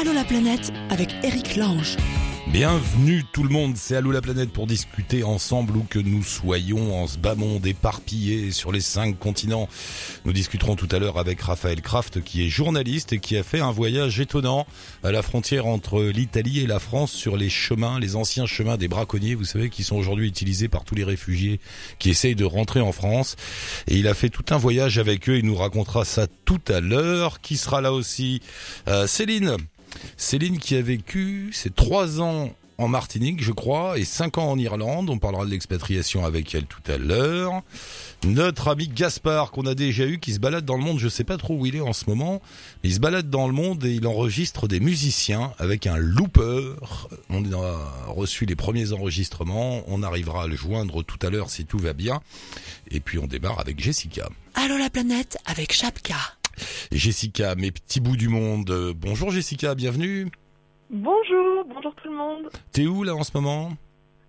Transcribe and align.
Allô 0.00 0.12
la 0.12 0.22
planète 0.22 0.70
avec 0.90 1.08
Eric 1.24 1.56
Lange. 1.56 1.96
Bienvenue 2.46 3.24
tout 3.32 3.42
le 3.42 3.48
monde, 3.48 3.76
c'est 3.76 3.96
Allô 3.96 4.12
la 4.12 4.20
planète 4.20 4.52
pour 4.52 4.68
discuter 4.68 5.24
ensemble 5.24 5.76
où 5.76 5.82
que 5.82 5.98
nous 5.98 6.22
soyons 6.22 7.02
en 7.02 7.08
ce 7.08 7.18
bas 7.18 7.34
monde 7.34 7.66
éparpillé 7.66 8.52
sur 8.52 8.70
les 8.70 8.80
cinq 8.80 9.18
continents. 9.18 9.68
Nous 10.24 10.32
discuterons 10.32 10.76
tout 10.76 10.86
à 10.92 11.00
l'heure 11.00 11.18
avec 11.18 11.40
Raphaël 11.40 11.82
Kraft 11.82 12.22
qui 12.22 12.46
est 12.46 12.48
journaliste 12.48 13.12
et 13.12 13.18
qui 13.18 13.36
a 13.36 13.42
fait 13.42 13.58
un 13.58 13.72
voyage 13.72 14.20
étonnant 14.20 14.68
à 15.02 15.10
la 15.10 15.20
frontière 15.20 15.66
entre 15.66 16.04
l'Italie 16.04 16.60
et 16.60 16.68
la 16.68 16.78
France 16.78 17.10
sur 17.10 17.36
les 17.36 17.50
chemins, 17.50 17.98
les 17.98 18.14
anciens 18.14 18.46
chemins 18.46 18.76
des 18.76 18.86
braconniers, 18.86 19.34
vous 19.34 19.44
savez, 19.44 19.68
qui 19.68 19.82
sont 19.82 19.96
aujourd'hui 19.96 20.28
utilisés 20.28 20.68
par 20.68 20.84
tous 20.84 20.94
les 20.94 21.04
réfugiés 21.04 21.58
qui 21.98 22.10
essayent 22.10 22.36
de 22.36 22.44
rentrer 22.44 22.80
en 22.80 22.92
France. 22.92 23.34
Et 23.88 23.96
il 23.96 24.06
a 24.06 24.14
fait 24.14 24.30
tout 24.30 24.44
un 24.50 24.58
voyage 24.58 24.98
avec 24.98 25.28
eux, 25.28 25.38
il 25.38 25.44
nous 25.44 25.56
racontera 25.56 26.04
ça 26.04 26.28
tout 26.44 26.62
à 26.68 26.78
l'heure. 26.78 27.40
Qui 27.40 27.56
sera 27.56 27.80
là 27.80 27.92
aussi? 27.92 28.40
Euh, 28.86 29.08
Céline 29.08 29.56
Céline 30.16 30.58
qui 30.58 30.76
a 30.76 30.82
vécu 30.82 31.50
ses 31.52 31.70
trois 31.70 32.20
ans 32.20 32.50
en 32.78 32.86
Martinique, 32.86 33.42
je 33.42 33.50
crois, 33.50 33.98
et 33.98 34.04
cinq 34.04 34.38
ans 34.38 34.48
en 34.48 34.56
Irlande. 34.56 35.10
On 35.10 35.18
parlera 35.18 35.44
de 35.44 35.50
l'expatriation 35.50 36.24
avec 36.24 36.54
elle 36.54 36.66
tout 36.66 36.80
à 36.86 36.96
l'heure. 36.96 37.62
Notre 38.24 38.68
ami 38.68 38.86
Gaspard, 38.86 39.50
qu'on 39.50 39.66
a 39.66 39.74
déjà 39.74 40.06
eu, 40.06 40.20
qui 40.20 40.32
se 40.32 40.38
balade 40.38 40.64
dans 40.64 40.76
le 40.76 40.84
monde, 40.84 41.00
je 41.00 41.08
sais 41.08 41.24
pas 41.24 41.36
trop 41.36 41.56
où 41.56 41.66
il 41.66 41.74
est 41.74 41.80
en 41.80 41.92
ce 41.92 42.04
moment, 42.06 42.40
mais 42.82 42.90
il 42.90 42.94
se 42.94 43.00
balade 43.00 43.30
dans 43.30 43.48
le 43.48 43.52
monde 43.52 43.84
et 43.84 43.94
il 43.94 44.06
enregistre 44.06 44.68
des 44.68 44.78
musiciens 44.78 45.52
avec 45.58 45.88
un 45.88 45.96
looper. 45.96 46.74
On 47.30 47.44
a 47.52 48.04
reçu 48.06 48.46
les 48.46 48.56
premiers 48.56 48.92
enregistrements, 48.92 49.82
on 49.88 50.04
arrivera 50.04 50.44
à 50.44 50.46
le 50.46 50.54
joindre 50.54 51.02
tout 51.02 51.18
à 51.26 51.30
l'heure 51.30 51.50
si 51.50 51.64
tout 51.64 51.78
va 51.78 51.94
bien. 51.94 52.20
Et 52.92 53.00
puis 53.00 53.18
on 53.18 53.26
démarre 53.26 53.58
avec 53.58 53.80
Jessica. 53.80 54.28
Allô 54.54 54.78
la 54.78 54.88
planète 54.88 55.36
avec 55.46 55.72
Chapka. 55.72 56.37
Jessica, 56.92 57.54
mes 57.54 57.70
petits 57.70 58.00
bouts 58.00 58.16
du 58.16 58.28
monde. 58.28 58.92
Bonjour 58.96 59.30
Jessica, 59.30 59.74
bienvenue. 59.74 60.26
Bonjour, 60.90 61.64
bonjour 61.66 61.94
tout 61.94 62.08
le 62.08 62.16
monde. 62.16 62.48
T'es 62.72 62.86
où 62.86 63.02
là 63.02 63.14
en 63.14 63.22
ce 63.22 63.32
moment? 63.34 63.72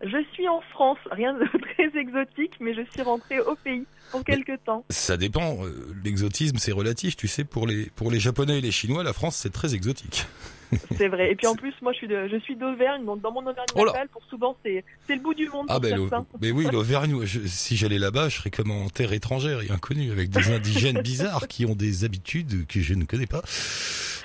Je 0.01 0.23
suis 0.33 0.47
en 0.47 0.61
France, 0.71 0.97
rien 1.11 1.33
de 1.33 1.45
très 1.73 1.99
exotique, 1.99 2.53
mais 2.59 2.73
je 2.73 2.81
suis 2.91 3.01
rentrée 3.01 3.39
au 3.39 3.55
pays 3.55 3.85
pour 4.11 4.23
quelques 4.23 4.63
temps. 4.65 4.85
Ça 4.89 5.17
dépend. 5.17 5.63
euh, 5.65 5.87
L'exotisme, 6.03 6.57
c'est 6.57 6.71
relatif. 6.71 7.15
Tu 7.15 7.27
sais, 7.27 7.43
pour 7.43 7.67
les 7.67 7.85
pour 7.95 8.11
les 8.11 8.19
Japonais 8.19 8.59
et 8.59 8.61
les 8.61 8.71
Chinois, 8.71 9.03
la 9.03 9.13
France, 9.13 9.35
c'est 9.35 9.51
très 9.53 9.75
exotique. 9.75 10.25
C'est 10.99 11.07
vrai. 11.07 11.31
Et 11.31 11.35
puis 11.35 11.47
en 11.47 11.55
plus, 11.55 11.73
moi, 11.81 11.91
je 11.93 11.97
suis 11.97 12.07
de, 12.07 12.27
je 12.31 12.37
suis 12.41 12.55
d'Auvergne, 12.55 13.03
donc 13.03 13.21
dans 13.21 13.31
mon 13.31 13.39
Auvergne 13.41 13.65
Oh 13.73 13.85
natale, 13.87 14.07
pour 14.09 14.21
souvent, 14.29 14.55
c'est, 14.63 14.83
c'est 15.07 15.15
le 15.15 15.19
bout 15.21 15.33
du 15.33 15.49
monde. 15.49 15.65
Ah 15.67 15.79
ben, 15.79 15.97
mais 16.41 16.51
oui, 16.51 16.67
l'Auvergne. 16.71 17.25
Si 17.25 17.75
j'allais 17.75 17.97
là-bas, 17.97 18.29
je 18.29 18.37
serais 18.37 18.51
comme 18.51 18.69
en 18.69 18.87
terre 18.87 19.11
étrangère 19.13 19.61
et 19.61 19.71
inconnue, 19.71 20.11
avec 20.11 20.29
des 20.29 20.51
indigènes 20.53 21.01
bizarres 21.01 21.47
qui 21.47 21.65
ont 21.65 21.73
des 21.73 22.03
habitudes 22.03 22.67
que 22.67 22.81
je 22.81 22.93
ne 22.93 23.05
connais 23.05 23.25
pas. 23.25 23.41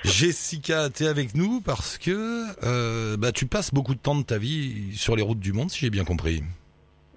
Jessica, 0.03 0.89
t'es 0.91 1.07
avec 1.07 1.33
nous 1.33 1.61
parce 1.61 1.97
que 1.97 2.43
euh, 2.63 3.17
bah 3.17 3.31
tu 3.31 3.47
passes 3.47 3.73
beaucoup 3.73 3.95
de 3.95 3.99
temps 3.99 4.15
de 4.15 4.21
ta 4.23 4.37
vie 4.37 4.95
sur 4.95 5.15
les 5.15 5.23
routes 5.23 5.39
du 5.39 5.51
monde, 5.51 5.71
si 5.71 5.79
j'ai 5.79 5.89
bien 5.89 6.03
compris. 6.03 6.43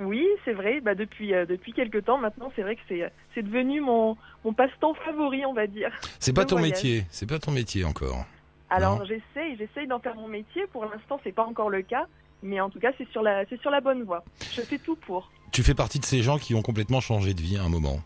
Oui, 0.01 0.25
c'est 0.49 0.55
vrai. 0.55 0.81
Bah, 0.81 0.95
depuis, 0.95 1.35
euh, 1.35 1.45
depuis 1.45 1.75
quelques 1.75 2.07
temps 2.07 2.17
maintenant, 2.17 2.51
c'est 2.57 2.63
vrai 2.63 2.75
que 2.77 2.81
c'est, 2.89 3.13
c'est 3.35 3.43
devenu 3.43 3.83
mon, 3.83 4.17
mon 4.45 4.55
passe-temps 4.55 4.95
favori, 4.95 5.45
on 5.45 5.53
va 5.53 5.67
dire. 5.67 5.91
C'est 6.19 6.33
pas 6.33 6.47
ton 6.47 6.57
voyage. 6.57 6.77
métier, 6.77 7.05
c'est 7.11 7.29
pas 7.29 7.39
ton 7.39 7.51
métier 7.51 7.85
encore. 7.85 8.25
Alors 8.71 9.05
j'essaye, 9.05 9.57
j'essaye 9.59 9.87
d'en 9.87 9.99
faire 9.99 10.15
mon 10.15 10.29
métier. 10.29 10.67
Pour 10.73 10.85
l'instant, 10.87 11.21
c'est 11.23 11.33
pas 11.33 11.45
encore 11.45 11.69
le 11.69 11.83
cas. 11.83 12.07
Mais 12.43 12.61
en 12.61 12.71
tout 12.71 12.79
cas, 12.81 12.93
c'est 12.97 13.09
sur 13.11 13.23
la, 13.23 13.45
c'est 13.47 13.61
sur 13.61 13.71
la 13.71 13.81
bonne 13.81 14.05
voie. 14.05 14.25
Je 14.53 14.61
fais 14.63 14.79
tout 14.79 14.97
pour. 14.97 15.31
Tu 15.53 15.63
fais 15.63 15.75
partie 15.75 15.99
de 15.99 16.05
ces 16.05 16.23
gens 16.23 16.39
qui 16.39 16.55
ont 16.55 16.63
complètement 16.63 17.01
changé 17.01 17.35
de 17.35 17.41
vie 17.41 17.57
à 17.59 17.63
un 17.65 17.69
moment. 17.69 17.99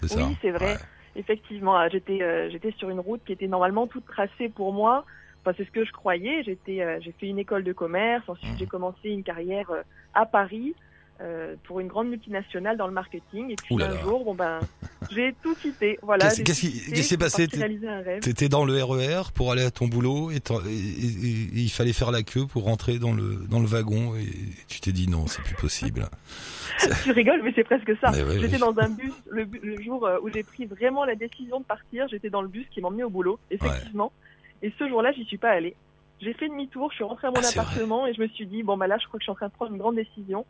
C'est 0.00 0.08
ça. 0.08 0.26
Oui, 0.26 0.36
c'est 0.42 0.50
vrai. 0.50 0.74
Ouais. 0.74 0.78
Effectivement, 1.16 1.78
euh, 1.78 1.88
j'étais 1.90 2.22
euh, 2.22 2.48
j'étais 2.50 2.72
sur 2.78 2.90
une 2.90 3.00
route 3.00 3.20
qui 3.24 3.32
était 3.32 3.46
normalement 3.48 3.86
toute 3.86 4.06
tracée 4.06 4.48
pour 4.48 4.72
moi. 4.72 5.04
Enfin, 5.42 5.54
c'est 5.56 5.64
ce 5.64 5.70
que 5.70 5.84
je 5.84 5.92
croyais. 5.92 6.42
J'étais 6.42 6.82
euh, 6.82 6.98
j'ai 7.00 7.12
fait 7.12 7.26
une 7.26 7.38
école 7.38 7.64
de 7.64 7.72
commerce. 7.72 8.28
Ensuite, 8.28 8.50
Mhm. 8.52 8.58
j'ai 8.58 8.66
commencé 8.66 9.08
une 9.10 9.22
carrière 9.22 9.70
euh, 9.70 9.82
à 10.14 10.26
Paris 10.26 10.74
euh, 11.22 11.54
pour 11.64 11.80
une 11.80 11.86
grande 11.88 12.08
multinationale 12.08 12.76
dans 12.76 12.86
le 12.86 12.92
marketing. 12.94 13.50
Et 13.50 13.56
puis 13.56 13.76
là 13.76 13.86
un 13.90 13.94
là. 13.94 14.00
jour, 14.00 14.24
bon 14.24 14.34
ben, 14.34 14.60
j'ai 15.10 15.34
tout 15.42 15.54
quitté. 15.54 15.98
Voilà. 16.02 16.28
Qu'est-ce- 16.30 16.60
qui- 16.60 17.02
s'est 17.02 17.18
passé? 17.18 17.46
T'étais 18.20 18.48
dans 18.48 18.64
le 18.64 18.82
RER 18.82 19.30
pour 19.34 19.52
aller 19.52 19.64
à 19.64 19.70
ton 19.70 19.86
boulot 19.86 20.30
et, 20.30 20.40
t'en- 20.40 20.60
et- 20.64 20.68
et- 20.70 21.42
et 21.58 21.60
il 21.60 21.70
fallait 21.70 21.92
faire 21.92 22.10
la 22.10 22.22
queue 22.22 22.46
pour 22.46 22.64
rentrer 22.64 22.98
dans 22.98 23.12
le 23.12 23.44
dans 23.50 23.60
le 23.60 23.66
wagon 23.66 24.14
et 24.16 24.26
tu 24.68 24.80
t'es 24.80 24.92
dit 24.92 25.08
non, 25.08 25.26
c'est 25.26 25.42
plus 25.42 25.56
possible. 25.56 26.08
tu 27.04 27.10
rigoles, 27.12 27.42
mais 27.42 27.52
c'est 27.54 27.64
presque 27.64 27.92
ça. 28.00 28.10
Ouais, 28.12 28.38
j'étais 28.40 28.52
ouais. 28.54 28.58
dans 28.58 28.78
un 28.78 28.88
bus 28.88 29.12
le, 29.30 29.44
le 29.62 29.80
jour 29.82 30.06
euh, 30.06 30.18
où 30.22 30.28
j'ai 30.32 30.42
pris 30.42 30.64
vraiment 30.66 31.04
la 31.04 31.14
décision 31.16 31.60
de 31.60 31.64
partir. 31.64 32.08
J'étais 32.08 32.30
dans 32.30 32.42
le 32.42 32.48
bus 32.48 32.66
qui 32.70 32.80
m'emmenait 32.80 33.02
au 33.04 33.10
boulot, 33.10 33.38
effectivement. 33.50 34.12
Et 34.62 34.72
ce 34.78 34.88
jour-là, 34.88 35.12
j'y 35.12 35.24
suis 35.24 35.38
pas 35.38 35.50
allée. 35.50 35.74
J'ai 36.20 36.34
fait 36.34 36.48
demi-tour, 36.48 36.90
je 36.90 36.96
suis 36.96 37.04
rentrée 37.04 37.28
à 37.28 37.30
mon 37.30 37.36
Ah, 37.42 37.48
appartement 37.48 38.06
et 38.06 38.12
je 38.14 38.20
me 38.20 38.28
suis 38.28 38.46
dit 38.46 38.62
bon 38.62 38.76
bah 38.76 38.86
là, 38.86 38.98
je 39.00 39.06
crois 39.06 39.18
que 39.18 39.22
je 39.22 39.24
suis 39.24 39.32
en 39.32 39.34
train 39.34 39.48
de 39.48 39.52
prendre 39.52 39.72
une 39.72 39.78
grande 39.78 39.96
décision. 39.96 40.44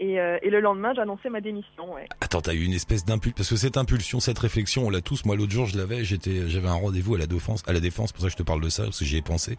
Et, 0.00 0.18
euh, 0.18 0.38
et 0.42 0.50
le 0.50 0.60
lendemain, 0.60 0.92
j'annonçais 0.94 1.30
ma 1.30 1.40
démission. 1.40 1.94
Ouais. 1.94 2.08
Attends, 2.20 2.40
t'as 2.40 2.52
eu 2.52 2.64
une 2.64 2.72
espèce 2.72 3.04
d'impulsion 3.04 3.36
parce 3.36 3.48
que 3.48 3.56
cette 3.56 3.76
impulsion, 3.76 4.18
cette 4.18 4.38
réflexion, 4.38 4.86
on 4.86 4.90
l'a 4.90 5.00
tous. 5.00 5.24
Moi, 5.24 5.36
l'autre 5.36 5.52
jour, 5.52 5.66
je 5.66 5.78
l'avais. 5.78 6.04
J'étais, 6.04 6.48
j'avais 6.48 6.68
un 6.68 6.74
rendez-vous 6.74 7.14
à 7.14 7.18
la 7.18 7.26
défense, 7.26 7.62
à 7.66 7.72
la 7.72 7.80
défense. 7.80 8.12
Pour 8.12 8.22
ça, 8.22 8.26
que 8.26 8.32
je 8.32 8.36
te 8.36 8.42
parle 8.42 8.60
de 8.60 8.68
ça 8.68 8.84
parce 8.84 8.98
que 8.98 9.04
j'y 9.04 9.16
ai 9.16 9.22
pensé. 9.22 9.56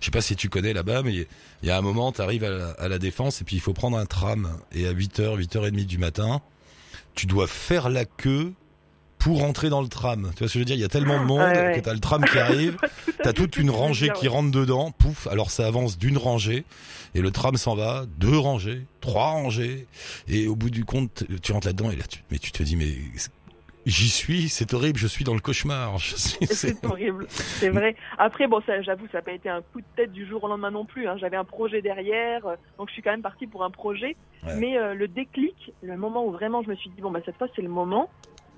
Je 0.00 0.04
sais 0.04 0.10
pas 0.10 0.20
si 0.20 0.36
tu 0.36 0.50
connais 0.50 0.74
là-bas, 0.74 1.02
mais 1.02 1.14
il 1.62 1.68
y 1.68 1.70
a 1.70 1.78
un 1.78 1.82
moment, 1.82 2.12
t'arrives 2.12 2.44
à 2.44 2.50
la, 2.50 2.70
à 2.72 2.88
la 2.88 2.98
défense 2.98 3.40
et 3.40 3.44
puis 3.44 3.56
il 3.56 3.60
faut 3.60 3.72
prendre 3.72 3.96
un 3.96 4.06
tram 4.06 4.48
et 4.72 4.86
à 4.86 4.92
8h, 4.92 5.38
8h30 5.38 5.86
du 5.86 5.98
matin, 5.98 6.42
tu 7.14 7.26
dois 7.26 7.46
faire 7.46 7.88
la 7.88 8.04
queue 8.04 8.52
pour 9.18 9.40
rentrer 9.40 9.68
dans 9.68 9.82
le 9.82 9.88
tram. 9.88 10.30
Tu 10.34 10.38
vois 10.40 10.48
ce 10.48 10.52
que 10.52 10.52
je 10.54 10.58
veux 10.60 10.64
dire? 10.64 10.76
Il 10.76 10.80
y 10.80 10.84
a 10.84 10.88
tellement 10.88 11.18
de 11.20 11.24
monde 11.24 11.40
Ouais, 11.40 11.66
ouais. 11.66 11.72
que 11.76 11.80
t'as 11.80 11.92
le 11.94 12.00
tram 12.00 12.24
qui 12.24 12.38
arrive. 12.38 12.76
T'as 13.22 13.32
toute 13.32 13.56
une 13.56 13.68
rangée 13.70 14.10
qui 14.14 14.28
rentre 14.28 14.52
dedans, 14.52 14.92
pouf, 14.92 15.26
alors 15.26 15.50
ça 15.50 15.66
avance 15.66 15.98
d'une 15.98 16.16
rangée, 16.16 16.64
et 17.16 17.20
le 17.20 17.32
tram 17.32 17.56
s'en 17.56 17.74
va, 17.74 18.04
deux 18.18 18.38
rangées, 18.38 18.86
trois 19.00 19.30
rangées, 19.30 19.88
et 20.28 20.46
au 20.46 20.54
bout 20.54 20.70
du 20.70 20.84
compte, 20.84 21.24
tu 21.42 21.50
rentres 21.50 21.66
là-dedans, 21.66 21.90
et 21.90 21.96
là, 21.96 22.04
tu, 22.08 22.22
mais 22.30 22.38
tu 22.38 22.52
te 22.52 22.62
dis, 22.62 22.76
mais 22.76 22.86
j'y 23.86 24.08
suis, 24.08 24.48
c'est 24.48 24.72
horrible, 24.72 24.98
je 25.00 25.08
suis 25.08 25.24
dans 25.24 25.34
le 25.34 25.40
cauchemar. 25.40 25.96
C'est- 26.00 26.84
horrible, 26.84 27.26
c'est 27.28 27.70
vrai. 27.70 27.96
Après, 28.18 28.46
bon, 28.46 28.60
j'avoue, 28.82 29.06
ça 29.10 29.18
n'a 29.18 29.22
pas 29.22 29.32
été 29.32 29.48
un 29.48 29.62
coup 29.62 29.80
de 29.80 29.86
tête 29.96 30.12
du 30.12 30.24
jour 30.28 30.44
au 30.44 30.48
lendemain 30.48 30.70
non 30.70 30.84
plus. 30.84 31.08
Hein. 31.08 31.16
J'avais 31.18 31.36
un 31.36 31.44
projet 31.44 31.82
derrière, 31.82 32.46
euh, 32.46 32.54
donc 32.78 32.88
je 32.88 32.92
suis 32.92 33.02
quand 33.02 33.10
même 33.10 33.22
partie 33.22 33.48
pour 33.48 33.64
un 33.64 33.70
projet. 33.70 34.14
Ouais. 34.46 34.54
Mais 34.56 34.78
euh, 34.78 34.94
le 34.94 35.08
déclic, 35.08 35.72
le 35.82 35.96
moment 35.96 36.24
où 36.24 36.30
vraiment 36.30 36.62
je 36.62 36.68
me 36.68 36.76
suis 36.76 36.90
dit 36.90 37.00
bon 37.00 37.10
bah 37.10 37.20
cette 37.24 37.36
fois 37.36 37.48
c'est 37.56 37.62
le 37.62 37.68
moment. 37.68 38.08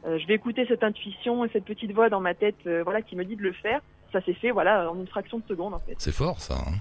Euh, 0.07 0.19
je 0.19 0.27
vais 0.27 0.35
écouter 0.35 0.65
cette 0.67 0.83
intuition 0.83 1.45
et 1.45 1.51
cette 1.53 1.65
petite 1.65 1.93
voix 1.93 2.09
dans 2.09 2.21
ma 2.21 2.35
tête, 2.35 2.57
euh, 2.67 2.83
voilà, 2.83 3.03
qui 3.03 3.17
me 3.17 3.25
dit 3.25 3.37
de 3.37 3.43
le 3.43 3.53
faire. 3.53 3.81
Ça 4.13 4.21
s'est 4.23 4.35
fait, 4.35 4.51
voilà, 4.51 4.91
en 4.91 4.97
une 4.99 5.07
fraction 5.07 5.39
de 5.39 5.45
seconde 5.49 5.75
en 5.75 5.79
fait. 5.79 5.95
c'est 5.99 6.13
fort, 6.15 6.41
ça. 6.41 6.55
hein. 6.55 6.75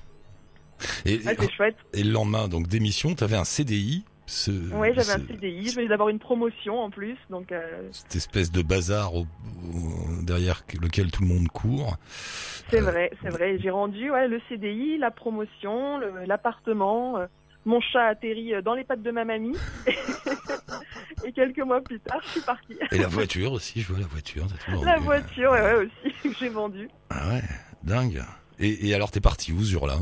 Et, 1.06 1.18
Ouais, 1.26 1.36
c'est 1.38 1.52
chouette. 1.52 1.76
et 1.94 2.04
le 2.04 2.12
lendemain, 2.12 2.48
donc 2.48 2.68
démission, 2.68 3.14
t'avais 3.14 3.36
un 3.36 3.44
CDI, 3.44 4.06
ce, 4.26 4.52
Oui, 4.74 4.90
j'avais 4.96 5.12
un 5.22 5.28
CDI, 5.28 5.70
je 5.70 5.76
venais 5.76 5.88
d'avoir 5.90 6.08
une 6.10 6.20
promotion 6.20 6.80
en 6.80 6.90
plus, 6.90 7.18
donc 7.30 7.52
euh, 7.52 7.90
cette 7.92 8.16
espèce 8.16 8.52
de 8.52 8.62
bazar 8.62 9.14
au- 9.14 9.22
au- 9.22 10.24
derrière 10.24 10.64
lequel 10.82 11.12
tout 11.12 11.22
le 11.24 11.28
monde 11.28 11.50
court. 11.50 11.98
c'est 12.70 12.80
Euh, 12.82 12.84
vrai, 12.90 13.12
c'est 13.22 13.30
vrai. 13.30 13.58
J'ai 13.60 13.70
rendu 13.72 14.10
ouais, 14.12 14.28
le 14.30 14.40
CDI, 14.48 14.98
la 14.98 15.12
promotion, 15.12 16.00
l'appartement. 16.26 17.18
euh, 17.18 17.26
mon 17.66 17.82
chat 17.82 18.06
atterrit 18.06 18.54
dans 18.64 18.74
les 18.74 18.86
pattes 18.86 19.02
de 19.04 19.12
ma 19.12 19.26
mamie. 19.26 19.58
et 21.30 21.32
quelques 21.32 21.60
mois 21.60 21.82
plus 21.82 22.00
tard, 22.00 22.20
je 22.24 22.30
suis 22.30 22.42
partie. 22.42 22.78
Et 22.92 22.98
la 22.98 23.08
voiture 23.08 23.52
aussi, 23.54 23.82
je 23.82 23.88
vois 23.88 24.00
la 24.00 24.08
voiture. 24.08 24.46
La 24.84 24.96
vendu. 24.96 25.06
voiture, 25.06 25.52
ouais, 25.52 25.62
ouais, 25.62 25.86
aussi, 25.86 26.14
que 26.24 26.34
j'ai 26.40 26.50
vendue. 26.50 26.90
Ah 27.10 27.30
ouais, 27.30 27.44
dingue. 27.84 28.24
Et, 28.60 28.90
et 28.90 28.94
alors 28.96 29.12
t'es 29.12 29.22
parti 29.22 29.52
où 29.54 29.62
ce 29.62 29.72
jour-là? 29.72 29.98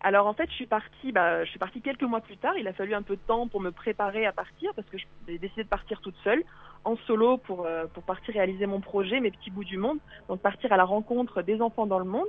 Alors 0.00 0.26
en 0.26 0.34
fait, 0.34 0.48
je 0.50 0.54
suis 0.54 0.66
partie, 0.66 1.10
bah, 1.10 1.44
je 1.44 1.50
suis 1.50 1.58
partie 1.58 1.80
quelques 1.80 2.02
mois 2.02 2.20
plus 2.20 2.36
tard. 2.36 2.54
Il 2.58 2.68
a 2.68 2.72
fallu 2.72 2.94
un 2.94 3.02
peu 3.02 3.16
de 3.16 3.20
temps 3.26 3.48
pour 3.48 3.60
me 3.60 3.70
préparer 3.72 4.24
à 4.26 4.32
partir 4.32 4.72
parce 4.74 4.88
que 4.88 4.98
j'ai 4.98 5.38
décidé 5.38 5.64
de 5.64 5.68
partir 5.68 6.00
toute 6.00 6.14
seule, 6.22 6.42
en 6.84 6.96
solo, 7.06 7.38
pour 7.38 7.66
euh, 7.66 7.86
pour 7.92 8.04
partir 8.04 8.34
réaliser 8.34 8.66
mon 8.66 8.80
projet, 8.80 9.20
mes 9.20 9.30
petits 9.30 9.50
bouts 9.50 9.64
du 9.64 9.78
monde. 9.78 9.98
Donc 10.28 10.40
partir 10.40 10.72
à 10.72 10.76
la 10.76 10.84
rencontre 10.84 11.42
des 11.42 11.60
enfants 11.60 11.86
dans 11.86 11.98
le 11.98 12.04
monde. 12.04 12.28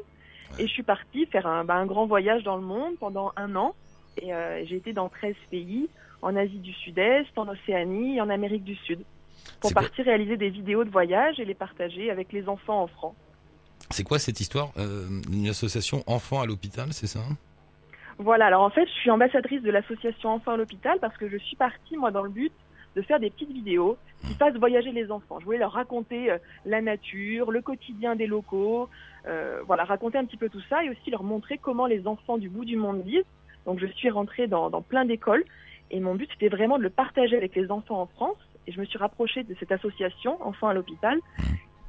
Et 0.59 0.65
je 0.65 0.71
suis 0.71 0.83
partie 0.83 1.25
faire 1.27 1.45
un, 1.45 1.65
bah, 1.65 1.75
un 1.75 1.85
grand 1.85 2.07
voyage 2.07 2.43
dans 2.43 2.55
le 2.55 2.63
monde 2.63 2.95
pendant 2.99 3.31
un 3.35 3.55
an. 3.55 3.75
Et 4.19 4.33
euh, 4.33 4.65
j'ai 4.65 4.77
été 4.77 4.93
dans 4.93 5.09
13 5.09 5.35
pays, 5.51 5.89
en 6.21 6.35
Asie 6.35 6.59
du 6.59 6.73
Sud-Est, 6.73 7.37
en 7.37 7.47
Océanie 7.47 8.17
et 8.17 8.21
en 8.21 8.29
Amérique 8.29 8.63
du 8.63 8.75
Sud, 8.75 8.99
pour 9.61 9.69
C'est 9.69 9.73
quoi- 9.73 9.83
partir 9.83 10.05
réaliser 10.05 10.37
des 10.37 10.49
vidéos 10.49 10.83
de 10.83 10.89
voyage 10.89 11.39
et 11.39 11.45
les 11.45 11.53
partager 11.53 12.09
avec 12.11 12.31
les 12.33 12.47
enfants 12.49 12.81
en 12.83 12.87
France. 12.87 13.15
C'est 13.91 14.03
quoi 14.03 14.19
cette 14.19 14.39
histoire 14.39 14.71
Euh, 14.77 15.05
Une 15.31 15.47
association 15.47 16.03
enfants 16.07 16.41
à 16.41 16.45
l'hôpital, 16.45 16.91
c'est 16.91 17.07
ça 17.07 17.21
Voilà, 18.17 18.47
alors 18.47 18.63
en 18.63 18.69
fait, 18.71 18.85
je 18.87 18.91
suis 18.93 19.11
ambassadrice 19.11 19.61
de 19.61 19.69
l'association 19.71 20.29
Enfants 20.31 20.51
à 20.53 20.57
l'hôpital 20.57 20.97
parce 20.99 21.15
que 21.17 21.29
je 21.29 21.37
suis 21.37 21.55
partie, 21.55 21.95
moi, 21.97 22.11
dans 22.11 22.23
le 22.23 22.29
but 22.29 22.51
de 22.95 23.01
faire 23.03 23.19
des 23.19 23.29
petites 23.29 23.51
vidéos 23.51 23.95
qui 24.27 24.33
fassent 24.33 24.55
voyager 24.55 24.91
les 24.91 25.11
enfants. 25.11 25.39
Je 25.39 25.45
voulais 25.45 25.59
leur 25.59 25.71
raconter 25.73 26.31
euh, 26.31 26.37
la 26.65 26.81
nature, 26.81 27.51
le 27.51 27.61
quotidien 27.61 28.15
des 28.15 28.25
locaux, 28.25 28.89
euh, 29.27 29.61
voilà, 29.67 29.83
raconter 29.83 30.17
un 30.17 30.25
petit 30.25 30.37
peu 30.37 30.49
tout 30.49 30.61
ça 30.67 30.83
et 30.83 30.89
aussi 30.89 31.11
leur 31.11 31.21
montrer 31.21 31.59
comment 31.59 31.85
les 31.85 32.07
enfants 32.07 32.39
du 32.39 32.49
bout 32.49 32.65
du 32.65 32.75
monde 32.75 33.03
vivent. 33.03 33.23
Donc 33.67 33.79
je 33.79 33.85
suis 33.85 34.09
rentrée 34.09 34.47
dans, 34.47 34.71
dans 34.71 34.81
plein 34.81 35.05
d'écoles 35.05 35.43
et 35.91 35.99
mon 35.99 36.15
but 36.15 36.29
c'était 36.33 36.49
vraiment 36.49 36.77
de 36.77 36.83
le 36.83 36.89
partager 36.89 37.35
avec 37.37 37.55
les 37.55 37.71
enfants 37.71 38.01
en 38.01 38.05
France 38.07 38.37
et 38.67 38.71
je 38.71 38.79
me 38.79 38.85
suis 38.85 38.97
rapprochée 38.97 39.43
de 39.43 39.55
cette 39.59 39.71
association 39.71 40.37
Enfants 40.45 40.67
à 40.67 40.73
l'hôpital 40.73 41.19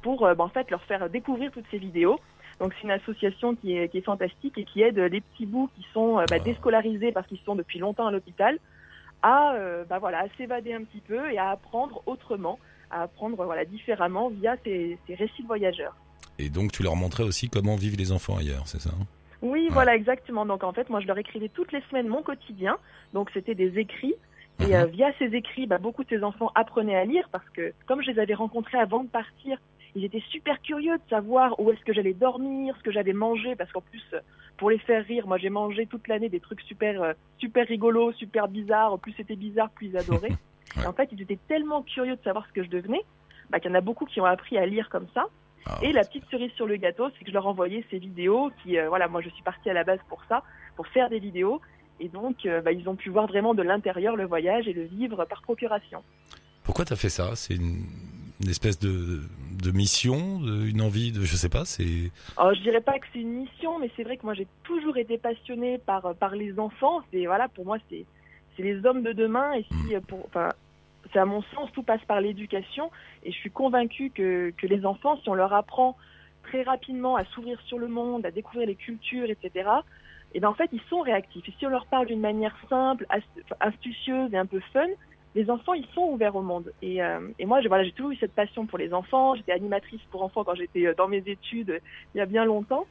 pour 0.01 0.25
euh, 0.25 0.33
bah, 0.35 0.45
en 0.45 0.49
fait 0.49 0.69
leur 0.71 0.83
faire 0.83 1.09
découvrir 1.09 1.51
toutes 1.51 1.65
ces 1.71 1.77
vidéos 1.77 2.19
Donc 2.59 2.73
c'est 2.75 2.83
une 2.83 2.91
association 2.91 3.55
qui 3.55 3.77
est, 3.77 3.89
qui 3.89 3.97
est 3.97 4.05
fantastique 4.05 4.57
et 4.57 4.63
qui 4.63 4.81
aide 4.81 4.97
les 4.97 5.21
petits 5.21 5.45
bouts 5.45 5.69
qui 5.75 5.85
sont 5.93 6.15
bah, 6.15 6.25
Ah. 6.31 6.39
déscolarisés 6.39 7.11
parce 7.11 7.27
qu'ils 7.27 7.39
sont 7.45 7.55
depuis 7.55 7.79
longtemps 7.79 8.07
à 8.07 8.11
l'hôpital 8.11 8.57
à 9.21 9.53
euh, 9.55 9.83
bah, 9.89 9.99
voilà 9.99 10.19
à 10.19 10.27
s'évader 10.37 10.73
un 10.73 10.83
petit 10.83 11.01
peu 11.01 11.29
et 11.31 11.37
à 11.37 11.49
apprendre 11.49 12.01
autrement, 12.05 12.57
à 12.89 13.03
apprendre 13.03 13.35
voilà 13.43 13.65
différemment 13.65 14.29
via 14.29 14.55
ces, 14.63 14.97
ces 15.05 15.15
récits 15.15 15.41
de 15.41 15.47
voyageurs. 15.47 15.95
Et 16.37 16.49
donc 16.49 16.71
tu 16.71 16.83
leur 16.83 16.95
montrais 16.95 17.23
aussi 17.23 17.49
comment 17.49 17.75
vivent 17.75 17.97
les 17.97 18.13
enfants 18.13 18.37
ailleurs, 18.37 18.65
c'est 18.65 18.79
ça 18.79 18.91
hein? 18.91 19.05
Oui, 19.41 19.65
Ouais. 19.65 19.69
voilà, 19.71 19.95
exactement. 19.95 20.45
Donc 20.45 20.63
en 20.63 20.73
fait, 20.73 20.89
moi, 20.89 20.99
je 20.99 21.07
leur 21.07 21.17
écrivais 21.17 21.49
toutes 21.49 21.71
les 21.71 21.81
semaines 21.89 22.07
mon 22.07 22.21
quotidien. 22.23 22.77
Donc 23.13 23.29
c'était 23.33 23.55
des 23.55 23.77
écrits. 23.79 24.15
Et 24.61 24.69
Mhm. 24.69 24.73
euh, 24.75 24.85
via 24.87 25.11
ces 25.19 25.33
écrits, 25.35 25.67
bah, 25.67 25.77
beaucoup 25.77 26.03
de 26.03 26.09
ces 26.09 26.23
enfants 26.23 26.51
apprenaient 26.55 26.95
à 26.97 27.05
lire 27.05 27.29
parce 27.31 27.47
que 27.51 27.73
comme 27.87 28.01
je 28.01 28.11
les 28.11 28.19
avais 28.19 28.33
rencontrés 28.33 28.77
avant 28.77 29.03
de 29.05 29.09
partir, 29.09 29.57
ils 29.95 30.03
étaient 30.03 30.23
super 30.29 30.61
curieux 30.61 30.97
de 30.97 31.09
savoir 31.09 31.57
où 31.59 31.71
est-ce 31.71 31.79
que 31.85 31.93
j'allais 31.93 32.13
dormir, 32.13 32.75
ce 32.77 32.83
que 32.83 32.91
j'avais 32.91 33.13
mangé, 33.13 33.55
parce 33.55 33.71
qu'en 33.71 33.81
plus, 33.81 34.03
pour 34.57 34.69
les 34.69 34.77
faire 34.79 35.03
rire, 35.05 35.25
moi 35.27 35.37
j'ai 35.37 35.49
mangé 35.49 35.87
toute 35.87 36.07
l'année 36.09 36.29
des 36.29 36.41
trucs 36.41 36.61
super, 36.61 37.01
euh, 37.01 37.13
super 37.37 37.65
rigolos, 37.67 38.11
super 38.13 38.49
bizarres. 38.49 38.99
Plus 38.99 39.13
c'était 39.13 39.37
bizarre, 39.37 39.69
plus 39.71 39.87
ils 39.87 39.97
adoraient. 39.97 40.35
Ouais. 40.75 40.83
Et 40.83 40.87
en 40.87 40.93
fait, 40.93 41.09
ils 41.13 41.21
étaient 41.21 41.39
tellement 41.47 41.81
curieux 41.81 42.15
de 42.17 42.21
savoir 42.21 42.45
ce 42.47 42.51
que 42.53 42.63
je 42.63 42.69
devenais, 42.69 43.01
bah, 43.49 43.59
qu'il 43.59 43.71
y 43.71 43.73
en 43.73 43.77
a 43.77 43.81
beaucoup 43.81 44.05
qui 44.05 44.19
ont 44.21 44.25
appris 44.25 44.57
à 44.57 44.65
lire 44.65 44.89
comme 44.89 45.07
ça. 45.13 45.25
Ah, 45.69 45.79
Et 45.81 45.91
la 45.91 46.03
petite 46.03 46.25
cerise 46.31 46.51
sur 46.53 46.65
le 46.65 46.77
gâteau, 46.77 47.09
c'est 47.11 47.23
que 47.23 47.29
je 47.29 47.33
leur 47.33 47.47
envoyais 47.47 47.85
ces 47.91 47.99
vidéos 47.99 48.51
qui, 48.63 48.77
euh, 48.77 48.89
voilà, 48.89 49.07
moi 49.07 49.21
je 49.21 49.29
suis 49.29 49.43
partie 49.43 49.69
à 49.69 49.73
la 49.73 49.83
base 49.83 49.99
pour 50.09 50.23
ça, 50.27 50.43
pour 50.75 50.87
faire 50.87 51.09
des 51.09 51.19
vidéos. 51.19 51.61
Et 51.99 52.07
donc, 52.07 52.45
euh, 52.45 52.61
bah, 52.61 52.71
ils 52.71 52.87
ont 52.87 52.95
pu 52.95 53.09
voir 53.09 53.27
vraiment 53.27 53.53
de 53.53 53.61
l'intérieur 53.61 54.15
le 54.15 54.25
voyage 54.25 54.67
et 54.67 54.73
le 54.73 54.83
vivre 54.83 55.25
par 55.25 55.41
procuration. 55.41 56.01
Pourquoi 56.63 56.85
t'as 56.85 56.95
fait 56.95 57.09
ça? 57.09 57.35
C'est 57.35 57.55
une, 57.55 57.83
une 58.41 58.49
espèce 58.49 58.79
de, 58.79 59.21
de 59.61 59.71
mission, 59.71 60.39
de, 60.39 60.65
une 60.65 60.81
envie 60.81 61.11
de, 61.11 61.21
je 61.21 61.35
sais 61.35 61.49
pas, 61.49 61.65
c'est. 61.65 62.11
Alors, 62.37 62.53
je 62.53 62.61
dirais 62.61 62.81
pas 62.81 62.97
que 62.99 63.05
c'est 63.11 63.19
une 63.19 63.33
mission, 63.41 63.79
mais 63.79 63.91
c'est 63.95 64.03
vrai 64.03 64.17
que 64.17 64.23
moi 64.23 64.33
j'ai 64.33 64.47
toujours 64.63 64.97
été 64.97 65.17
passionnée 65.17 65.77
par, 65.77 66.15
par 66.15 66.35
les 66.35 66.57
enfants. 66.57 67.01
C'est, 67.11 67.25
voilà, 67.25 67.49
pour 67.49 67.65
moi, 67.65 67.77
c'est, 67.89 68.05
c'est 68.55 68.63
les 68.63 68.85
hommes 68.85 69.03
de 69.03 69.11
demain. 69.11 69.53
Et 69.53 69.63
si, 69.63 69.95
euh, 69.95 69.99
pour, 69.99 70.25
enfin, 70.27 70.49
c'est 71.11 71.19
à 71.19 71.25
mon 71.25 71.41
sens, 71.53 71.71
tout 71.73 71.83
passe 71.83 72.03
par 72.05 72.21
l'éducation. 72.21 72.91
Et 73.23 73.31
je 73.31 73.37
suis 73.37 73.51
convaincue 73.51 74.09
que, 74.11 74.51
que 74.57 74.67
les 74.67 74.85
enfants, 74.85 75.17
si 75.21 75.29
on 75.29 75.33
leur 75.33 75.53
apprend 75.53 75.97
très 76.43 76.63
rapidement 76.63 77.15
à 77.15 77.25
s'ouvrir 77.25 77.59
sur 77.61 77.77
le 77.79 77.87
monde, 77.87 78.25
à 78.25 78.31
découvrir 78.31 78.67
les 78.67 78.75
cultures, 78.75 79.29
etc., 79.29 79.69
et 80.35 80.39
ben 80.39 80.49
en 80.49 80.53
fait, 80.53 80.69
ils 80.71 80.81
sont 80.89 81.01
réactifs. 81.01 81.47
Et 81.49 81.53
si 81.57 81.65
on 81.65 81.69
leur 81.69 81.87
parle 81.87 82.05
d'une 82.05 82.19
manière 82.19 82.55
simple, 82.69 83.05
ast- 83.09 83.25
astucieuse 83.59 84.31
et 84.31 84.37
un 84.37 84.45
peu 84.45 84.59
fun, 84.71 84.85
les 85.33 85.49
enfants, 85.49 85.73
ils 85.73 85.87
sont 85.95 86.03
ouverts 86.03 86.35
au 86.35 86.43
monde. 86.43 86.71
Et, 86.83 87.01
euh, 87.01 87.19
moi, 87.45 87.61
j'ai 87.61 87.91
toujours 87.93 88.11
eu 88.11 88.15
cette 88.17 88.35
passion 88.35 88.67
pour 88.67 88.77
les 88.77 88.93
enfants. 88.93 89.33
J'étais 89.35 89.53
animatrice 89.53 90.01
pour 90.11 90.21
enfants 90.23 90.43
quand 90.43 90.53
j'étais 90.55 90.85
euh, 90.85 90.93
dans 90.95 91.07
mes 91.07 91.23
études 91.25 91.81
il 92.13 92.19
y 92.19 92.21
a 92.21 92.27
bien 92.27 92.45
longtemps. 92.45 92.85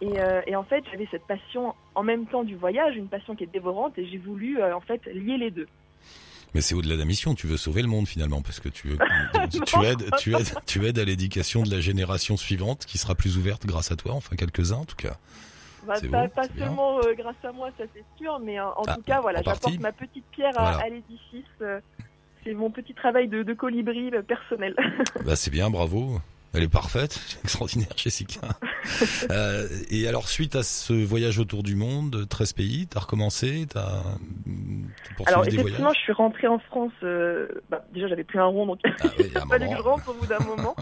Et, 0.00 0.18
euh, 0.18 0.40
et 0.46 0.56
en 0.56 0.64
fait, 0.64 0.82
j'avais 0.90 1.08
cette 1.10 1.26
passion 1.26 1.74
en 1.94 2.02
même 2.02 2.26
temps 2.26 2.42
du 2.44 2.56
voyage, 2.56 2.96
une 2.96 3.08
passion 3.08 3.34
qui 3.36 3.44
est 3.44 3.52
dévorante, 3.52 3.98
et 3.98 4.06
j'ai 4.06 4.18
voulu 4.18 4.62
en 4.62 4.80
fait 4.80 5.04
lier 5.06 5.36
les 5.36 5.50
deux. 5.50 5.66
Mais 6.54 6.60
c'est 6.60 6.74
au-delà 6.74 6.94
de 6.94 7.00
la 7.00 7.04
mission. 7.04 7.34
Tu 7.34 7.46
veux 7.46 7.56
sauver 7.56 7.82
le 7.82 7.88
monde 7.88 8.08
finalement 8.08 8.40
parce 8.42 8.58
que 8.60 8.68
tu 8.68 8.88
veux, 8.88 8.98
tu, 9.66 9.84
aides, 9.84 10.10
tu 10.18 10.34
aides, 10.34 10.54
tu 10.66 10.86
aides 10.86 10.98
à 10.98 11.04
l'éducation 11.04 11.62
de 11.62 11.70
la 11.70 11.80
génération 11.80 12.36
suivante 12.36 12.84
qui 12.86 12.98
sera 12.98 13.14
plus 13.14 13.36
ouverte 13.36 13.66
grâce 13.66 13.92
à 13.92 13.96
toi. 13.96 14.12
Enfin 14.14 14.34
quelques 14.36 14.72
uns 14.72 14.76
en 14.78 14.84
tout 14.84 14.96
cas. 14.96 15.16
Bah, 15.86 15.94
pas 16.28 16.46
beau, 16.46 16.54
seulement 16.58 16.98
euh, 16.98 17.14
grâce 17.16 17.36
à 17.44 17.52
moi, 17.52 17.70
ça 17.78 17.84
c'est 17.94 18.04
sûr, 18.18 18.38
mais 18.40 18.58
en 18.60 18.72
Ah, 18.86 18.96
tout 18.96 19.02
cas, 19.02 19.20
voilà, 19.20 19.40
j'apporte 19.44 19.78
ma 19.78 19.92
petite 19.92 20.24
pierre 20.32 20.58
à, 20.58 20.62
Voilà. 20.72 20.78
à 20.78 20.88
l'édifice. 20.88 21.44
euh, 21.62 21.80
c'est 22.44 22.52
mon 22.52 22.70
petit 22.70 22.94
travail 22.94 23.28
de, 23.28 23.42
de 23.42 23.54
colibri 23.54 24.10
euh, 24.12 24.22
personnel. 24.22 24.74
Bah 25.24 25.36
c'est 25.36 25.50
bien, 25.50 25.70
bravo. 25.70 26.20
Elle 26.54 26.62
est 26.62 26.72
parfaite, 26.72 27.20
extraordinaire 27.44 27.92
Jessica. 27.96 28.40
Euh, 29.30 29.66
et 29.90 30.08
alors 30.08 30.28
suite 30.28 30.56
à 30.56 30.62
ce 30.62 30.94
voyage 30.94 31.38
autour 31.38 31.62
du 31.62 31.74
monde, 31.74 32.26
13 32.26 32.52
pays, 32.54 32.86
t'as 32.86 33.00
recommencé, 33.00 33.66
t'as 33.68 34.02
poursuivi 35.16 35.26
Alors 35.26 35.42
des 35.42 35.48
effectivement, 35.48 35.78
voyages 35.78 35.96
je 35.96 36.02
suis 36.02 36.12
rentrée 36.12 36.46
en 36.46 36.58
France. 36.58 36.92
euh, 37.02 37.48
bah, 37.68 37.84
déjà, 37.92 38.08
j'avais 38.08 38.24
plus 38.24 38.38
un 38.38 38.46
rond, 38.46 38.64
donc 38.64 38.78
Ah 38.84 38.88
oui, 39.18 39.26
il 39.34 39.48
fallait 39.48 39.68
que 39.70 39.76
je 39.76 39.82
rentre 39.82 40.08
au 40.08 40.14
bout 40.14 40.26
d'un 40.26 40.38
moment. 40.38 40.74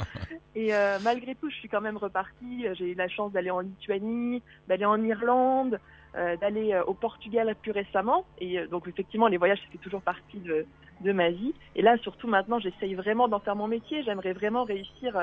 Et 0.55 0.73
euh, 0.73 0.99
malgré 1.03 1.35
tout, 1.35 1.51
je 1.51 1.57
suis 1.57 1.69
quand 1.69 1.81
même 1.81 1.97
repartie. 1.97 2.67
J'ai 2.75 2.93
eu 2.93 2.95
la 2.95 3.09
chance 3.09 3.33
d'aller 3.33 3.51
en 3.51 3.61
Lituanie, 3.61 4.41
d'aller 4.69 4.85
en 4.85 5.03
Irlande, 5.03 5.81
euh, 6.17 6.37
d'aller 6.37 6.81
au 6.87 6.95
Portugal 6.95 7.55
plus 7.61 7.73
récemment. 7.73 8.25
Et 8.39 8.61
donc 8.71 8.87
effectivement, 8.87 9.27
les 9.27 9.37
voyages, 9.39 9.59
c'était 9.67 9.83
toujours 9.83 10.03
partie 10.03 10.39
de, 10.39 10.65
de 11.01 11.13
ma 11.13 11.31
vie. 11.31 11.55
Et 11.75 11.83
là, 11.83 11.97
surtout 12.03 12.29
maintenant, 12.29 12.61
j'essaye 12.61 12.95
vraiment 12.95 13.27
d'en 13.27 13.41
faire 13.41 13.57
mon 13.57 13.67
métier. 13.67 14.05
J'aimerais 14.05 14.33
vraiment 14.33 14.63
réussir 14.65 15.19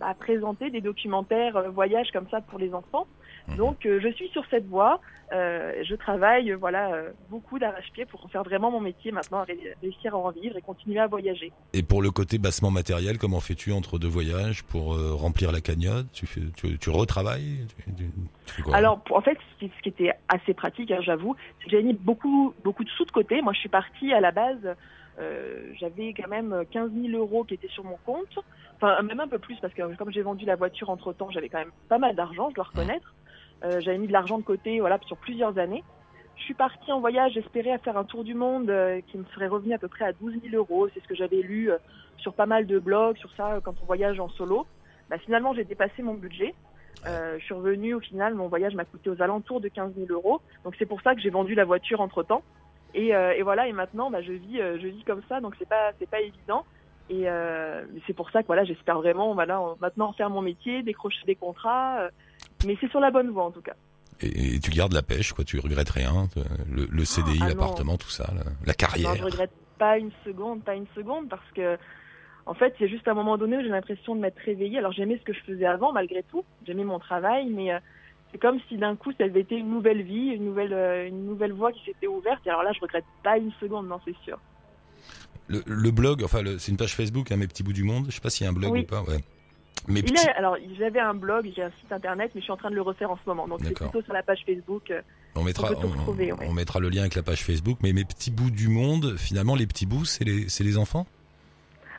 à 0.00 0.14
présenter 0.14 0.70
des 0.70 0.80
documentaires 0.80 1.56
euh, 1.56 1.68
voyages 1.70 2.10
comme 2.12 2.28
ça 2.30 2.40
pour 2.40 2.58
les 2.58 2.72
enfants. 2.74 3.06
Mhm. 3.48 3.56
Donc 3.56 3.86
euh, 3.86 4.00
je 4.02 4.08
suis 4.12 4.28
sur 4.28 4.44
cette 4.50 4.66
voie. 4.66 5.00
Euh, 5.32 5.82
je 5.82 5.94
travaille 5.96 6.52
voilà 6.52 6.92
euh, 6.94 7.10
beaucoup 7.30 7.58
d'arrache-pied 7.58 8.06
pour 8.06 8.30
faire 8.30 8.44
vraiment 8.44 8.70
mon 8.70 8.80
métier 8.80 9.10
maintenant, 9.10 9.42
ré- 9.42 9.74
réussir 9.82 10.14
à 10.14 10.18
en 10.18 10.30
vivre 10.30 10.56
et 10.56 10.62
continuer 10.62 11.00
à 11.00 11.06
voyager. 11.08 11.50
Et 11.72 11.82
pour 11.82 12.00
le 12.02 12.10
côté 12.12 12.38
bassement 12.38 12.70
matériel, 12.70 13.18
comment 13.18 13.40
fais-tu 13.40 13.72
entre 13.72 13.98
deux 13.98 14.06
voyages 14.08 14.62
pour 14.64 14.96
remplir 15.18 15.50
la 15.52 15.60
cagnotte? 15.60 16.06
Tu 16.12 16.26
fais, 16.26 16.42
tu, 16.56 16.78
tu 16.78 16.90
retravailles? 16.90 17.66
Tu, 17.76 17.94
tu- 17.94 18.10
tu 18.46 18.54
fais 18.54 18.62
quoi? 18.62 18.76
Alors, 18.76 19.00
en 19.10 19.20
fait, 19.20 19.36
ce 19.54 19.58
qui, 19.66 19.72
ce 19.76 19.82
qui 19.82 19.88
était 19.88 20.12
assez 20.28 20.54
pratique, 20.54 20.90
hein, 20.92 21.00
j'avoue, 21.00 21.34
j'avais 21.66 21.82
mis 21.82 21.92
beaucoup, 21.94 22.54
beaucoup 22.62 22.84
de 22.84 22.90
sous 22.90 23.04
de 23.04 23.10
côté. 23.10 23.42
Moi, 23.42 23.52
je 23.52 23.58
suis 23.60 23.68
partie 23.68 24.12
à 24.12 24.20
la 24.20 24.30
base, 24.30 24.76
euh, 25.18 25.72
j'avais 25.80 26.12
quand 26.14 26.28
même 26.28 26.64
15 26.70 26.90
000 26.92 27.16
euros 27.18 27.44
qui 27.44 27.54
étaient 27.54 27.68
sur 27.68 27.84
mon 27.84 27.98
compte. 28.04 28.38
Enfin, 28.76 29.00
même 29.02 29.20
un 29.20 29.28
peu 29.28 29.38
plus, 29.38 29.56
parce 29.60 29.72
que 29.72 29.94
comme 29.96 30.12
j'ai 30.12 30.20
vendu 30.20 30.44
la 30.44 30.54
voiture 30.54 30.90
entre 30.90 31.12
temps, 31.14 31.30
j'avais 31.30 31.48
quand 31.48 31.58
même 31.58 31.72
pas 31.88 31.98
mal 31.98 32.14
d'argent, 32.14 32.50
je 32.50 32.56
dois 32.56 32.64
reconnaître. 32.64 33.14
Euh, 33.64 33.80
j'avais 33.80 33.96
mis 33.96 34.06
de 34.06 34.12
l'argent 34.12 34.38
de 34.38 34.42
côté, 34.42 34.80
voilà, 34.80 34.98
sur 35.06 35.16
plusieurs 35.16 35.58
années. 35.58 35.82
Je 36.36 36.42
suis 36.42 36.54
partie 36.54 36.92
en 36.92 37.00
voyage, 37.00 37.32
j'espérais 37.32 37.78
faire 37.78 37.96
un 37.96 38.04
tour 38.04 38.22
du 38.22 38.34
monde 38.34 38.68
euh, 38.68 39.00
qui 39.06 39.16
me 39.16 39.24
serait 39.34 39.46
revenu 39.46 39.72
à 39.72 39.78
peu 39.78 39.88
près 39.88 40.04
à 40.04 40.12
12 40.12 40.34
000 40.50 40.54
euros. 40.54 40.88
C'est 40.92 41.00
ce 41.02 41.08
que 41.08 41.14
j'avais 41.14 41.40
lu 41.40 41.70
euh, 41.70 41.78
sur 42.18 42.34
pas 42.34 42.44
mal 42.44 42.66
de 42.66 42.78
blogs, 42.78 43.16
sur 43.16 43.32
ça, 43.32 43.60
quand 43.64 43.74
on 43.82 43.86
voyage 43.86 44.20
en 44.20 44.28
solo. 44.28 44.66
Bah, 45.08 45.16
finalement, 45.16 45.54
j'ai 45.54 45.64
dépassé 45.64 46.02
mon 46.02 46.14
budget. 46.14 46.54
Je 47.04 47.44
suis 47.44 47.54
revenue 47.54 47.94
au 47.94 48.00
final, 48.00 48.34
mon 48.34 48.48
voyage 48.48 48.74
m'a 48.74 48.84
coûté 48.84 49.10
aux 49.10 49.22
alentours 49.22 49.60
de 49.60 49.68
15 49.68 49.92
000 49.94 50.06
euros. 50.10 50.40
Donc 50.64 50.74
c'est 50.76 50.86
pour 50.86 51.00
ça 51.02 51.14
que 51.14 51.20
j'ai 51.20 51.30
vendu 51.30 51.54
la 51.54 51.64
voiture 51.64 52.00
entre 52.00 52.24
temps. 52.24 52.42
Et, 52.94 53.10
et 53.10 53.42
voilà, 53.42 53.68
et 53.68 53.72
maintenant, 53.72 54.10
bah, 54.10 54.22
je 54.22 54.32
vis, 54.32 54.56
je 54.58 54.88
vis 54.88 55.04
comme 55.04 55.22
ça, 55.28 55.40
donc 55.40 55.54
c'est 55.56 55.68
pas, 55.68 55.92
c'est 56.00 56.10
pas 56.10 56.20
évident. 56.20 56.64
Et 57.08 57.28
euh, 57.28 57.84
c'est 58.06 58.14
pour 58.14 58.30
ça 58.30 58.42
que 58.42 58.46
voilà, 58.48 58.64
j'espère 58.64 58.98
vraiment, 58.98 59.32
voilà, 59.34 59.60
maintenant 59.80 60.12
faire 60.12 60.28
mon 60.30 60.42
métier, 60.42 60.82
décrocher 60.82 61.24
des 61.26 61.36
contrats. 61.36 62.00
euh, 62.00 62.10
mais 62.66 62.76
c'est 62.80 62.90
sur 62.90 63.00
la 63.00 63.10
bonne 63.10 63.30
voie 63.30 63.44
en 63.44 63.50
tout 63.52 63.60
cas. 63.60 63.74
et, 64.20 64.56
et 64.56 64.60
tu 64.60 64.70
gardes 64.70 64.92
la 64.92 65.02
pêche, 65.02 65.32
quoi. 65.32 65.44
Tu 65.44 65.60
regrettes 65.60 65.90
rien. 65.90 66.28
Le, 66.70 66.86
le 66.90 67.04
CDI, 67.04 67.38
Ah, 67.42 67.48
l'appartement, 67.48 67.96
tout 67.96 68.08
ça, 68.10 68.32
la, 68.34 68.42
la 68.66 68.74
carrière. 68.74 69.10
Non, 69.10 69.16
je 69.16 69.24
regrette 69.24 69.52
pas 69.78 69.98
une 69.98 70.10
seconde, 70.24 70.62
pas 70.64 70.74
une 70.74 70.86
seconde, 70.96 71.28
parce 71.28 71.48
que 71.54 71.76
en 72.46 72.54
fait, 72.54 72.74
c'est 72.78 72.88
juste 72.88 73.06
à 73.08 73.10
un 73.10 73.14
moment 73.14 73.36
donné 73.38 73.56
où 73.58 73.60
j'ai 73.60 73.68
l'impression 73.68 74.14
de 74.16 74.20
m'être 74.20 74.38
réveillée. 74.38 74.78
Alors 74.78 74.92
j'aimais 74.92 75.18
ce 75.18 75.22
que 75.24 75.32
je 75.32 75.40
faisais 75.40 75.66
avant, 75.66 75.92
malgré 75.92 76.22
tout, 76.24 76.44
j'aimais 76.66 76.84
mon 76.84 76.98
travail, 76.98 77.46
mais 77.50 77.72
euh, 77.72 77.78
c'est 78.32 78.38
comme 78.38 78.58
si 78.68 78.76
d'un 78.78 78.96
coup, 78.96 79.12
ça 79.18 79.24
avait 79.24 79.40
été 79.40 79.56
une 79.56 79.70
nouvelle 79.70 80.02
vie, 80.02 80.28
une 80.30 80.44
nouvelle, 80.46 80.72
une 81.08 81.24
nouvelle 81.26 81.52
voie 81.52 81.70
qui 81.72 81.84
s'était 81.84 82.06
ouverte. 82.08 82.44
Et 82.46 82.50
alors 82.50 82.62
là, 82.64 82.72
je 82.72 82.80
regrette 82.80 83.04
pas 83.22 83.36
une 83.38 83.52
seconde, 83.60 83.86
non, 83.88 84.00
c'est 84.04 84.16
sûr. 84.24 84.38
Le, 85.48 85.62
le 85.66 85.90
blog, 85.90 86.22
enfin, 86.24 86.40
c'est 86.58 86.70
une 86.72 86.76
page 86.78 86.94
Facebook, 86.94 87.30
hein, 87.30 87.36
mes 87.36 87.46
petits 87.46 87.62
bouts 87.62 87.72
du 87.72 87.84
monde. 87.84 88.06
Je 88.08 88.14
sais 88.14 88.20
pas 88.20 88.30
s'il 88.30 88.44
y 88.44 88.46
a 88.46 88.50
un 88.50 88.54
blog 88.54 88.72
Oui. 88.72 88.80
ou 88.80 88.84
pas. 88.86 89.02
Ouais. 89.02 89.18
Mes 89.88 90.00
Il 90.00 90.06
petits. 90.12 90.26
est, 90.26 90.30
alors, 90.32 90.56
j'avais 90.78 90.98
un 90.98 91.14
blog, 91.14 91.48
j'ai 91.54 91.62
un 91.62 91.70
site 91.80 91.92
internet, 91.92 92.32
mais 92.34 92.40
je 92.40 92.44
suis 92.44 92.52
en 92.52 92.56
train 92.56 92.70
de 92.70 92.74
le 92.74 92.82
refaire 92.82 93.10
en 93.10 93.16
ce 93.16 93.22
moment. 93.28 93.46
Donc 93.46 93.60
c'est 93.62 93.72
plutôt 93.74 94.02
sur 94.02 94.12
la 94.12 94.22
page 94.24 94.40
Facebook. 94.44 94.90
euh, 94.90 95.00
On 95.36 95.44
mettra, 95.44 95.68
on 96.06 96.12
ouais. 96.12 96.52
mettra 96.52 96.80
le 96.80 96.88
lien 96.88 97.02
avec 97.02 97.14
la 97.14 97.22
page 97.22 97.44
Facebook. 97.44 97.78
Mais 97.82 97.92
mes 97.92 98.04
petits 98.04 98.30
bouts 98.32 98.50
du 98.50 98.68
monde, 98.68 99.16
finalement, 99.16 99.54
les 99.54 99.66
petits 99.66 99.86
bouts, 99.86 100.04
c'est 100.04 100.24
les, 100.24 100.78
enfants? 100.78 101.06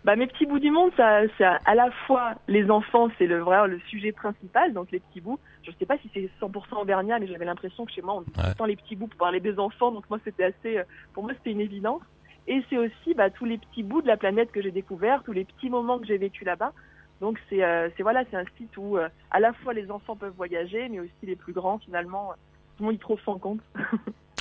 Bah, 0.03 0.15
mes 0.17 0.27
petits 0.27 0.45
bouts 0.45 0.59
du 0.59 0.71
monde, 0.71 0.91
ça, 0.97 1.21
c'est 1.37 1.45
à 1.45 1.75
la 1.75 1.89
fois 2.05 2.33
les 2.49 2.69
enfants, 2.69 3.09
c'est 3.17 3.25
le 3.27 3.39
vrai 3.39 3.67
le 3.67 3.79
sujet 3.89 4.11
principal, 4.11 4.73
donc 4.73 4.91
les 4.91 4.99
petits 4.99 5.21
bouts. 5.21 5.39
Je 5.63 5.71
sais 5.79 5.85
pas 5.85 5.97
si 5.99 6.09
c'est 6.13 6.29
100% 6.41 6.81
auvergnat, 6.81 7.19
mais 7.19 7.27
j'avais 7.27 7.45
l'impression 7.45 7.85
que 7.85 7.91
chez 7.91 8.01
moi, 8.01 8.15
on 8.15 8.21
dit 8.21 8.31
tout 8.31 8.39
Ouais. 8.41 8.49
le 8.49 8.55
temps 8.55 8.65
les 8.65 8.75
petits 8.75 8.95
bouts 8.95 9.07
pour 9.07 9.17
parler 9.19 9.39
des 9.39 9.57
enfants, 9.59 9.91
donc 9.91 10.09
moi 10.09 10.19
c'était 10.25 10.45
assez, 10.45 10.77
euh, 10.77 10.83
pour 11.13 11.23
moi 11.23 11.33
c'était 11.37 11.51
une 11.51 11.61
évidence. 11.61 12.01
Et 12.47 12.63
c'est 12.69 12.77
aussi 12.77 13.13
bah, 13.15 13.29
tous 13.29 13.45
les 13.45 13.57
petits 13.57 13.83
bouts 13.83 14.01
de 14.01 14.07
la 14.07 14.17
planète 14.17 14.51
que 14.51 14.61
j'ai 14.61 14.71
découverts, 14.71 15.23
tous 15.23 15.33
les 15.33 15.45
petits 15.45 15.69
moments 15.69 15.99
que 15.99 16.05
j'ai 16.05 16.17
vécu 16.17 16.45
là-bas. 16.45 16.73
Donc 17.19 17.39
c'est, 17.49 17.63
euh, 17.63 17.89
voilà, 17.99 18.23
c'est 18.29 18.37
un 18.37 18.45
site 18.57 18.77
où 18.77 18.97
euh, 18.97 19.09
à 19.31 19.39
la 19.39 19.51
fois 19.53 19.73
les 19.73 19.89
enfants 19.89 20.15
peuvent 20.15 20.35
voyager, 20.35 20.87
mais 20.89 20.99
aussi 20.99 21.11
les 21.23 21.35
plus 21.35 21.53
grands 21.53 21.79
finalement, 21.79 22.31
euh, 22.31 22.35
tout 22.77 22.83
le 22.83 22.85
monde 22.85 22.95
y 22.95 22.99
trouve 22.99 23.19
son 23.23 23.37
compte. 23.37 23.61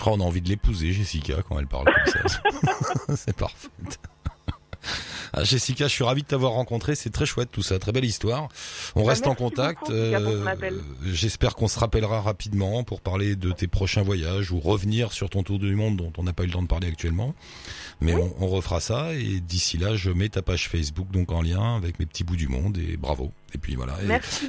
Oh, 0.05 0.11
on 0.13 0.21
a 0.21 0.25
envie 0.25 0.43
de 0.43 0.49
l'épouser, 0.49 0.93
Jessica, 0.93 1.43
quand 1.49 1.59
elle 1.59 1.67
parle 1.67 1.87
comme 1.87 2.29
ça. 2.29 2.41
c'est 3.17 3.37
parfait. 3.37 3.69
Ah, 5.33 5.45
Jessica, 5.45 5.87
je 5.89 5.93
suis 5.93 6.05
ravi 6.05 6.23
de 6.23 6.27
t'avoir 6.27 6.53
rencontré. 6.53 6.95
C'est 6.95 7.11
très 7.11 7.27
chouette 7.27 7.51
tout 7.53 7.63
ça, 7.63 7.79
très 7.79 7.93
belle 7.93 8.05
histoire. 8.05 8.49
On 8.95 9.03
Bah, 9.03 9.11
reste 9.11 9.27
en 9.27 9.35
contact. 9.35 9.91
appel. 10.47 10.75
J'espère 11.05 11.55
qu'on 11.55 11.69
se 11.69 11.79
rappellera 11.79 12.21
rapidement 12.21 12.85
pour 12.85 13.01
parler 13.01 13.37
de 13.37 13.53
tes 13.53 13.67
prochains 13.67 14.03
voyages 14.03 14.51
ou 14.53 14.61
revenir 14.61 15.13
sur 15.13 15.29
ton 15.31 15.43
tour 15.43 15.59
du 15.59 15.75
monde 15.75 15.97
dont 15.97 16.13
on 16.19 16.23
n'a 16.23 16.33
pas 16.33 16.45
eu 16.45 16.47
le 16.47 16.53
temps 16.53 16.63
de 16.63 16.69
parler 16.69 16.89
actuellement. 16.89 17.35
Mais 18.01 18.15
Oui. 18.15 18.23
on, 18.41 18.45
on 18.45 18.49
refera 18.49 18.81
ça 18.81 19.13
et 19.15 19.41
d'ici 19.41 19.79
là, 19.79 19.97
je 19.97 20.11
mets 20.11 20.29
ta 20.29 20.43
page 20.43 20.69
Facebook 20.69 21.11
donc 21.11 21.33
en 21.33 21.43
lien 21.43 21.77
avec 21.77 21.99
mes 21.99 22.07
petits 22.07 22.25
bouts 22.25 22.37
du 22.37 22.49
monde 22.49 22.79
et 22.79 22.97
bravo. 22.97 23.33
Et 23.57 23.59
puis 23.59 23.75
voilà. 23.75 23.95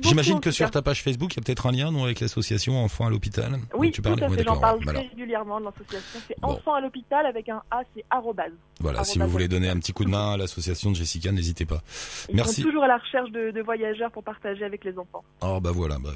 J'imagine 0.02 0.42
que 0.42 0.50
tout 0.50 0.56
sur 0.56 0.70
ta 0.70 0.82
page 0.82 1.02
Facebook, 1.02 1.34
il 1.34 1.38
y 1.38 1.40
a 1.40 1.44
peut-être 1.44 1.66
un 1.66 1.72
lien 1.72 1.92
non 1.92 2.04
avec 2.04 2.20
l'association 2.20 2.84
Enfants 2.84 3.06
à 3.06 3.10
l'hôpital. 3.10 3.58
Oui, 3.74 3.92
tu 3.92 4.02
tout 4.02 4.10
parlais 4.10 4.22
à 4.24 4.28
Ouais. 4.30 4.44
J'en 4.44 4.60
parle 4.60 4.84
voilà. 4.84 5.00
très 5.00 5.10
régulièrement 5.10 5.60
de 5.62 5.66
l'association. 5.66 6.20
C'est 6.28 6.36
Bon. 6.42 6.50
Enfants 6.50 6.74
à 6.74 6.82
l'hôpital 6.82 7.26
avec 7.26 7.48
un 7.48 7.62
A, 7.72 7.84
c'est 7.96 8.04
arrobase. 8.10 8.52
Voilà, 8.82 9.06
si 9.06 9.18
vous 9.18 9.28
voulez 9.30 9.48
donner 9.48 9.70
un 9.70 9.78
petit 9.78 9.94
coup 9.94 10.04
de 10.04 10.10
main 10.10 10.34
à 10.34 10.38
l'association 10.38 10.92
de 10.92 10.96
Jessica, 10.98 11.32
n'hésitez 11.32 11.66
pas. 11.66 11.82
Ils 12.30 12.36
Merci. 12.36 12.62
sont 12.62 12.68
toujours 12.68 12.84
à 12.84 12.88
la 12.88 12.98
recherche 12.98 13.32
de, 13.32 13.52
de 13.52 13.62
voyageurs 13.62 14.12
pour 14.12 14.24
partager 14.24 14.66
avec 14.66 14.84
les 14.84 14.98
enfants. 15.00 15.24
Oh 15.42 15.60
bah 15.62 15.72
voilà, 15.74 15.98
bah, 16.00 16.10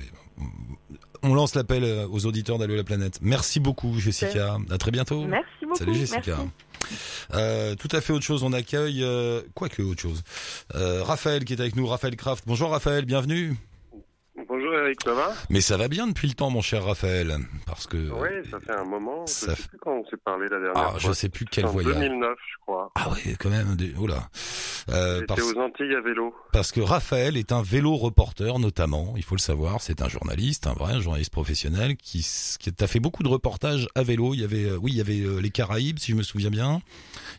on 1.24 1.34
lance 1.34 1.56
l'appel 1.56 1.84
euh, 1.84 2.08
aux 2.12 2.26
auditeurs 2.26 2.58
d'Allo 2.58 2.76
la 2.76 2.84
planète. 2.84 3.20
Merci 3.22 3.60
beaucoup 3.60 3.98
Jessica, 4.00 4.58
à 4.70 4.78
très 4.78 4.92
bientôt. 4.92 5.24
Merci 5.26 5.48
beaucoup. 5.62 5.78
Salut 5.78 5.94
Jessica. 5.96 6.36
Merci. 6.38 6.50
Euh, 7.34 7.76
tout 7.76 7.88
à 7.92 8.02
fait 8.02 8.14
autre 8.14 8.26
chose, 8.26 8.44
on 8.44 8.54
accueille 8.54 9.04
euh, 9.04 9.42
quoi 9.56 9.70
que 9.70 9.82
autre 9.82 10.02
chose. 10.02 10.24
Euh, 10.76 11.04
Raphaël 11.04 11.46
qui 11.46 11.54
est 11.54 11.62
avec 11.62 11.76
nous, 11.76 11.88
Raphaël 11.88 12.16
Kraft. 12.16 12.44
Bonjour 12.48 12.72
Raphaël, 12.72 13.06
bienvenue. 13.06 13.56
Bonjour 14.92 15.04
Eric, 15.04 15.04
ça 15.04 15.14
va 15.14 15.34
Mais 15.50 15.62
ça 15.62 15.78
va 15.78 15.88
bien 15.88 16.08
depuis 16.08 16.28
le 16.28 16.34
temps 16.34 16.50
mon 16.50 16.62
cher 16.62 16.84
Raphaël 16.84 17.38
parce 17.66 17.88
que 17.88 17.98
Oui, 17.98 18.30
ça 18.50 18.60
fait 18.60 18.78
un 18.78 18.84
moment. 18.84 19.26
Je 19.26 19.32
ça 19.32 19.56
sais 19.56 19.68
plus 19.68 19.78
quand 19.80 19.92
on 19.92 20.06
s'est 20.10 20.18
parlé 20.18 20.50
la 20.50 20.60
dernière 20.60 20.74
ah, 20.76 20.90
fois. 20.92 21.00
je 21.00 21.14
sais 21.14 21.30
plus 21.30 21.46
quel 21.46 21.66
en 21.66 21.72
voyage. 21.72 21.94
2009, 21.94 22.30
je 22.38 22.56
crois. 22.62 22.92
Ah 22.96 23.10
ouais, 23.12 23.36
quand 23.40 23.50
même 23.50 23.76
des 23.76 23.94
oh 23.98 24.08
là. 24.08 24.30
Euh, 24.90 25.16
J'étais 25.16 25.26
parce... 25.28 25.42
aux 25.42 25.60
Antilles 25.60 25.96
à 25.96 26.02
vélo. 26.02 26.34
Parce 26.52 26.72
que 26.72 26.82
Raphaël 26.82 27.38
est 27.38 27.52
un 27.52 27.62
vélo 27.62 27.96
reporter 27.96 28.60
notamment, 28.60 29.14
il 29.16 29.24
faut 29.24 29.36
le 29.36 29.42
savoir, 29.42 29.82
c'est 29.82 30.02
un 30.02 30.10
journaliste, 30.10 30.68
un 30.68 30.74
vrai 30.74 31.00
journaliste 31.00 31.32
professionnel 31.32 31.96
qui, 31.96 32.26
qui 32.60 32.72
a 32.80 32.88
fait 32.88 33.00
beaucoup 33.00 33.24
de 33.24 33.30
reportages 33.30 33.88
à 33.96 34.04
vélo. 34.04 34.34
Il 34.34 34.42
y 34.42 34.44
avait, 34.44 34.66
euh, 34.66 34.78
oui, 34.82 34.92
il 34.92 34.98
y 34.98 35.02
avait 35.02 35.22
euh, 35.22 35.40
les 35.40 35.52
Caraïbes, 35.52 36.00
si 36.00 36.12
je 36.12 36.18
me 36.18 36.24
souviens 36.24 36.50
bien. 36.50 36.82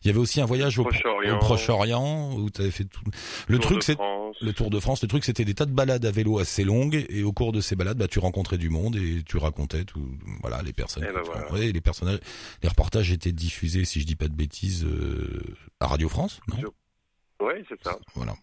Il 0.04 0.09
y 0.09 0.11
avait 0.11 0.21
aussi 0.21 0.40
un 0.40 0.47
voyage 0.47 0.78
au, 0.78 0.85
Proche-Orient. 0.85 1.37
au 1.37 1.38
Proche-Orient 1.38 2.32
où 2.37 2.50
tu 2.50 2.62
avais 2.62 2.71
fait 2.71 2.85
tout. 2.85 3.02
Le 3.49 3.59
Tour 3.59 3.66
truc, 3.73 3.78
de 3.78 3.85
c'est 3.85 3.94
France. 3.94 4.37
le 4.40 4.52
Tour 4.52 4.71
de 4.71 4.80
France. 4.80 5.02
Le 5.02 5.09
truc, 5.09 5.25
c'était 5.25 5.44
des 5.44 5.54
tas 5.54 5.66
de 5.66 5.73
balades 5.73 6.04
à 6.04 6.11
vélo 6.11 6.38
assez 6.38 6.64
longues 6.64 7.04
et 7.09 7.23
au 7.23 7.32
cours 7.43 7.53
de 7.53 7.61
ces 7.61 7.75
balades, 7.75 7.99
bah, 7.99 8.07
tu 8.07 8.21
rencontrais 8.21 8.57
du 8.57 8.71
monde 8.71 8.95
et 8.95 9.25
tu 9.25 9.37
racontais 9.37 9.85
tout, 9.85 10.17
voilà, 10.43 10.63
les 10.63 10.73
personnes. 10.73 11.03
Et 11.03 11.09
que 11.09 11.13
ben 11.13 11.23
voilà. 11.49 11.67
les 11.73 11.81
personnages, 11.81 12.21
les 12.63 12.69
reportages 12.69 13.11
étaient 13.11 13.33
diffusés, 13.33 13.85
si 13.85 14.01
je 14.01 14.07
dis 14.07 14.15
pas 14.15 14.29
de 14.29 14.35
bêtises, 14.35 14.85
euh, 14.85 15.43
à 15.81 15.89
Radio 15.89 16.09
France, 16.09 16.41
non? 16.47 16.59
Oui, 17.41 17.55
c'est 17.69 17.83
ça. 17.83 17.99
voilà. 18.15 18.35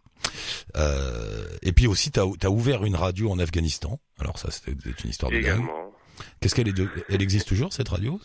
Euh, 0.76 1.48
et 1.62 1.72
puis 1.72 1.88
aussi, 1.88 2.12
tu 2.12 2.20
as, 2.20 2.50
ouvert 2.52 2.84
une 2.84 2.98
radio 2.98 3.32
en 3.32 3.40
Afghanistan. 3.40 4.02
Alors 4.20 4.38
ça, 4.38 4.52
c'est 4.52 4.68
une 4.68 5.10
histoire 5.10 5.32
de. 5.32 5.38
Également. 5.38 5.94
Qu'est-ce 6.42 6.54
qu'elle 6.56 6.68
est 6.68 6.78
de... 6.78 6.90
Elle 7.08 7.22
existe 7.22 7.48
toujours 7.48 7.72
cette 7.72 7.88
radio? 7.88 8.20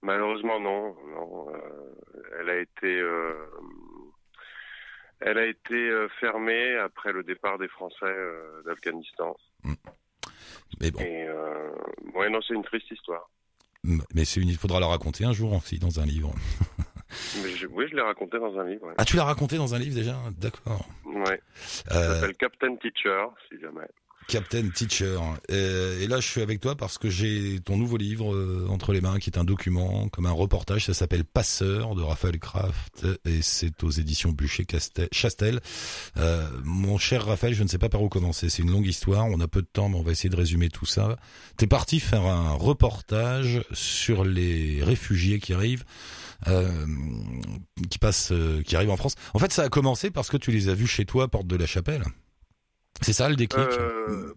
Malheureusement, 0.00 0.58
non. 0.58 0.96
non 1.14 1.54
euh, 1.54 1.58
elle 2.40 2.48
a 2.48 2.58
été, 2.58 2.98
euh, 2.98 3.34
elle 5.20 5.36
a 5.36 5.44
été 5.44 6.06
fermée 6.18 6.78
après 6.78 7.12
le 7.12 7.22
départ 7.22 7.58
des 7.58 7.68
Français 7.68 8.16
d'Afghanistan. 8.64 9.36
Mais 10.80 10.90
bon, 10.90 11.00
Et 11.00 11.24
euh, 11.28 11.70
ouais, 12.14 12.30
non, 12.30 12.40
c'est 12.46 12.54
une 12.54 12.62
triste 12.64 12.90
histoire. 12.90 13.28
mais 14.14 14.24
c'est 14.24 14.40
une... 14.40 14.48
il 14.48 14.56
faudra 14.56 14.80
la 14.80 14.86
raconter 14.86 15.24
un 15.24 15.32
jour 15.32 15.52
aussi 15.52 15.78
dans 15.78 16.00
un 16.00 16.06
livre. 16.06 16.32
Mais 17.42 17.50
je- 17.56 17.66
oui, 17.66 17.86
je 17.90 17.96
l'ai 17.96 18.02
raconté 18.02 18.38
dans 18.38 18.56
un 18.56 18.64
livre. 18.64 18.86
ouais. 18.86 18.94
Ah, 18.96 19.04
tu 19.04 19.16
l'as 19.16 19.24
raconté 19.24 19.56
dans 19.56 19.74
un 19.74 19.78
livre 19.80 19.96
déjà? 19.96 20.16
D'accord. 20.38 20.86
Ouais. 21.04 21.40
Ça 21.56 21.96
Euh, 21.98 22.14
s'appelle 22.14 22.36
Captain 22.36 22.76
Teacher, 22.76 23.24
si 23.48 23.58
jamais. 23.60 23.88
Captain 24.30 24.68
Teacher. 24.68 25.18
Euh, 25.50 26.00
et 26.00 26.06
là, 26.06 26.20
je 26.20 26.28
suis 26.28 26.40
avec 26.40 26.60
toi 26.60 26.76
parce 26.76 26.98
que 26.98 27.10
j'ai 27.10 27.58
ton 27.64 27.76
nouveau 27.76 27.96
livre 27.96 28.32
euh, 28.32 28.64
entre 28.70 28.92
les 28.92 29.00
mains, 29.00 29.18
qui 29.18 29.28
est 29.28 29.38
un 29.38 29.44
document, 29.44 30.08
comme 30.08 30.24
un 30.26 30.30
reportage. 30.30 30.86
Ça 30.86 30.94
s'appelle 30.94 31.24
Passeur 31.24 31.96
de 31.96 32.02
Raphaël 32.02 32.38
Kraft 32.38 33.04
et 33.24 33.42
c'est 33.42 33.82
aux 33.82 33.90
éditions 33.90 34.30
Bûcher-Chastel. 34.30 35.58
Euh, 36.16 36.48
mon 36.62 36.96
cher 36.96 37.26
Raphaël, 37.26 37.54
je 37.54 37.64
ne 37.64 37.68
sais 37.68 37.78
pas 37.78 37.88
par 37.88 38.02
où 38.02 38.08
commencer. 38.08 38.48
C'est 38.50 38.62
une 38.62 38.70
longue 38.70 38.86
histoire. 38.86 39.26
On 39.26 39.40
a 39.40 39.48
peu 39.48 39.62
de 39.62 39.68
temps, 39.70 39.88
mais 39.88 39.96
on 39.96 40.02
va 40.02 40.12
essayer 40.12 40.30
de 40.30 40.36
résumer 40.36 40.68
tout 40.68 40.86
ça. 40.86 41.16
T'es 41.56 41.66
parti 41.66 41.98
faire 41.98 42.24
un 42.24 42.52
reportage 42.52 43.62
sur 43.72 44.24
les 44.24 44.80
réfugiés 44.84 45.40
qui 45.40 45.54
arrivent. 45.54 45.84
Euh, 46.48 46.86
qui 47.90 47.98
passent, 47.98 48.32
euh, 48.32 48.62
qui 48.62 48.74
arrivent 48.74 48.90
en 48.90 48.96
France. 48.96 49.14
En 49.34 49.38
fait, 49.38 49.52
ça 49.52 49.64
a 49.64 49.68
commencé 49.68 50.10
parce 50.10 50.30
que 50.30 50.38
tu 50.38 50.50
les 50.52 50.70
as 50.70 50.74
vus 50.74 50.86
chez 50.86 51.04
toi, 51.04 51.28
porte 51.28 51.46
de 51.46 51.56
la 51.56 51.66
Chapelle. 51.66 52.02
C'est 53.00 53.12
ça 53.12 53.28
le 53.28 53.36
déclic. 53.36 53.66
Euh, 53.66 54.34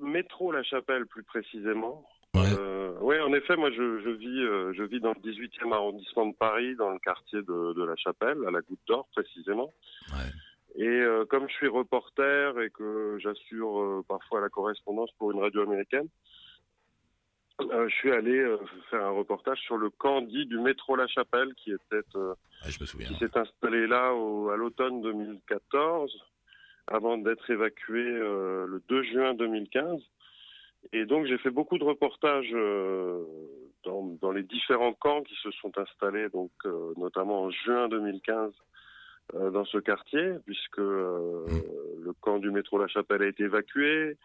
métro 0.00 0.52
La 0.52 0.62
Chapelle, 0.62 1.06
plus 1.06 1.22
précisément. 1.22 2.04
Ouais. 2.34 2.42
Euh, 2.58 2.92
oui, 3.00 3.18
en 3.20 3.32
effet, 3.32 3.56
moi, 3.56 3.70
je, 3.70 4.00
je 4.02 4.10
vis, 4.10 4.42
euh, 4.42 4.72
je 4.74 4.82
vis 4.84 5.00
dans 5.00 5.12
le 5.12 5.20
18e 5.20 5.72
arrondissement 5.72 6.26
de 6.26 6.34
Paris, 6.34 6.74
dans 6.76 6.90
le 6.90 6.98
quartier 6.98 7.40
de, 7.42 7.72
de 7.74 7.84
La 7.84 7.96
Chapelle, 7.96 8.38
à 8.46 8.50
la 8.50 8.60
Goutte 8.60 8.80
d'Or, 8.86 9.08
précisément. 9.14 9.72
Ouais. 10.12 10.30
Et 10.76 10.86
euh, 10.88 11.24
comme 11.26 11.48
je 11.48 11.54
suis 11.54 11.66
reporter 11.68 12.58
et 12.60 12.70
que 12.70 13.18
j'assure 13.20 14.04
parfois 14.08 14.40
la 14.40 14.48
correspondance 14.48 15.10
pour 15.18 15.32
une 15.32 15.40
radio 15.40 15.62
américaine, 15.62 16.06
je 17.60 17.92
suis 17.94 18.10
allé 18.12 18.42
faire 18.88 19.04
un 19.04 19.10
reportage 19.10 19.58
sur 19.60 19.76
le 19.76 19.90
camp 19.90 20.22
dit 20.22 20.46
du 20.46 20.58
métro 20.58 20.96
La 20.96 21.06
Chapelle, 21.08 21.52
qui 21.56 21.72
était 21.72 22.06
Ah, 22.16 22.70
je 22.70 22.78
me 22.80 22.86
souviens. 22.86 23.08
qui 23.08 23.16
s'est 23.16 23.36
installé 23.36 23.86
là 23.86 24.14
au, 24.14 24.48
à 24.50 24.56
l'automne 24.56 25.02
2014, 25.02 26.10
avant 26.90 27.16
d'être 27.18 27.48
évacué 27.48 28.04
euh, 28.04 28.66
le 28.66 28.82
2 28.88 29.02
juin 29.04 29.34
2015. 29.34 30.00
Et 30.92 31.06
donc 31.06 31.26
j'ai 31.26 31.38
fait 31.38 31.50
beaucoup 31.50 31.78
de 31.78 31.84
reportages 31.84 32.50
euh, 32.52 33.24
dans, 33.84 34.16
dans 34.20 34.32
les 34.32 34.42
différents 34.42 34.92
camps 34.92 35.22
qui 35.22 35.34
se 35.42 35.50
sont 35.52 35.72
installés, 35.78 36.28
donc 36.28 36.50
euh, 36.66 36.92
notamment 36.96 37.42
en 37.42 37.50
juin 37.50 37.88
2015 37.88 38.52
euh, 39.34 39.50
dans 39.50 39.64
ce 39.64 39.78
quartier, 39.78 40.34
puisque 40.46 40.78
euh, 40.78 41.46
le 42.02 42.12
camp 42.20 42.38
du 42.38 42.50
métro 42.50 42.78
La 42.78 42.88
Chapelle 42.88 43.22
a 43.22 43.28
été 43.28 43.44
évacué, 43.44 44.16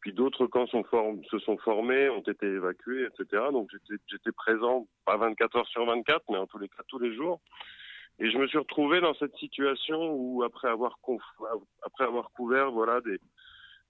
puis 0.00 0.12
d'autres 0.12 0.46
camps 0.46 0.66
sont 0.66 0.84
se 1.30 1.38
sont 1.40 1.56
formés, 1.58 2.08
ont 2.08 2.22
été 2.22 2.46
évacués, 2.46 3.06
etc. 3.06 3.44
Donc 3.52 3.70
j'étais 3.72 4.00
j'étais 4.06 4.32
présent, 4.32 4.86
pas 5.04 5.16
24 5.16 5.56
heures 5.56 5.68
sur 5.68 5.84
24, 5.84 6.22
mais 6.30 6.38
en 6.38 6.46
tous 6.46 6.58
les 6.58 6.68
cas 6.68 6.82
tous 6.88 6.98
les 6.98 7.14
jours. 7.14 7.40
Et 8.18 8.30
je 8.30 8.38
me 8.38 8.46
suis 8.46 8.58
retrouvé 8.58 9.00
dans 9.00 9.14
cette 9.14 9.34
situation 9.36 10.12
où, 10.12 10.42
après 10.42 10.68
avoir, 10.68 10.98
après 11.82 12.04
avoir 12.04 12.30
couvert 12.32 12.70
voilà, 12.70 13.00
des, 13.00 13.18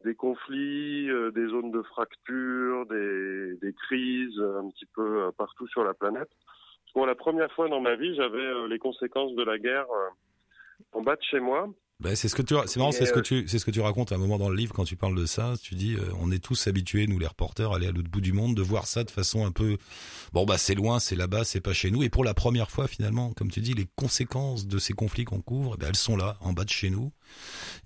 des 0.04 0.14
conflits, 0.14 1.10
euh, 1.10 1.30
des 1.30 1.46
zones 1.48 1.70
de 1.70 1.82
fracture, 1.82 2.86
des, 2.86 3.56
des 3.56 3.72
crises 3.72 4.38
euh, 4.38 4.60
un 4.60 4.70
petit 4.70 4.86
peu 4.86 5.24
euh, 5.24 5.30
partout 5.36 5.66
sur 5.68 5.84
la 5.84 5.94
planète, 5.94 6.30
pour 6.92 7.06
la 7.06 7.14
première 7.14 7.52
fois 7.52 7.68
dans 7.68 7.80
ma 7.80 7.94
vie, 7.94 8.14
j'avais 8.14 8.38
euh, 8.38 8.68
les 8.68 8.78
conséquences 8.78 9.34
de 9.34 9.42
la 9.42 9.58
guerre 9.58 9.86
en 10.92 11.02
bas 11.02 11.16
de 11.16 11.22
chez 11.22 11.40
moi. 11.40 11.68
Bah, 12.02 12.16
c'est 12.16 12.28
ce 12.28 12.34
que 12.34 12.42
tu, 12.42 12.54
c'est 12.66 12.78
marrant, 12.78 12.90
c'est 12.92 13.06
ce 13.06 13.12
que 13.12 13.20
euh, 13.20 13.22
tu, 13.22 13.48
c'est 13.48 13.58
ce 13.58 13.64
que 13.64 13.70
tu 13.70 13.80
racontes 13.80 14.10
à 14.12 14.16
un 14.16 14.18
moment 14.18 14.36
dans 14.38 14.48
le 14.48 14.56
livre 14.56 14.74
quand 14.74 14.84
tu 14.84 14.96
parles 14.96 15.14
de 15.14 15.24
ça. 15.24 15.54
Tu 15.62 15.74
dis, 15.76 15.94
euh, 15.94 16.00
on 16.20 16.30
est 16.32 16.42
tous 16.42 16.66
habitués, 16.66 17.06
nous 17.06 17.18
les 17.18 17.26
reporters, 17.26 17.70
à 17.72 17.76
aller 17.76 17.86
à 17.86 17.92
l'autre 17.92 18.10
bout 18.10 18.20
du 18.20 18.32
monde, 18.32 18.56
de 18.56 18.62
voir 18.62 18.86
ça 18.86 19.04
de 19.04 19.10
façon 19.10 19.46
un 19.46 19.52
peu, 19.52 19.76
bon 20.32 20.44
bah 20.44 20.58
c'est 20.58 20.74
loin, 20.74 20.98
c'est 20.98 21.14
là-bas, 21.16 21.44
c'est 21.44 21.60
pas 21.60 21.72
chez 21.72 21.90
nous. 21.90 22.02
Et 22.02 22.08
pour 22.10 22.24
la 22.24 22.34
première 22.34 22.70
fois 22.70 22.88
finalement, 22.88 23.32
comme 23.34 23.50
tu 23.50 23.60
dis, 23.60 23.74
les 23.74 23.86
conséquences 23.96 24.66
de 24.66 24.78
ces 24.78 24.92
conflits 24.94 25.24
qu'on 25.24 25.40
couvre, 25.40 25.74
eh 25.76 25.78
ben, 25.80 25.88
elles 25.88 25.96
sont 25.96 26.16
là, 26.16 26.36
en 26.40 26.52
bas 26.52 26.64
de 26.64 26.70
chez 26.70 26.90
nous. 26.90 27.12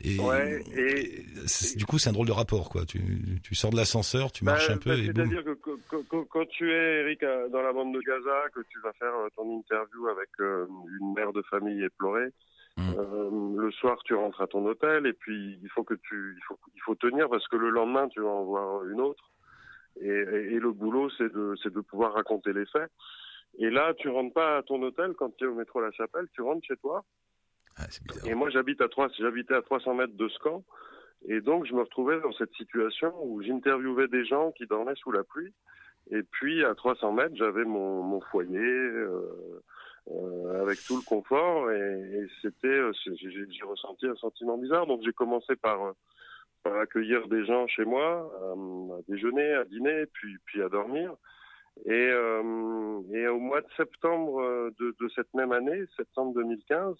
Et, 0.01 0.19
Ouais, 0.19 0.65
et- 0.77 1.25
c'est- 1.47 1.77
du 1.77 1.85
coup, 1.87 1.99
c'est 1.99 2.09
un 2.09 2.13
drôle 2.13 2.27
de 2.27 2.33
rapport, 2.33 2.69
quoi. 2.69 2.85
Tu, 2.85 3.01
tu 3.43 3.55
sors 3.55 3.71
de 3.71 3.77
l'ascenseur, 3.77 4.33
tu 4.33 4.45
marches 4.45 4.69
Bah, 4.69 4.75
un 4.75 4.79
peu 4.79 4.91
bah. 4.97 5.03
C'est-à-dire 5.05 5.45
que, 5.45 5.51
que- 5.55 5.79
que- 5.91 6.03
que- 6.09 6.25
quand 6.29 6.47
tu 6.49 6.71
es, 6.73 7.01
Eric, 7.03 7.23
à- 7.23 7.49
dans 7.49 7.63
la 7.63 7.73
bande 7.73 7.95
de 7.95 8.01
Gaza, 8.01 8.49
que 8.55 8.61
tu 8.69 8.81
vas 8.83 8.93
faire 8.95 9.13
euh, 9.15 9.29
ton 9.37 9.59
interview 9.61 10.09
avec 10.09 10.29
euh, 10.41 10.67
une 11.01 11.15
mère 11.15 11.33
de 11.33 11.43
famille 11.51 11.85
éplorée, 11.85 12.29
Mm. 12.79 12.93
euh, 12.99 13.61
le 13.63 13.71
soir 13.73 14.03
tu 14.05 14.15
rentres 14.15 14.41
à 14.43 14.47
ton 14.47 14.65
hôtel 14.67 15.07
et 15.07 15.13
puis 15.15 15.59
il 15.63 15.69
faut 15.71 15.83
que 15.85 15.95
tu, 15.95 16.35
il 16.37 16.43
faut, 16.47 16.59
il 16.75 16.81
faut 16.83 16.95
tenir 16.95 17.29
parce 17.31 17.47
que 17.49 17.57
le 17.57 17.71
lendemain 17.71 18.07
tu 18.09 18.21
vas 18.21 18.29
en 18.29 18.45
voir 18.45 18.85
une 18.85 19.01
autre. 19.01 19.31
Et, 20.01 20.09
et- 20.09 20.55
et 20.55 20.59
le 20.61 20.73
boulot, 20.73 21.09
c'est 21.17 21.33
de, 21.33 21.55
c'est 21.63 21.73
de 21.73 21.81
pouvoir 21.81 22.13
raconter 22.13 22.53
les 22.53 22.67
faits. 22.67 22.91
Et 23.59 23.71
là, 23.71 23.95
tu 23.95 24.11
rentres 24.11 24.35
pas 24.35 24.59
à 24.59 24.63
ton 24.63 24.83
hôtel 24.83 25.15
quand 25.15 25.35
tu 25.37 25.45
es 25.45 25.47
au 25.47 25.55
métro 25.55 25.81
La 25.81 25.91
Chapelle, 25.93 26.27
tu 26.35 26.43
rentres 26.43 26.67
chez 26.67 26.77
toi. 26.77 27.03
Ah. 27.79 27.85
Et 28.27 28.35
moi, 28.35 28.51
j'habite 28.51 28.83
à 28.83 28.89
trois, 28.89 29.09
j'habitais 29.19 29.55
à 29.55 29.63
300 29.63 29.95
mètres 29.95 30.15
de 30.15 30.29
ce 30.29 30.39
camp. 30.41 30.63
Et 31.29 31.41
donc, 31.41 31.65
je 31.65 31.73
me 31.73 31.81
retrouvais 31.81 32.21
dans 32.21 32.33
cette 32.33 32.53
situation 32.55 33.15
où 33.25 33.41
j'interviewais 33.43 34.09
des 34.09 34.27
gens 34.27 34.53
qui 34.53 34.67
dormaient 34.67 34.95
sous 34.97 35.13
la 35.13 35.25
pluie. 35.25 35.55
Et 36.11 36.23
puis, 36.23 36.63
à 36.63 36.75
300 36.75 37.13
mètres, 37.13 37.35
j'avais 37.37 37.65
mon, 37.65 38.03
mon 38.03 38.21
foyer 38.21 38.59
euh, 38.59 39.63
euh, 40.11 40.63
avec 40.63 40.79
tout 40.87 40.97
le 40.97 41.03
confort. 41.03 41.71
Et, 41.71 41.77
et 41.77 42.27
c'était, 42.43 42.67
euh, 42.69 42.93
j'ai 43.05 43.65
ressenti 43.65 44.07
un 44.07 44.17
sentiment 44.17 44.59
bizarre. 44.59 44.87
Donc, 44.87 45.03
j'ai 45.05 45.13
commencé 45.13 45.57
par, 45.57 45.85
euh, 45.85 45.93
par 46.63 46.77
accueillir 46.77 47.29
des 47.29 47.45
gens 47.45 47.67
chez 47.67 47.85
moi, 47.85 48.31
euh, 48.43 48.99
à 48.99 49.03
déjeuner, 49.09 49.53
à 49.55 49.65
dîner, 49.65 50.07
puis, 50.07 50.37
puis 50.45 50.63
à 50.63 50.69
dormir. 50.69 51.15
Et, 51.85 51.93
euh, 52.11 53.01
et 53.13 53.29
au 53.29 53.39
mois 53.39 53.61
de 53.61 53.69
septembre 53.77 54.71
de, 54.81 54.97
de 54.99 55.09
cette 55.15 55.33
même 55.35 55.53
année, 55.53 55.85
septembre 55.97 56.33
2015, 56.35 56.97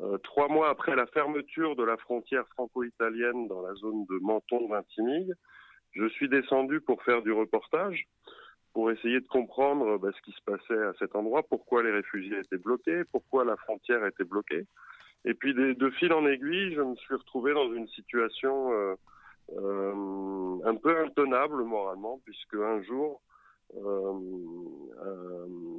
euh, 0.00 0.16
trois 0.18 0.48
mois 0.48 0.70
après 0.70 0.96
la 0.96 1.06
fermeture 1.06 1.76
de 1.76 1.84
la 1.84 1.96
frontière 1.98 2.46
franco-italienne 2.48 3.46
dans 3.48 3.60
la 3.62 3.74
zone 3.74 4.06
de 4.06 4.18
Menton-Vintimille, 4.22 5.34
je 5.92 6.08
suis 6.08 6.28
descendu 6.28 6.80
pour 6.80 7.02
faire 7.02 7.22
du 7.22 7.32
reportage, 7.32 8.06
pour 8.72 8.90
essayer 8.90 9.20
de 9.20 9.26
comprendre 9.26 9.98
bah, 9.98 10.10
ce 10.14 10.22
qui 10.22 10.32
se 10.32 10.42
passait 10.44 10.82
à 10.82 10.92
cet 10.98 11.14
endroit, 11.14 11.42
pourquoi 11.42 11.82
les 11.82 11.90
réfugiés 11.90 12.38
étaient 12.38 12.58
bloqués, 12.58 13.04
pourquoi 13.10 13.44
la 13.44 13.56
frontière 13.56 14.04
était 14.06 14.24
bloquée. 14.24 14.66
Et 15.24 15.34
puis 15.34 15.54
de, 15.54 15.72
de 15.72 15.90
fil 15.90 16.12
en 16.12 16.26
aiguille, 16.26 16.74
je 16.74 16.80
me 16.80 16.96
suis 16.96 17.14
retrouvé 17.14 17.54
dans 17.54 17.72
une 17.72 17.86
situation 17.88 18.72
euh, 18.72 18.94
euh, 19.56 20.58
un 20.64 20.74
peu 20.76 20.98
intenable 21.04 21.62
moralement, 21.64 22.20
puisque 22.24 22.54
un 22.54 22.82
jour, 22.82 23.20
euh, 23.76 24.12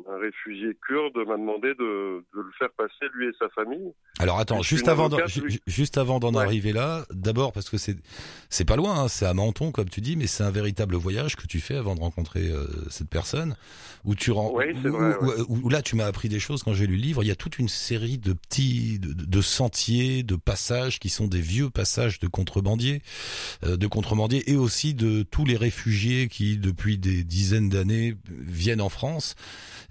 un, 0.08 0.18
réfugié 0.20 0.76
kurde 0.88 1.16
m'a 1.28 1.38
demandé 1.38 1.70
de, 1.80 2.24
de, 2.34 2.42
le 2.42 2.52
faire 2.58 2.70
passer 2.78 3.12
lui 3.14 3.28
et 3.28 3.32
sa 3.40 3.50
famille. 3.50 3.92
Alors 4.20 4.40
attends, 4.40 4.62
juste 4.62 4.88
avant, 4.88 5.10
juste 5.68 5.98
avant 5.98 6.20
d'en 6.20 6.34
arriver 6.36 6.72
là, 6.72 7.06
d'abord 7.12 7.52
parce 7.52 7.70
que 7.70 7.78
c'est 7.78 7.98
c'est 8.50 8.66
pas 8.66 8.76
loin, 8.76 9.04
hein, 9.04 9.08
c'est 9.08 9.26
à 9.26 9.34
Menton 9.34 9.72
comme 9.72 9.90
tu 9.90 10.02
dis, 10.02 10.16
mais 10.16 10.28
c'est 10.28 10.44
un 10.44 10.52
véritable 10.52 10.96
voyage 10.96 11.36
que 11.36 11.48
tu 11.48 11.60
fais 11.60 11.76
avant 11.76 11.96
de 11.96 12.00
rencontrer 12.00 12.48
euh, 12.50 12.66
cette 12.90 13.10
personne, 13.10 13.56
où 14.06 14.16
tu 14.16 14.32
rends, 14.32 14.54
oui, 14.54 14.72
vrai, 14.74 15.16
où, 15.50 15.70
là 15.70 15.82
tu 15.82 15.96
m'as 15.96 16.06
appris 16.06 16.30
des 16.30 16.40
choses 16.40 16.64
quand 16.64 16.74
j'ai 16.74 16.88
lu 16.88 16.96
le 16.96 17.02
livre. 17.02 17.24
Il 17.24 17.28
y 17.28 17.32
a 17.32 17.36
toute 17.36 17.60
une 17.60 17.70
série 17.70 18.18
de 18.18 18.34
petits 18.34 19.00
de, 19.00 19.14
de 19.14 19.42
sentiers, 19.42 20.24
de 20.24 20.36
passages 20.36 21.00
qui 21.00 21.10
sont 21.10 21.28
des 21.28 21.42
vieux 21.42 21.70
passages 21.70 22.20
de 22.20 22.28
contrebandiers, 22.28 23.02
euh, 23.66 23.78
de 23.78 23.88
contrebandiers 23.88 24.50
et 24.52 24.56
aussi 24.56 24.94
de 24.94 25.24
tous 25.24 25.46
les 25.46 25.58
réfugiés 25.58 26.28
qui 26.28 26.58
depuis 26.58 26.98
des 26.98 27.24
dizaines 27.24 27.70
d'années 27.70 27.83
viennent 28.28 28.82
en 28.82 28.90
France. 28.90 29.36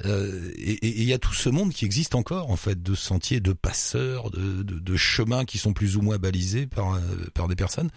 Euh, 0.04 0.50
et 0.56 0.78
il 0.82 1.08
y 1.08 1.12
a 1.12 1.18
tout 1.18 1.32
ce 1.32 1.48
monde 1.48 1.70
qui 1.70 1.84
existe 1.84 2.14
encore, 2.14 2.50
en 2.50 2.56
fait, 2.56 2.82
de 2.82 2.94
sentiers, 2.94 3.40
de 3.40 3.52
passeurs, 3.52 4.30
de, 4.30 4.96
chemins 4.96 5.44
qui 5.44 5.58
sont 5.58 5.72
plus 5.72 5.96
ou 5.96 6.02
moins 6.02 6.18
balisés 6.18 6.66
par, 6.66 6.94
euh, 6.94 7.48
des 7.48 7.56
personnes. 7.56 7.90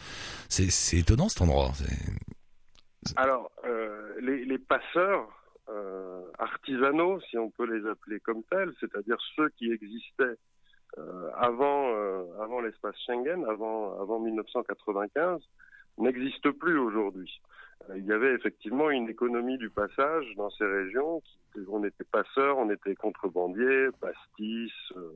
C'est 0.49 0.97
étonnant 0.97 1.29
cet 1.29 1.41
endroit. 1.41 1.71
Alors, 3.15 3.51
euh, 3.65 4.13
les, 4.21 4.57
passeurs 4.57 5.27
artisanaux, 6.39 7.19
si 7.29 7.37
on 7.37 7.49
peut 7.49 7.65
les 7.65 7.87
appeler 7.89 8.19
comme 8.19 8.43
tels, 8.49 8.71
c'est-à-dire 8.79 9.17
ceux 9.35 9.49
qui 9.57 9.71
existaient 9.71 10.35
avant, 11.37 11.89
avant 12.41 12.61
l'espace 12.61 12.95
Schengen, 13.05 13.45
avant 13.45 14.19
1995, 14.19 15.41
n'existent 15.97 16.51
plus 16.53 16.77
aujourd'hui. 16.77 17.41
Euh, 17.89 17.97
il 17.97 18.05
y 18.05 18.11
avait 18.11 18.33
effectivement 18.33 18.89
une 18.89 19.09
économie 19.09 19.57
du 19.57 19.69
passage 19.69 20.25
dans 20.35 20.49
ces 20.51 20.65
régions. 20.65 21.21
on 21.69 21.83
était 21.83 22.03
passeurs, 22.03 22.57
on 22.57 22.69
était 22.69 22.95
contrebandiers, 22.95 23.89
pastis, 23.99 24.73
euh, 24.97 25.15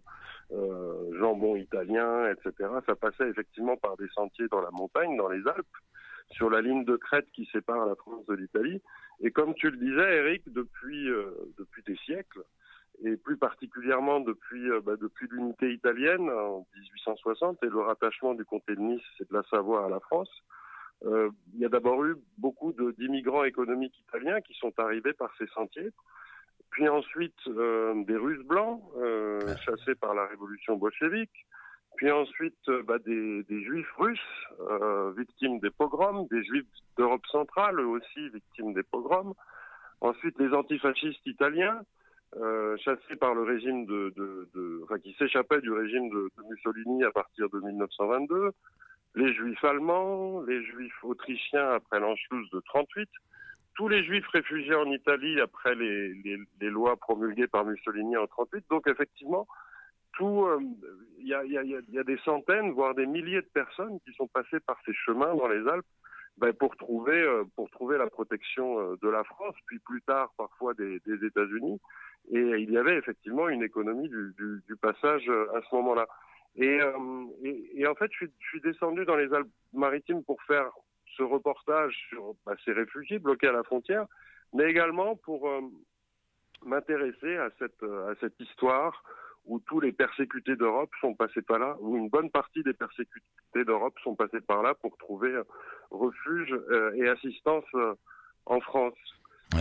euh, 0.51 1.20
jambon 1.20 1.56
italien, 1.56 2.32
etc. 2.32 2.70
Ça 2.86 2.96
passait 2.96 3.30
effectivement 3.30 3.78
par 3.78 3.98
des 3.98 4.08
sentiers 4.10 4.48
dans 4.50 4.62
la 4.62 4.72
montagne, 4.72 5.16
dans 5.18 5.30
les 5.30 5.46
Alpes, 5.48 5.68
sur 6.32 6.50
la 6.50 6.62
ligne 6.62 6.86
de 6.86 6.96
crête 6.96 7.28
qui 7.34 7.46
sépare 7.51 7.86
la 7.86 7.96
France 7.96 8.25
de 8.28 8.36
l'Italie. 8.36 8.82
Et 9.22 9.32
comme 9.32 9.54
tu 9.56 9.70
le 9.70 9.78
disais, 9.78 10.18
Eric, 10.18 10.44
depuis 10.48 11.10
depuis 11.58 11.84
des 11.84 11.98
siècles, 11.98 12.44
et 13.04 13.16
plus 13.16 13.38
particulièrement 13.38 14.20
depuis 14.20 14.70
bah, 14.84 14.96
depuis 15.00 15.28
l'unité 15.32 15.72
italienne 15.72 16.30
en 16.30 16.68
1860 16.75 17.63
et 17.63 17.68
le 17.68 17.80
rattachement 17.80 18.34
du 18.34 18.46
comté 18.46 18.75
de 18.75 18.82
Nice 18.82 19.01
et 19.22 19.24
de 19.24 19.34
la 19.34 19.44
Savoie 19.44 19.86
à 19.86 19.89
la 19.89 20.00
France, 20.00 20.30
euh, 21.06 21.29
il 21.53 21.62
y 21.62 21.65
a 21.65 21.70
d'abord 21.70 22.03
eu 22.03 22.15
beaucoup 22.38 22.74
d'immigrants 22.98 23.46
économiques 23.46 23.98
italiens 24.08 24.41
qui 24.41 24.53
sont 24.56 24.74
arrivés 24.77 25.13
par 25.13 25.32
ces 25.38 25.48
sentiers, 25.48 25.91
puis 26.72 26.89
ensuite 26.89 27.39
euh, 27.48 28.03
des 28.03 28.18
Russes 28.18 28.46
blancs 28.46 28.82
euh, 28.98 29.39
chassés 29.65 29.96
par 29.96 30.13
la 30.13 30.25
révolution 30.27 30.75
bolchevique, 30.75 31.46
puis 31.96 32.12
ensuite 32.12 32.70
bah, 32.86 33.00
des, 33.00 33.44
des, 33.44 33.63
Juifs 33.63 33.91
russes 33.98 34.20
victimes 35.18 35.60
des 35.60 35.70
pogroms, 35.70 36.27
des 36.29 36.44
Juifs 36.44 36.68
d'Europe 36.98 37.25
centrale 37.27 37.79
eux 37.79 37.88
aussi 37.88 38.29
victimes 38.29 38.74
des 38.74 38.84
pogroms, 38.84 39.34
ensuite 40.01 40.38
les 40.39 40.53
antifascistes 40.53 41.25
italiens. 41.25 41.82
Chassés 42.84 43.15
par 43.20 43.34
le 43.34 43.41
régime 43.41 43.88
de, 43.88 44.13
de, 44.15 44.48
de 44.53 44.82
enfin, 44.84 45.00
qui 45.00 45.13
s'échappaient 45.13 45.62
du 45.62 45.72
régime 45.72 46.10
de, 46.10 46.29
de 46.38 46.44
Mussolini 46.48 47.03
à 47.03 47.10
partir 47.10 47.50
de 47.50 47.60
1922, 47.60 48.51
les 49.20 49.34
juifs 49.34 49.64
allemands, 49.64 50.42
les 50.42 50.64
juifs 50.64 51.04
autrichiens 51.04 51.72
après 51.72 52.00
l'Anschluss 52.00 52.50
de 52.52 52.62
38, 52.62 53.10
tous 53.76 53.88
les 53.88 54.04
juifs 54.04 54.28
réfugiés 54.28 54.76
en 54.76 54.89
Italie 54.91 55.39
après 55.41 55.76
les, 55.76 56.39
lois 56.62 56.96
promulguées 56.96 57.48
par 57.48 57.65
Mussolini 57.65 58.17
en 58.17 58.28
38. 58.28 58.65
Donc 58.70 58.88
effectivement, 58.88 59.48
euh, 60.22 60.60
il 61.20 61.28
y, 61.28 61.34
a, 61.34 62.04
des 62.04 62.17
centaines, 62.26 62.72
voire 62.72 62.96
des 62.96 63.06
milliers 63.06 63.41
de 63.41 63.50
personnes 63.54 64.00
qui 64.06 64.13
sont 64.13 64.28
passées 64.28 64.60
par 64.60 64.78
ces 64.86 64.93
chemins 64.93 65.34
dans 65.36 65.48
les 65.48 65.67
Alpes 65.67 65.86
ben, 66.38 66.54
pour 66.54 66.76
trouver 66.78 67.22
euh, 67.22 67.43
pour 67.56 67.70
trouver 67.70 67.98
la 67.98 68.08
protection 68.08 68.80
euh, 68.80 68.98
de 69.02 69.10
la 69.10 69.24
France, 69.24 69.56
puis 69.65 69.80
plus 69.80 70.02
tard 70.02 70.34
parfois 70.38 70.74
des, 70.74 71.02
États-Unis. 71.06 71.80
Et 72.32 72.39
il 72.39 72.72
y 72.72 72.78
avait 72.78 72.98
effectivement 72.98 73.50
une 73.50 73.63
économie 73.63 74.10
du 74.10 74.76
passage 74.82 75.28
à 75.30 75.62
ce 75.67 75.76
moment-là. 75.76 76.06
Euh, 76.58 77.26
et, 77.44 77.82
et, 77.82 77.88
en 77.88 77.96
fait, 77.96 78.12
je 78.12 78.18
suis, 78.18 78.32
je 78.40 78.48
suis, 78.48 78.62
descendu 78.62 79.06
dans 79.06 79.16
les 79.16 79.32
Alpes-Maritimes 79.34 80.24
pour 80.24 80.42
faire 80.44 80.70
ce 81.16 81.24
reportage 81.24 81.96
sur 82.10 82.34
bah, 82.46 82.56
ces 82.66 82.72
réfugiés 82.72 83.20
bloqués 83.20 83.48
à 83.48 83.52
la 83.52 83.64
frontière, 83.64 84.06
mais 84.54 84.70
également 84.70 85.16
pour 85.16 85.48
euh, 85.48 85.62
m'intéresser 86.66 87.38
à 87.38 87.50
cette, 87.60 87.84
à 87.84 88.14
cette 88.20 88.40
histoire 88.40 89.04
où 89.46 89.60
tous 89.60 89.80
les 89.80 89.92
persécutés 89.92 90.56
d'Europe 90.56 90.92
sont 91.02 91.16
passés 91.16 91.42
par 91.42 91.60
là, 91.60 91.78
où 91.80 91.98
une 91.98 92.10
bonne 92.10 92.30
partie 92.30 92.62
des 92.64 92.74
persécutés 92.74 93.24
d'Europe 93.66 93.98
sont 94.04 94.16
passés 94.16 94.42
par 94.42 94.62
là 94.62 94.74
pour 94.76 94.98
trouver 94.98 95.34
refuge 95.92 96.52
euh, 96.52 96.94
et 96.96 97.08
assistance 97.08 97.66
en 98.46 98.60
France. 98.60 98.98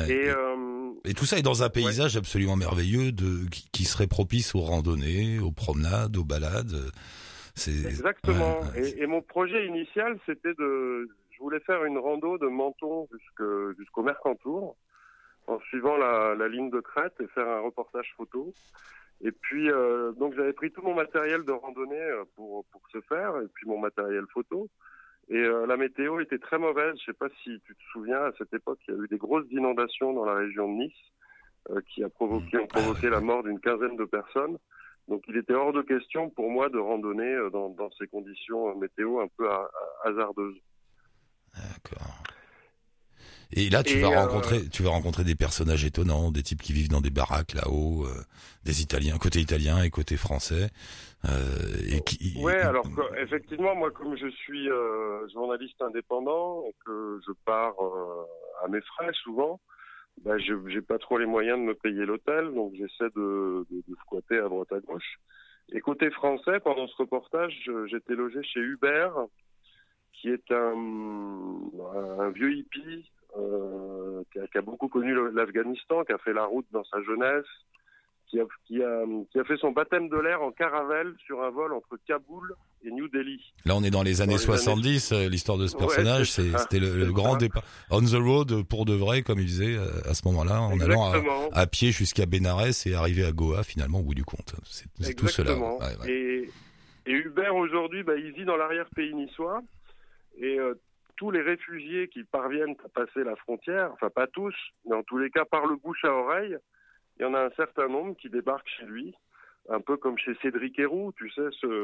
Et, 0.09 0.29
euh, 0.29 0.93
et, 1.05 1.15
tout 1.15 1.25
ça 1.25 1.39
est 1.39 1.43
dans 1.43 1.63
un 1.63 1.71
paysage 1.71 2.17
absolument 2.17 2.57
merveilleux 2.57 3.11
de, 3.11 3.49
qui, 3.73 3.85
serait 3.85 4.07
propice 4.07 4.55
aux 4.55 4.61
randonnées, 4.61 5.39
aux 5.39 5.51
promenades, 5.51 6.17
aux 6.17 6.25
balades. 6.25 6.77
Exactement. 7.67 8.61
Et, 8.77 9.03
et, 9.03 9.07
mon 9.07 9.23
projet 9.23 9.67
initial, 9.67 10.19
c'était 10.27 10.55
de, 10.55 11.09
je 11.39 11.43
voulais 11.43 11.61
faire 11.61 11.85
une 11.85 11.99
rando 11.99 12.37
de 12.37 12.47
Menton 12.47 13.09
jusqu'au 13.79 14.03
Mercantour, 14.03 14.77
en 15.47 15.61
suivant 15.61 15.97
la, 15.97 16.35
la, 16.35 16.49
ligne 16.49 16.71
de 16.71 16.81
crête 16.81 17.15
et 17.21 17.27
faire 17.29 17.49
un 17.49 17.61
reportage 17.61 18.13
photo. 18.17 18.53
Et 19.23 19.33
puis, 19.33 19.71
euh, 19.71 20.13
donc 20.13 20.35
j'avais 20.35 20.53
pris 20.53 20.71
tout 20.71 20.83
mon 20.83 20.95
matériel 20.95 21.45
de 21.45 21.53
randonnée 21.53 21.97
euh, 21.97 22.25
pour, 22.37 22.65
pour 22.67 22.83
ce 22.93 23.01
faire, 23.03 23.37
et 23.39 23.47
puis 23.55 23.67
mon 23.67 23.79
matériel 23.79 24.25
photo. 24.33 24.69
Et 25.31 25.37
euh, 25.37 25.67
la 25.67 25.77
météo 25.77 26.21
était 26.21 26.39
très 26.39 26.59
mauvaise. 26.59 26.95
Je 26.97 27.11
ne 27.11 27.13
sais 27.13 27.19
pas 27.19 27.29
si 27.43 27.61
tu 27.67 27.75
te 27.75 27.83
souviens, 27.93 28.21
à 28.23 28.33
cette 28.39 28.53
époque, 28.55 28.79
il 28.89 28.95
y 28.95 28.99
a 28.99 29.03
eu 29.03 29.09
des 29.09 29.19
grosses 29.19 29.51
inondations 29.51 30.13
dans 30.13 30.25
la 30.25 30.35
région 30.35 30.69
de 30.73 30.79
Nice 30.85 30.93
euh, 31.71 31.81
qui 31.89 32.03
a 32.03 32.09
provoqué, 32.09 32.59
ont 32.59 32.67
provoqué 32.67 33.11
la 33.11 33.21
mort 33.21 33.43
d'une 33.43 33.61
quinzaine 33.61 33.97
de 33.97 34.05
personnes. 34.05 34.57
Donc 35.07 35.25
il 35.29 35.37
était 35.37 35.55
hors 35.55 35.73
de 35.73 35.83
question 35.83 36.31
pour 36.31 36.51
moi 36.51 36.69
de 36.69 36.79
randonner 36.79 37.35
euh, 37.35 37.51
dans, 37.51 37.71
dans 37.71 37.91
ces 37.93 38.07
conditions 38.07 38.75
météo 38.77 39.21
un 39.21 39.29
peu 39.37 39.49
hasardeuses. 40.05 40.61
D'accord. 41.55 42.28
Et 43.53 43.71
là, 43.71 43.83
tu 43.83 43.99
vas 43.99 44.09
rencontrer, 44.09 44.69
tu 44.69 44.83
vas 44.83 44.91
rencontrer 44.91 45.25
des 45.25 45.35
personnages 45.35 45.85
étonnants, 45.85 46.31
des 46.31 46.43
types 46.43 46.61
qui 46.61 46.73
vivent 46.73 46.91
dans 46.91 47.01
des 47.01 47.11
baraques 47.11 47.55
là-haut, 47.55 48.07
des 48.65 48.83
Italiens, 48.83 49.17
côté 49.19 49.41
italien 49.41 49.83
et 49.83 49.91
côté 49.91 50.17
français. 50.17 50.69
Euh, 51.25 51.97
et 51.97 52.01
qui, 52.03 52.41
ouais, 52.41 52.61
alors 52.61 52.87
effectivement, 53.17 53.75
moi, 53.75 53.91
comme 53.91 54.17
je 54.17 54.29
suis 54.29 54.71
euh, 54.71 55.27
journaliste 55.29 55.81
indépendant 55.83 56.63
et 56.69 56.75
que 56.87 57.19
je 57.27 57.33
pars 57.45 57.75
euh, 57.81 58.25
à 58.65 58.69
mes 58.69 58.81
frais 58.83 59.11
souvent, 59.25 59.61
bah, 60.23 60.39
je 60.39 60.55
j'ai 60.69 60.81
pas 60.81 60.99
trop 60.99 61.19
les 61.19 61.27
moyens 61.27 61.59
de 61.59 61.65
me 61.65 61.75
payer 61.75 62.07
l'hôtel, 62.07 62.53
donc 62.55 62.73
j'essaie 62.75 63.11
de, 63.17 63.67
de, 63.69 63.83
de, 63.89 63.97
squatter 64.03 64.39
à 64.39 64.49
droite 64.49 64.73
à 64.73 64.79
gauche. 64.79 65.19
Et 65.73 65.81
côté 65.81 66.11
français, 66.11 66.61
pendant 66.61 66.87
ce 66.87 66.97
reportage, 66.97 67.69
j'étais 67.87 68.15
logé 68.15 68.43
chez 68.45 68.61
Hubert, 68.61 69.15
qui 70.13 70.31
est 70.31 70.53
un, 70.53 70.75
un 72.21 72.31
vieux 72.31 72.53
hippie 72.53 73.11
euh, 73.37 74.23
qui, 74.33 74.39
a, 74.39 74.47
qui, 74.47 74.59
a, 74.59 74.63
beaucoup 74.63 74.89
connu 74.89 75.15
l'Afghanistan, 75.33 76.05
qui 76.05 76.13
a 76.13 76.19
fait 76.19 76.33
la 76.33 76.45
route 76.45 76.67
dans 76.73 76.85
sa 76.85 77.03
jeunesse, 77.03 77.47
qui 78.29 78.41
a, 78.41 78.45
qui 78.67 78.83
a, 78.83 79.05
qui 79.31 79.39
a 79.39 79.45
fait 79.45 79.57
son 79.57 79.73
baptême 79.73 80.09
de 80.09 80.17
l'air 80.17 80.43
en 80.43 80.53
caravelle 80.53 81.15
sur 81.27 81.43
un 81.43 81.51
vol 81.51 81.73
entre 81.73 81.99
Kaboul 82.07 82.55
et 82.85 82.91
New 82.91 83.09
Delhi. 83.09 83.41
Là, 83.65 83.75
on 83.77 83.83
est 83.83 83.91
dans 83.91 84.03
les 84.03 84.21
années 84.21 84.39
70. 84.39 85.13
Euh, 85.13 85.29
l'histoire 85.29 85.59
de 85.59 85.67
ce 85.67 85.77
personnage, 85.77 86.31
c'était 86.31 86.79
le, 86.79 87.11
grand 87.13 87.37
départ. 87.37 87.63
On 87.91 88.01
the 88.01 88.15
road 88.15 88.63
pour 88.65 88.85
de 88.85 88.95
vrai, 88.95 89.23
comme 89.23 89.39
il 89.39 89.47
disait 89.47 89.77
euh, 89.77 89.87
à 90.09 90.15
ce 90.15 90.27
moment-là, 90.29 90.61
en 90.61 90.79
allant 90.81 91.13
à, 91.53 91.67
pied 91.67 91.91
jusqu'à 91.91 92.27
Benares 92.27 92.87
et 92.87 92.95
arriver 92.95 93.25
à 93.25 93.33
Goa 93.33 93.63
finalement 93.63 94.01
au 94.01 94.03
bout 94.05 94.15
du 94.15 94.25
compte. 94.25 94.55
C'est 94.65 95.15
tout 95.15 95.29
cela. 95.29 95.57
Et, 96.07 96.49
et 97.07 97.13
Hubert 97.13 97.57
aujourd'hui, 97.57 98.03
bah, 98.03 98.17
il 98.17 98.33
vit 98.33 98.45
dans 98.45 98.57
l'arrière-pays 98.57 99.15
niçois. 99.15 99.63
Et 100.41 100.59
euh, 100.59 100.75
tous 101.19 101.31
les 101.31 101.43
réfugiés 101.43 102.09
qui 102.09 102.25
parviennent 102.25 102.77
à 102.85 102.89
passer 102.89 103.25
la 103.25 103.37
frontière, 103.37 103.93
enfin 103.93 104.09
pas 104.09 104.29
tous, 104.29 104.55
mais 104.87 104.95
en 104.95 105.03
tous 105.03 105.19
les 105.19 105.31
cas 105.31 105.45
par 105.45 105.67
le 105.67 105.77
bouche 105.77 106.05
à 106.05 106.13
oreille, 106.13 106.57
il 107.19 107.23
y 107.23 107.27
en 107.27 107.35
a 107.35 107.45
un 107.45 107.51
certain 107.51 107.89
nombre 107.89 108.17
qui 108.17 108.31
débarquent 108.31 108.71
chez 108.79 108.87
lui 108.87 109.15
un 109.69 109.81
peu 109.81 109.97
comme 109.97 110.17
chez 110.17 110.35
Cédric 110.41 110.79
Héroux, 110.79 111.13
tu 111.17 111.31
sais, 111.31 111.49
ce, 111.53 111.83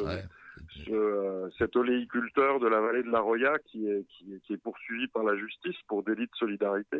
ce 0.87 1.51
cet 1.59 1.77
oléiculteur 1.77 2.59
de 2.59 2.66
la 2.66 2.81
vallée 2.81 3.03
de 3.03 3.11
la 3.11 3.20
Roya 3.20 3.59
qui 3.66 3.88
est, 3.88 4.07
qui 4.09 4.35
est, 4.35 4.40
qui 4.40 4.55
est 4.55 4.62
poursuivi 4.62 5.07
par 5.09 5.23
la 5.23 5.37
justice 5.37 5.77
pour 5.87 6.03
délit 6.03 6.27
de 6.27 6.35
solidarité. 6.35 6.99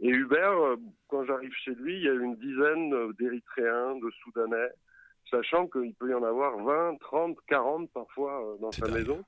Et 0.00 0.08
Hubert, 0.08 0.76
quand 1.08 1.24
j'arrive 1.24 1.52
chez 1.64 1.74
lui, 1.74 1.96
il 1.96 2.02
y 2.02 2.08
a 2.08 2.14
une 2.14 2.36
dizaine 2.36 3.12
d'Érythréens, 3.12 3.96
de 3.96 4.10
Soudanais, 4.22 4.70
sachant 5.30 5.66
qu'il 5.66 5.94
peut 5.94 6.10
y 6.10 6.14
en 6.14 6.22
avoir 6.22 6.56
20, 6.58 6.96
30, 7.00 7.36
40 7.48 7.90
parfois 7.92 8.42
euh, 8.42 8.56
dans 8.60 8.72
sa 8.72 8.88
maison. 8.88 9.24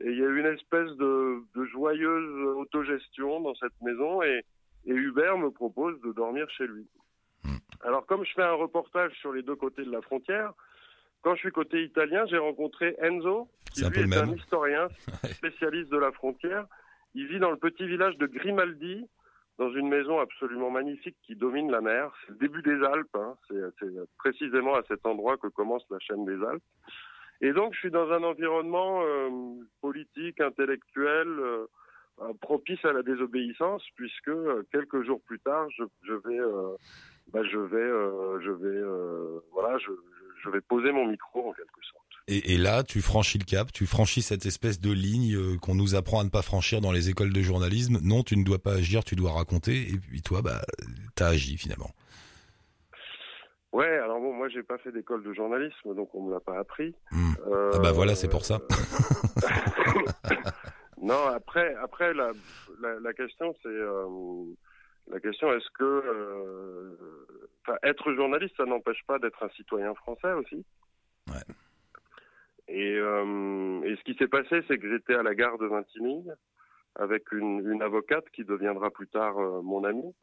Et 0.00 0.10
il 0.10 0.18
y 0.18 0.24
a 0.24 0.28
une 0.28 0.46
espèce 0.46 0.90
de, 0.96 1.42
de 1.54 1.64
joyeuse 1.66 2.56
autogestion 2.56 3.40
dans 3.40 3.54
cette 3.54 3.80
maison 3.82 4.22
et, 4.22 4.44
et, 4.86 4.92
Hubert 4.92 5.38
me 5.38 5.50
propose 5.50 6.00
de 6.02 6.12
dormir 6.12 6.48
chez 6.50 6.66
lui. 6.66 6.86
Hmm. 7.44 7.56
Alors 7.82 8.06
comme 8.06 8.24
je 8.24 8.32
fais 8.32 8.42
un 8.42 8.54
reportage 8.54 9.12
sur 9.20 9.32
les 9.32 9.42
deux 9.42 9.56
côtés 9.56 9.84
de 9.84 9.92
la 9.92 10.02
frontière, 10.02 10.52
quand 11.22 11.34
je 11.34 11.40
suis 11.40 11.50
côté 11.50 11.82
italien, 11.82 12.24
j'ai 12.26 12.38
rencontré 12.38 12.96
Enzo, 13.00 13.48
qui 13.72 13.84
lui 13.84 14.00
est 14.00 14.16
un 14.16 14.34
historien 14.34 14.88
spécialiste 15.32 15.90
de 15.90 15.98
la 15.98 16.12
frontière. 16.12 16.66
Il 17.14 17.26
vit 17.26 17.40
dans 17.40 17.50
le 17.50 17.56
petit 17.56 17.86
village 17.86 18.16
de 18.18 18.26
Grimaldi, 18.26 19.06
dans 19.58 19.72
une 19.72 19.88
maison 19.88 20.20
absolument 20.20 20.70
magnifique 20.70 21.16
qui 21.24 21.34
domine 21.34 21.70
la 21.70 21.80
mer. 21.80 22.12
C'est 22.22 22.32
le 22.32 22.38
début 22.38 22.62
des 22.62 22.82
Alpes, 22.84 23.14
hein. 23.16 23.34
c'est 23.48 23.90
précisément 24.16 24.74
à 24.74 24.82
cet 24.88 25.04
endroit 25.04 25.36
que 25.36 25.48
commence 25.48 25.84
la 25.90 25.98
chaîne 25.98 26.24
des 26.24 26.42
Alpes. 26.44 26.62
Et 27.40 27.52
donc 27.52 27.74
je 27.74 27.78
suis 27.78 27.90
dans 27.90 28.10
un 28.10 28.22
environnement 28.22 29.02
euh, 29.02 29.30
politique, 29.80 30.40
intellectuel, 30.40 31.28
euh, 31.28 31.66
euh, 32.20 32.32
propice 32.40 32.84
à 32.84 32.92
la 32.92 33.02
désobéissance, 33.02 33.84
puisque 33.94 34.32
quelques 34.72 35.02
jours 35.04 35.20
plus 35.22 35.38
tard, 35.40 35.68
je, 35.70 35.84
je 36.02 36.14
vais, 36.14 36.38
bah, 37.32 37.42
je 37.44 37.58
vais, 37.58 38.42
je 38.44 38.50
vais, 38.50 39.42
voilà, 39.52 39.78
je, 39.78 39.90
je 40.42 40.50
vais 40.50 40.60
poser 40.60 40.90
mon 40.90 41.06
micro 41.06 41.50
en 41.50 41.52
quelque 41.52 41.84
sorte. 41.84 42.07
Et, 42.30 42.58
là, 42.58 42.82
tu 42.82 43.00
franchis 43.00 43.38
le 43.38 43.44
cap, 43.44 43.72
tu 43.72 43.86
franchis 43.86 44.20
cette 44.20 44.44
espèce 44.44 44.80
de 44.80 44.92
ligne 44.92 45.34
euh, 45.34 45.56
qu'on 45.56 45.74
nous 45.74 45.94
apprend 45.94 46.20
à 46.20 46.24
ne 46.24 46.28
pas 46.28 46.42
franchir 46.42 46.82
dans 46.82 46.92
les 46.92 47.08
écoles 47.08 47.32
de 47.32 47.40
journalisme. 47.40 48.00
Non, 48.02 48.22
tu 48.22 48.36
ne 48.36 48.44
dois 48.44 48.58
pas 48.58 48.74
agir, 48.74 49.02
tu 49.02 49.16
dois 49.16 49.32
raconter. 49.32 49.88
Et 49.88 49.96
puis 49.96 50.20
toi, 50.20 50.42
bah, 50.42 50.60
t'as 51.14 51.28
agi 51.28 51.56
finalement. 51.56 51.90
Ouais, 53.72 53.96
alors 53.98 54.20
bon, 54.20 54.34
moi 54.34 54.50
j'ai 54.50 54.62
pas 54.62 54.76
fait 54.76 54.92
d'école 54.92 55.22
de 55.22 55.32
journalisme, 55.32 55.94
donc 55.94 56.14
on 56.14 56.24
me 56.24 56.32
l'a 56.32 56.40
pas 56.40 56.58
appris. 56.58 56.94
Hmm. 57.10 57.32
ah 57.46 57.78
bah 57.78 57.92
voilà, 57.92 58.14
c'est 58.14 58.28
pour 58.28 58.44
ça. 58.44 58.60
non, 61.02 61.28
après, 61.34 61.74
après 61.76 62.12
la, 62.12 62.32
la, 62.80 63.12
question 63.14 63.54
c'est 63.62 63.68
euh, 63.68 64.44
la 65.10 65.20
question 65.20 65.52
est-ce 65.52 65.68
que 65.78 65.84
euh, 65.84 66.96
être 67.82 68.12
journaliste, 68.14 68.54
ça 68.56 68.64
n'empêche 68.64 69.02
pas 69.06 69.18
d'être 69.18 69.42
un 69.42 69.50
citoyen 69.50 69.94
français 69.94 70.32
aussi? 70.32 70.64
Ouais. 71.28 71.54
Et, 72.68 72.96
euh, 72.96 73.82
et 73.82 73.96
ce 73.96 74.02
qui 74.04 74.14
s'est 74.14 74.28
passé, 74.28 74.62
c'est 74.68 74.78
que 74.78 74.88
j'étais 74.90 75.14
à 75.14 75.22
la 75.22 75.34
gare 75.34 75.58
de 75.58 75.66
Vintimille 75.66 76.32
avec 76.96 77.30
une, 77.32 77.70
une 77.70 77.82
avocate 77.82 78.28
qui 78.30 78.44
deviendra 78.44 78.90
plus 78.90 79.08
tard 79.08 79.38
euh, 79.38 79.62
mon 79.62 79.84
amie. 79.84 80.14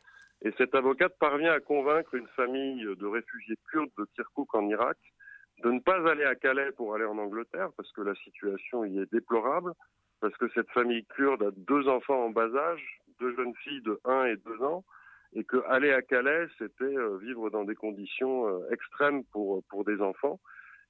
Et 0.44 0.52
cette 0.58 0.76
avocate 0.76 1.18
parvient 1.20 1.54
à 1.54 1.60
convaincre 1.60 2.14
une 2.14 2.28
famille 2.36 2.84
de 2.84 3.06
réfugiés 3.06 3.58
kurdes 3.72 3.90
de 3.98 4.06
Kirkuk 4.16 4.54
en 4.54 4.68
Irak 4.68 4.98
de 5.64 5.72
ne 5.72 5.80
pas 5.80 6.08
aller 6.10 6.26
à 6.26 6.36
Calais 6.36 6.72
pour 6.74 6.96
aller 6.96 7.06
en 7.06 7.18
Angleterre 7.18 7.70
parce 7.78 7.92
que 7.94 8.02
la 8.02 8.16
situation 8.16 8.86
y 8.86 9.00
est 9.00 9.12
déplorable, 9.12 9.74
parce 10.20 10.36
que 10.38 10.50
cette 10.54 10.70
famille 10.72 11.06
kurde 11.06 11.44
a 11.44 11.52
deux 11.52 11.88
enfants 11.88 12.26
en 12.26 12.30
bas 12.30 12.54
âge, 12.54 13.00
deux 13.20 13.36
jeunes 13.36 13.56
filles 13.64 13.82
de 13.82 14.00
1 14.06 14.26
et 14.26 14.38
2 14.38 14.62
ans, 14.64 14.84
et 15.34 15.44
que 15.44 15.58
aller 15.68 15.92
à 15.92 16.02
Calais, 16.02 16.48
c'était 16.58 16.84
euh, 16.84 17.18
vivre 17.18 17.50
dans 17.50 17.64
des 17.64 17.76
conditions 17.76 18.48
euh, 18.48 18.70
extrêmes 18.72 19.24
pour, 19.26 19.64
pour 19.70 19.84
des 19.86 20.02
enfants. 20.02 20.40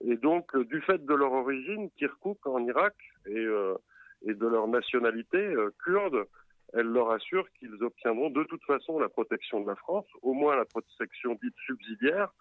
Et 0.04 0.18
donc, 0.18 0.56
euh, 0.56 0.66
du 0.66 0.82
fait 0.82 1.04
de 1.06 1.14
leur 1.14 1.32
origine, 1.32 1.90
Kirkuk 1.98 2.46
en 2.46 2.66
Irak, 2.66 2.96
et, 3.28 3.38
euh, 3.38 3.76
et 4.24 4.34
de 4.34 4.48
leur 4.48 4.68
nationalité 4.68 5.38
euh, 5.38 5.72
kurde, 5.84 6.26
elle 6.74 6.88
leur 6.88 7.12
assure 7.12 7.48
qu'ils 7.58 7.82
obtiendront 7.84 8.30
de 8.30 8.44
toute 8.44 8.64
façon 8.66 9.00
la 9.00 9.10
protection 9.10 9.62
de 9.62 9.68
la 9.68 9.76
France, 9.76 10.08
au 10.22 10.34
moins 10.34 10.56
la 10.56 10.66
protection 10.66 11.38
dite 11.42 11.56
subsidiaire, 11.66 12.34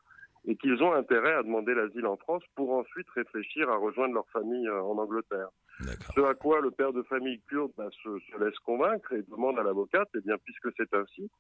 et 0.47 0.57
qu'ils 0.57 0.83
ont 0.83 0.93
intérêt 0.93 1.35
à 1.35 1.43
demander 1.43 1.75
l'asile 1.75 2.07
en 2.07 2.17
France 2.17 2.43
pour 2.55 2.73
ensuite 2.73 3.09
réfléchir 3.11 3.71
à 3.71 3.77
rejoindre 3.77 4.15
leur 4.15 4.29
famille 4.29 4.69
en 4.69 4.99
Angleterre. 4.99 5.49
Ce 6.15 6.21
à 6.21 6.35
quoi 6.35 6.61
le 6.61 6.71
père 6.71 6.93
de 6.93 7.03
famille 7.03 7.41
kurde 7.49 7.73
bah, 7.79 7.89
se, 8.03 8.19
se, 8.19 8.45
laisse 8.45 8.59
convaincre 8.59 9.13
et 9.15 9.23
demande 9.23 9.59
à 9.59 9.63
l'avocate, 9.63 10.09
eh 10.15 10.21
bien, 10.21 10.37
puisque 10.45 10.69
c'est 10.77 10.93
ainsi, 10.95 11.31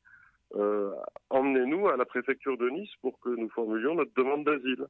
euh, 0.57 0.92
emmenez-nous 1.31 1.88
à 1.88 1.96
la 1.96 2.05
préfecture 2.05 2.57
de 2.57 2.68
Nice 2.68 2.94
pour 3.00 3.18
que 3.20 3.31
nous 3.31 3.48
formulions 3.50 3.94
notre 3.94 4.14
demande 4.14 4.44
d'asile. 4.44 4.87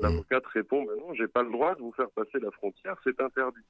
L'avocate 0.00 0.46
répond 0.46 0.84
ben 0.84 0.96
non, 0.96 1.14
j'ai 1.14 1.26
pas 1.26 1.42
le 1.42 1.50
droit 1.50 1.74
de 1.74 1.80
vous 1.80 1.92
faire 1.92 2.10
passer 2.10 2.38
la 2.38 2.50
frontière, 2.52 2.96
c'est 3.02 3.20
interdit. 3.20 3.64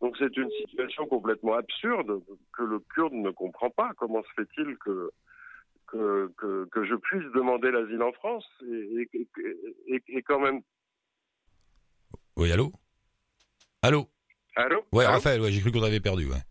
Donc 0.00 0.16
c'est 0.18 0.36
une 0.36 0.50
situation 0.50 1.06
complètement 1.06 1.54
absurde 1.54 2.22
que 2.52 2.62
le 2.62 2.80
Kurde 2.80 3.14
ne 3.14 3.30
comprend 3.30 3.70
pas. 3.70 3.92
Comment 3.96 4.22
se 4.22 4.42
fait-il 4.42 4.76
que 4.78 5.10
que, 5.86 6.32
que, 6.36 6.66
que, 6.70 6.84
je 6.84 6.94
puisse 6.94 7.30
demander 7.32 7.70
l'asile 7.70 8.02
en 8.02 8.12
France 8.12 8.46
et, 8.66 9.08
et, 9.12 9.28
et, 9.86 10.02
et, 10.08 10.22
quand 10.22 10.40
même? 10.40 10.60
Oui, 12.36 12.50
allô? 12.50 12.72
Allô? 13.82 14.08
Allô? 14.56 14.84
Ouais, 14.92 15.06
Raphaël, 15.06 15.40
ouais, 15.40 15.52
j'ai 15.52 15.60
cru 15.60 15.70
qu'on 15.70 15.82
avait 15.82 16.00
perdu, 16.00 16.26
ouais. 16.26 16.42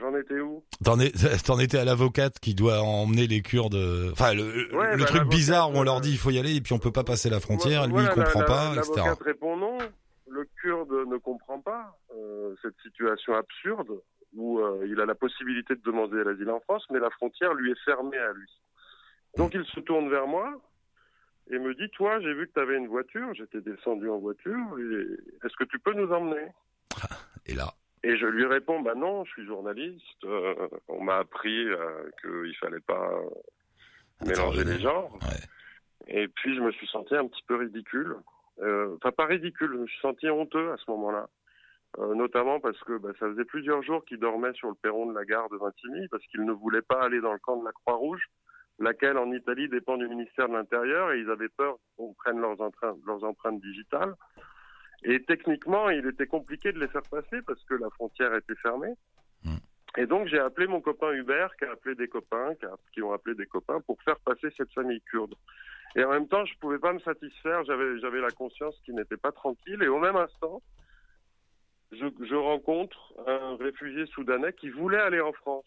J'en 0.00 0.16
étais 0.16 0.40
où? 0.40 0.62
T'en, 0.84 1.58
étais 1.58 1.78
à 1.78 1.84
l'avocate 1.84 2.38
qui 2.38 2.54
doit 2.54 2.80
emmener 2.82 3.26
les 3.26 3.42
Kurdes. 3.42 3.74
Euh, 3.74 4.10
enfin, 4.12 4.34
le, 4.34 4.68
le 4.70 4.98
bah, 4.98 5.04
truc 5.04 5.24
bizarre 5.24 5.70
où 5.70 5.76
on 5.76 5.82
leur 5.82 6.00
dit 6.00 6.12
il 6.12 6.18
faut 6.18 6.30
y 6.30 6.38
aller 6.38 6.56
et 6.56 6.60
puis 6.60 6.72
on 6.72 6.78
peut 6.78 6.92
pas 6.92 7.04
passer 7.04 7.30
la 7.30 7.40
frontière. 7.40 7.86
lui, 7.86 8.02
il 8.02 8.08
comprend 8.08 8.44
pas, 8.44 8.74
etc. 8.74 8.92
L'avocate 8.96 9.22
répond 9.22 9.56
non. 9.56 9.78
Le 10.30 10.46
Kurde 10.60 11.08
ne 11.08 11.16
comprend 11.16 11.60
pas 11.60 11.98
euh, 12.14 12.54
cette 12.62 12.76
situation 12.82 13.34
absurde 13.34 14.00
où 14.34 14.58
euh, 14.60 14.86
il 14.86 15.00
a 15.00 15.06
la 15.06 15.14
possibilité 15.14 15.74
de 15.74 15.80
demander 15.80 16.22
l'asile 16.22 16.50
en 16.50 16.60
France, 16.60 16.84
mais 16.90 16.98
la 16.98 17.08
frontière 17.10 17.54
lui 17.54 17.72
est 17.72 17.84
fermée 17.84 18.18
à 18.18 18.32
lui. 18.32 18.50
Donc 19.36 19.54
il 19.54 19.64
se 19.64 19.80
tourne 19.80 20.10
vers 20.10 20.26
moi 20.26 20.52
et 21.50 21.58
me 21.58 21.74
dit 21.74 21.88
Toi, 21.90 22.20
j'ai 22.20 22.34
vu 22.34 22.46
que 22.46 22.52
tu 22.52 22.60
avais 22.60 22.76
une 22.76 22.88
voiture, 22.88 23.32
j'étais 23.34 23.62
descendu 23.62 24.08
en 24.10 24.18
voiture, 24.18 24.58
est-ce 25.44 25.56
que 25.56 25.64
tu 25.64 25.78
peux 25.78 25.94
nous 25.94 26.12
emmener? 26.12 26.48
Et 27.46 27.54
là 27.54 27.72
et 28.08 28.16
je 28.16 28.24
lui 28.24 28.46
réponds, 28.46 28.80
bah 28.80 28.94
non, 28.94 29.22
je 29.26 29.32
suis 29.32 29.44
journaliste. 29.44 30.24
Euh, 30.24 30.66
on 30.88 31.04
m'a 31.04 31.18
appris 31.18 31.68
euh, 31.68 32.08
qu'il 32.22 32.56
fallait 32.56 32.80
pas 32.80 33.12
mélanger 34.24 34.64
les 34.64 34.80
genres. 34.80 35.18
Et 36.06 36.26
puis 36.26 36.56
je 36.56 36.62
me 36.62 36.72
suis 36.72 36.86
senti 36.86 37.14
un 37.14 37.26
petit 37.26 37.42
peu 37.46 37.56
ridicule. 37.56 38.16
Euh, 38.60 38.96
enfin 38.96 39.12
pas 39.12 39.26
ridicule, 39.26 39.72
je 39.74 39.78
me 39.80 39.86
suis 39.86 40.00
senti 40.00 40.30
honteux 40.30 40.72
à 40.72 40.78
ce 40.78 40.90
moment-là. 40.90 41.28
Euh, 41.98 42.14
notamment 42.14 42.60
parce 42.60 42.82
que 42.84 42.96
bah, 42.96 43.10
ça 43.20 43.28
faisait 43.28 43.44
plusieurs 43.44 43.82
jours 43.82 44.02
qu'il 44.06 44.18
dormait 44.18 44.54
sur 44.54 44.68
le 44.68 44.74
perron 44.74 45.04
de 45.04 45.14
la 45.14 45.26
gare 45.26 45.50
de 45.50 45.58
Vintimille 45.58 46.08
parce 46.08 46.24
qu'il 46.28 46.46
ne 46.46 46.52
voulait 46.52 46.80
pas 46.80 47.02
aller 47.02 47.20
dans 47.20 47.34
le 47.34 47.38
camp 47.38 47.58
de 47.58 47.64
la 47.66 47.72
Croix-Rouge, 47.72 48.24
laquelle 48.78 49.18
en 49.18 49.30
Italie 49.32 49.68
dépend 49.68 49.98
du 49.98 50.08
ministère 50.08 50.48
de 50.48 50.54
l'Intérieur 50.54 51.12
et 51.12 51.20
ils 51.20 51.28
avaient 51.28 51.50
peur 51.50 51.76
qu'on 51.98 52.14
prenne 52.14 52.40
leurs, 52.40 52.56
leurs 53.06 53.24
empreintes 53.24 53.60
digitales. 53.60 54.14
Et 55.04 55.22
techniquement, 55.22 55.90
il 55.90 56.06
était 56.06 56.26
compliqué 56.26 56.72
de 56.72 56.80
les 56.80 56.88
faire 56.88 57.02
passer 57.02 57.40
parce 57.46 57.62
que 57.64 57.74
la 57.74 57.90
frontière 57.90 58.34
était 58.34 58.56
fermée. 58.56 58.94
Mm. 59.44 59.56
Et 59.96 60.06
donc, 60.06 60.28
j'ai 60.28 60.38
appelé 60.38 60.66
mon 60.66 60.80
copain 60.80 61.12
Hubert, 61.12 61.54
qui 61.56 61.64
a 61.64 61.72
appelé 61.72 61.94
des 61.94 62.08
copains, 62.08 62.54
qui, 62.92 63.02
ont 63.02 63.12
appelé 63.12 63.34
des 63.34 63.46
copains 63.46 63.80
pour 63.80 64.00
faire 64.02 64.18
passer 64.20 64.48
cette 64.56 64.72
famille 64.72 65.00
kurde. 65.02 65.34
Et 65.96 66.04
en 66.04 66.10
même 66.10 66.28
temps, 66.28 66.44
je 66.44 66.56
pouvais 66.58 66.78
pas 66.78 66.92
me 66.92 67.00
satisfaire. 67.00 67.64
J'avais, 67.64 67.98
j'avais 68.00 68.20
la 68.20 68.30
conscience 68.30 68.78
qu'il 68.84 68.94
n'était 68.96 69.16
pas 69.16 69.32
tranquille. 69.32 69.82
Et 69.82 69.88
au 69.88 69.98
même 69.98 70.16
instant, 70.16 70.62
je, 71.92 72.06
je 72.20 72.34
rencontre 72.34 73.14
un 73.26 73.56
réfugié 73.56 74.06
soudanais 74.06 74.52
qui 74.52 74.68
voulait 74.68 75.00
aller 75.00 75.20
en 75.20 75.32
France. 75.32 75.64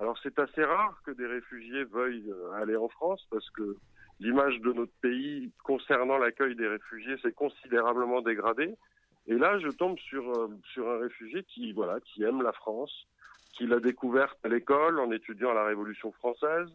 Alors, 0.00 0.18
c'est 0.22 0.38
assez 0.38 0.64
rare 0.64 1.00
que 1.04 1.10
des 1.10 1.26
réfugiés 1.26 1.84
veuillent 1.84 2.32
aller 2.54 2.76
en 2.76 2.88
France 2.88 3.26
parce 3.30 3.48
que 3.50 3.76
l'image 4.20 4.60
de 4.60 4.72
notre 4.72 4.92
pays 5.00 5.50
concernant 5.64 6.18
l'accueil 6.18 6.54
des 6.56 6.68
réfugiés 6.68 7.16
s'est 7.18 7.32
considérablement 7.32 8.20
dégradée. 8.20 8.74
Et 9.26 9.34
là, 9.34 9.58
je 9.58 9.68
tombe 9.68 9.98
sur, 9.98 10.30
euh, 10.32 10.48
sur 10.72 10.88
un 10.88 10.98
réfugié 10.98 11.44
qui, 11.44 11.72
voilà, 11.72 12.00
qui 12.00 12.22
aime 12.22 12.42
la 12.42 12.52
France, 12.52 13.06
qui 13.52 13.66
l'a 13.66 13.78
découverte 13.78 14.38
à 14.44 14.48
l'école 14.48 14.98
en 15.00 15.12
étudiant 15.12 15.52
la 15.52 15.64
Révolution 15.64 16.12
française, 16.12 16.68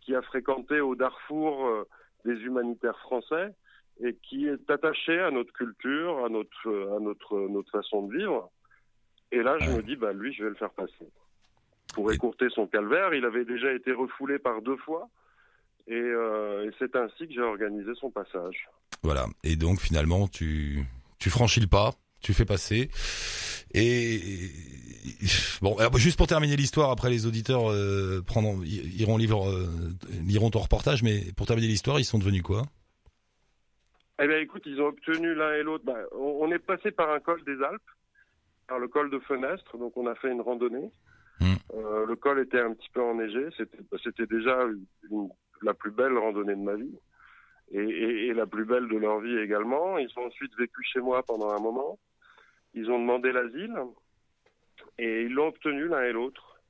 qui 0.00 0.14
a 0.14 0.22
fréquenté 0.22 0.80
au 0.80 0.94
Darfour 0.94 1.66
euh, 1.66 1.88
des 2.24 2.34
humanitaires 2.42 2.98
français 2.98 3.54
et 4.00 4.14
qui 4.14 4.46
est 4.48 4.70
attaché 4.70 5.18
à 5.20 5.30
notre 5.30 5.52
culture, 5.52 6.24
à 6.24 6.28
notre, 6.28 6.96
à 6.96 7.00
notre, 7.00 7.48
notre 7.48 7.70
façon 7.70 8.06
de 8.06 8.16
vivre. 8.16 8.50
Et 9.30 9.42
là, 9.42 9.58
je 9.60 9.70
me 9.70 9.82
dis, 9.82 9.96
bah, 9.96 10.12
lui, 10.12 10.32
je 10.32 10.44
vais 10.44 10.50
le 10.50 10.56
faire 10.56 10.70
passer. 10.70 11.08
Pour 11.94 12.10
écourter 12.10 12.48
son 12.50 12.66
calvaire, 12.66 13.14
il 13.14 13.24
avait 13.24 13.44
déjà 13.44 13.72
été 13.72 13.92
refoulé 13.92 14.38
par 14.38 14.60
deux 14.62 14.76
fois. 14.78 15.08
Euh, 15.90 16.68
et, 16.68 16.70
c'est 16.78 16.94
ainsi 16.96 17.26
que 17.26 17.34
j'ai 17.34 17.40
organisé 17.40 17.90
son 18.00 18.10
passage. 18.10 18.68
Voilà. 19.02 19.26
Et 19.42 19.56
donc 19.56 19.80
finalement, 19.80 20.28
tu, 20.28 20.84
tu 21.18 21.30
franchis 21.30 21.60
le 21.60 21.66
pas, 21.66 21.92
tu 22.20 22.32
fais 22.34 22.44
passer. 22.44 22.90
Et 23.74 24.20
bon, 25.62 25.76
juste 25.96 26.18
pour 26.18 26.26
terminer 26.26 26.56
l'histoire, 26.56 26.90
après 26.90 27.10
les 27.10 27.26
auditeurs 27.26 27.70
euh, 27.70 28.22
prendront, 28.24 28.62
iront 28.62 29.16
lire, 29.16 29.48
euh, 29.48 29.66
liront 30.26 30.50
ton 30.50 30.60
reportage, 30.60 31.02
mais 31.02 31.22
pour 31.36 31.46
terminer 31.46 31.68
l'histoire, 31.68 31.98
ils 31.98 32.04
sont 32.04 32.18
devenus 32.18 32.42
quoi? 32.42 32.62
Eh 34.22 34.28
bien, 34.28 34.38
écoute, 34.38 34.62
ils 34.66 34.80
ont 34.80 34.86
obtenu 34.86 35.34
l'un 35.34 35.54
et 35.54 35.62
l'autre. 35.62 35.84
Bah, 35.84 35.98
on, 36.12 36.50
est 36.52 36.58
passé 36.58 36.90
par 36.90 37.10
un 37.10 37.18
col 37.18 37.42
des 37.44 37.60
Alpes, 37.62 37.82
par 38.68 38.78
le 38.78 38.88
col 38.88 39.10
de 39.10 39.18
Fenestre, 39.20 39.78
donc 39.78 39.96
on 39.96 40.06
a 40.06 40.14
fait 40.14 40.30
une 40.30 40.42
randonnée. 40.42 40.90
Mm. 41.40 41.54
Euh, 41.74 42.06
le 42.06 42.14
col 42.16 42.40
était 42.40 42.60
un 42.60 42.72
petit 42.74 42.90
peu 42.92 43.02
enneigé, 43.02 43.48
c'était 44.04 44.26
déjà 44.26 44.58
une- 45.10 45.28
la 45.62 45.74
plus 45.74 45.90
belle 45.90 46.16
randonnée 46.16 46.54
de 46.54 46.60
ma 46.60 46.74
vie 46.74 46.98
et, 47.72 48.32
la 48.34 48.46
plus 48.46 48.64
belle 48.64 48.88
de 48.88 48.96
leur 48.96 49.20
vie 49.20 49.38
également. 49.38 49.98
Ils 49.98 50.10
ont 50.16 50.26
ensuite 50.26 50.54
vécu 50.56 50.82
chez 50.84 51.00
moi 51.00 51.22
pendant 51.22 51.50
un 51.50 51.60
moment. 51.60 51.98
Ils 52.74 52.90
ont 52.90 52.98
demandé 52.98 53.32
l'asile 53.32 53.76
et 54.98 55.22
ils 55.22 55.32
l'ont 55.32 55.48
obtenu 55.48 55.88
l'un 55.88 56.02
et 56.02 56.12
l'autre. 56.12 56.60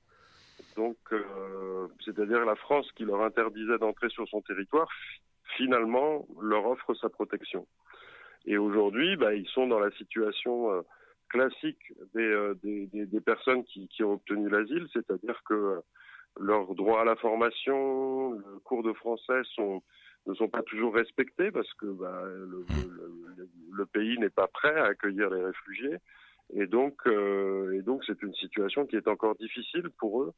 Donc, 0.77 0.97
euh, 1.13 1.89
c'est-à-dire 2.05 2.45
la 2.45 2.57
France 2.57 2.91
qui 2.93 3.05
leur 3.05 3.23
interdisait 3.23 3.79
d'entrer 3.79 4.09
sur 4.09 4.27
son 4.29 4.41
territoire, 4.41 4.89
finalement 5.57 6.27
leur 6.41 6.67
offre 6.67 6.95
sa 6.95 7.09
protection. 7.09 7.67
Et 8.47 8.59
aujourd'hui, 8.59 9.17
bah, 9.17 9.35
ils 9.35 9.49
sont 9.49 9.67
dans 9.67 9.79
la 9.79 9.91
situation 9.93 10.73
euh, 10.73 10.83
classique 11.29 11.93
des, 12.15 12.23
euh, 12.23 12.55
personnes 13.25 13.65
qui, 13.65 13.89
ont 14.03 14.15
obtenu 14.15 14.49
l'asile, 14.49 14.87
c'est-à-dire 14.93 15.41
que 15.45 15.81
leurs 16.41 16.75
droits 16.75 17.03
à 17.03 17.05
la 17.05 17.17
formation, 17.17 18.33
le 18.33 18.59
cours 18.65 18.83
de 18.83 18.93
français 18.93 19.43
sont, 19.55 19.83
ne 20.27 20.35
sont 20.35 20.49
pas 20.49 20.63
toujours 20.63 20.95
respectés 20.95 21.51
parce 21.51 21.73
que 21.75 21.87
bah, 21.87 22.23
le, 22.25 22.65
le- 22.75 23.49
le- 23.73 23.87
pays 23.87 24.19
n'est 24.19 24.31
pas 24.31 24.47
prêt 24.47 24.75
à 24.79 24.85
accueillir 24.87 25.29
les 25.31 25.43
réfugiés. 25.45 25.97
Et 26.55 26.67
donc, 26.67 26.95
euh, 27.07 27.73
et 27.79 27.83
donc, 27.83 28.03
c'est 28.07 28.23
une 28.23 28.35
situation 28.35 28.87
qui 28.87 28.97
est 28.97 29.09
encore 29.09 29.35
difficile 29.37 29.91
pour 29.99 30.23
eux. 30.23 30.33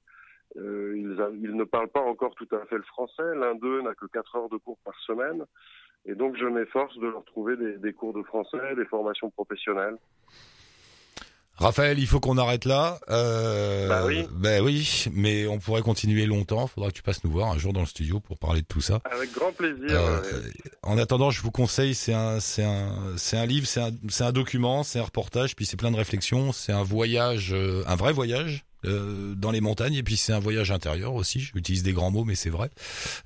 Euh, 0.56 0.94
ils, 0.96 1.16
ils 1.42 1.56
ne 1.56 1.64
parlent 1.64 1.88
pas 1.88 2.00
encore 2.00 2.34
tout 2.34 2.48
à 2.52 2.64
fait 2.66 2.76
le 2.76 2.82
français. 2.82 3.34
L'un 3.34 3.54
d'eux 3.54 3.82
n'a 3.82 3.94
que 3.94 4.06
4 4.06 4.36
heures 4.36 4.48
de 4.48 4.56
cours 4.56 4.78
par 4.84 4.98
semaine. 5.00 5.44
Et 6.06 6.14
donc, 6.14 6.36
je 6.36 6.46
m'efforce 6.46 6.96
de 6.98 7.06
leur 7.08 7.24
trouver 7.24 7.56
des, 7.56 7.78
des 7.78 7.92
cours 7.92 8.12
de 8.12 8.22
français, 8.22 8.74
des 8.76 8.84
formations 8.84 9.30
professionnelles. 9.30 9.96
Raphaël, 11.56 11.98
il 12.00 12.06
faut 12.06 12.18
qu'on 12.18 12.36
arrête 12.36 12.64
là. 12.64 12.98
Euh, 13.10 13.88
Bah 13.88 14.04
oui. 14.06 14.26
Ben 14.32 14.62
oui, 14.62 15.04
mais 15.12 15.46
on 15.46 15.58
pourrait 15.58 15.82
continuer 15.82 16.26
longtemps. 16.26 16.66
Faudra 16.66 16.90
que 16.90 16.94
tu 16.94 17.02
passes 17.02 17.22
nous 17.22 17.30
voir 17.30 17.52
un 17.52 17.58
jour 17.58 17.72
dans 17.72 17.80
le 17.80 17.86
studio 17.86 18.18
pour 18.20 18.38
parler 18.38 18.62
de 18.62 18.66
tout 18.66 18.80
ça. 18.80 19.00
Avec 19.10 19.32
grand 19.32 19.52
plaisir. 19.52 19.84
Euh, 19.90 20.20
euh, 20.32 20.42
en 20.82 20.98
attendant, 20.98 21.30
je 21.30 21.40
vous 21.42 21.52
conseille, 21.52 21.94
c'est 21.94 22.12
un, 22.12 22.40
c'est 22.40 22.64
un, 22.64 23.14
c'est 23.16 23.36
un 23.36 23.46
livre, 23.46 23.66
c'est 23.68 23.80
un, 23.80 23.90
c'est 24.08 24.24
un 24.24 24.32
document, 24.32 24.82
c'est 24.82 24.98
un 24.98 25.04
reportage, 25.04 25.54
puis 25.54 25.64
c'est 25.64 25.76
plein 25.76 25.92
de 25.92 25.96
réflexions. 25.96 26.52
C'est 26.52 26.72
un 26.72 26.82
voyage, 26.82 27.50
euh, 27.52 27.84
un 27.86 27.94
vrai 27.96 28.12
voyage 28.12 28.64
euh, 28.84 29.34
dans 29.36 29.52
les 29.52 29.60
montagnes, 29.60 29.94
et 29.94 30.02
puis 30.02 30.16
c'est 30.16 30.32
un 30.32 30.40
voyage 30.40 30.72
intérieur 30.72 31.14
aussi. 31.14 31.40
J'utilise 31.40 31.84
des 31.84 31.92
grands 31.92 32.10
mots, 32.10 32.24
mais 32.24 32.34
c'est 32.34 32.50
vrai. 32.50 32.70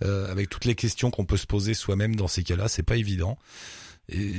Euh, 0.04 0.30
avec 0.30 0.50
toutes 0.50 0.66
les 0.66 0.74
questions 0.74 1.10
qu'on 1.10 1.24
peut 1.24 1.36
se 1.38 1.46
poser 1.46 1.72
soi-même 1.74 2.14
dans 2.14 2.28
ces 2.28 2.42
cas-là, 2.42 2.68
c'est 2.68 2.82
pas 2.82 2.96
évident. 2.96 3.38
Et 4.11 4.33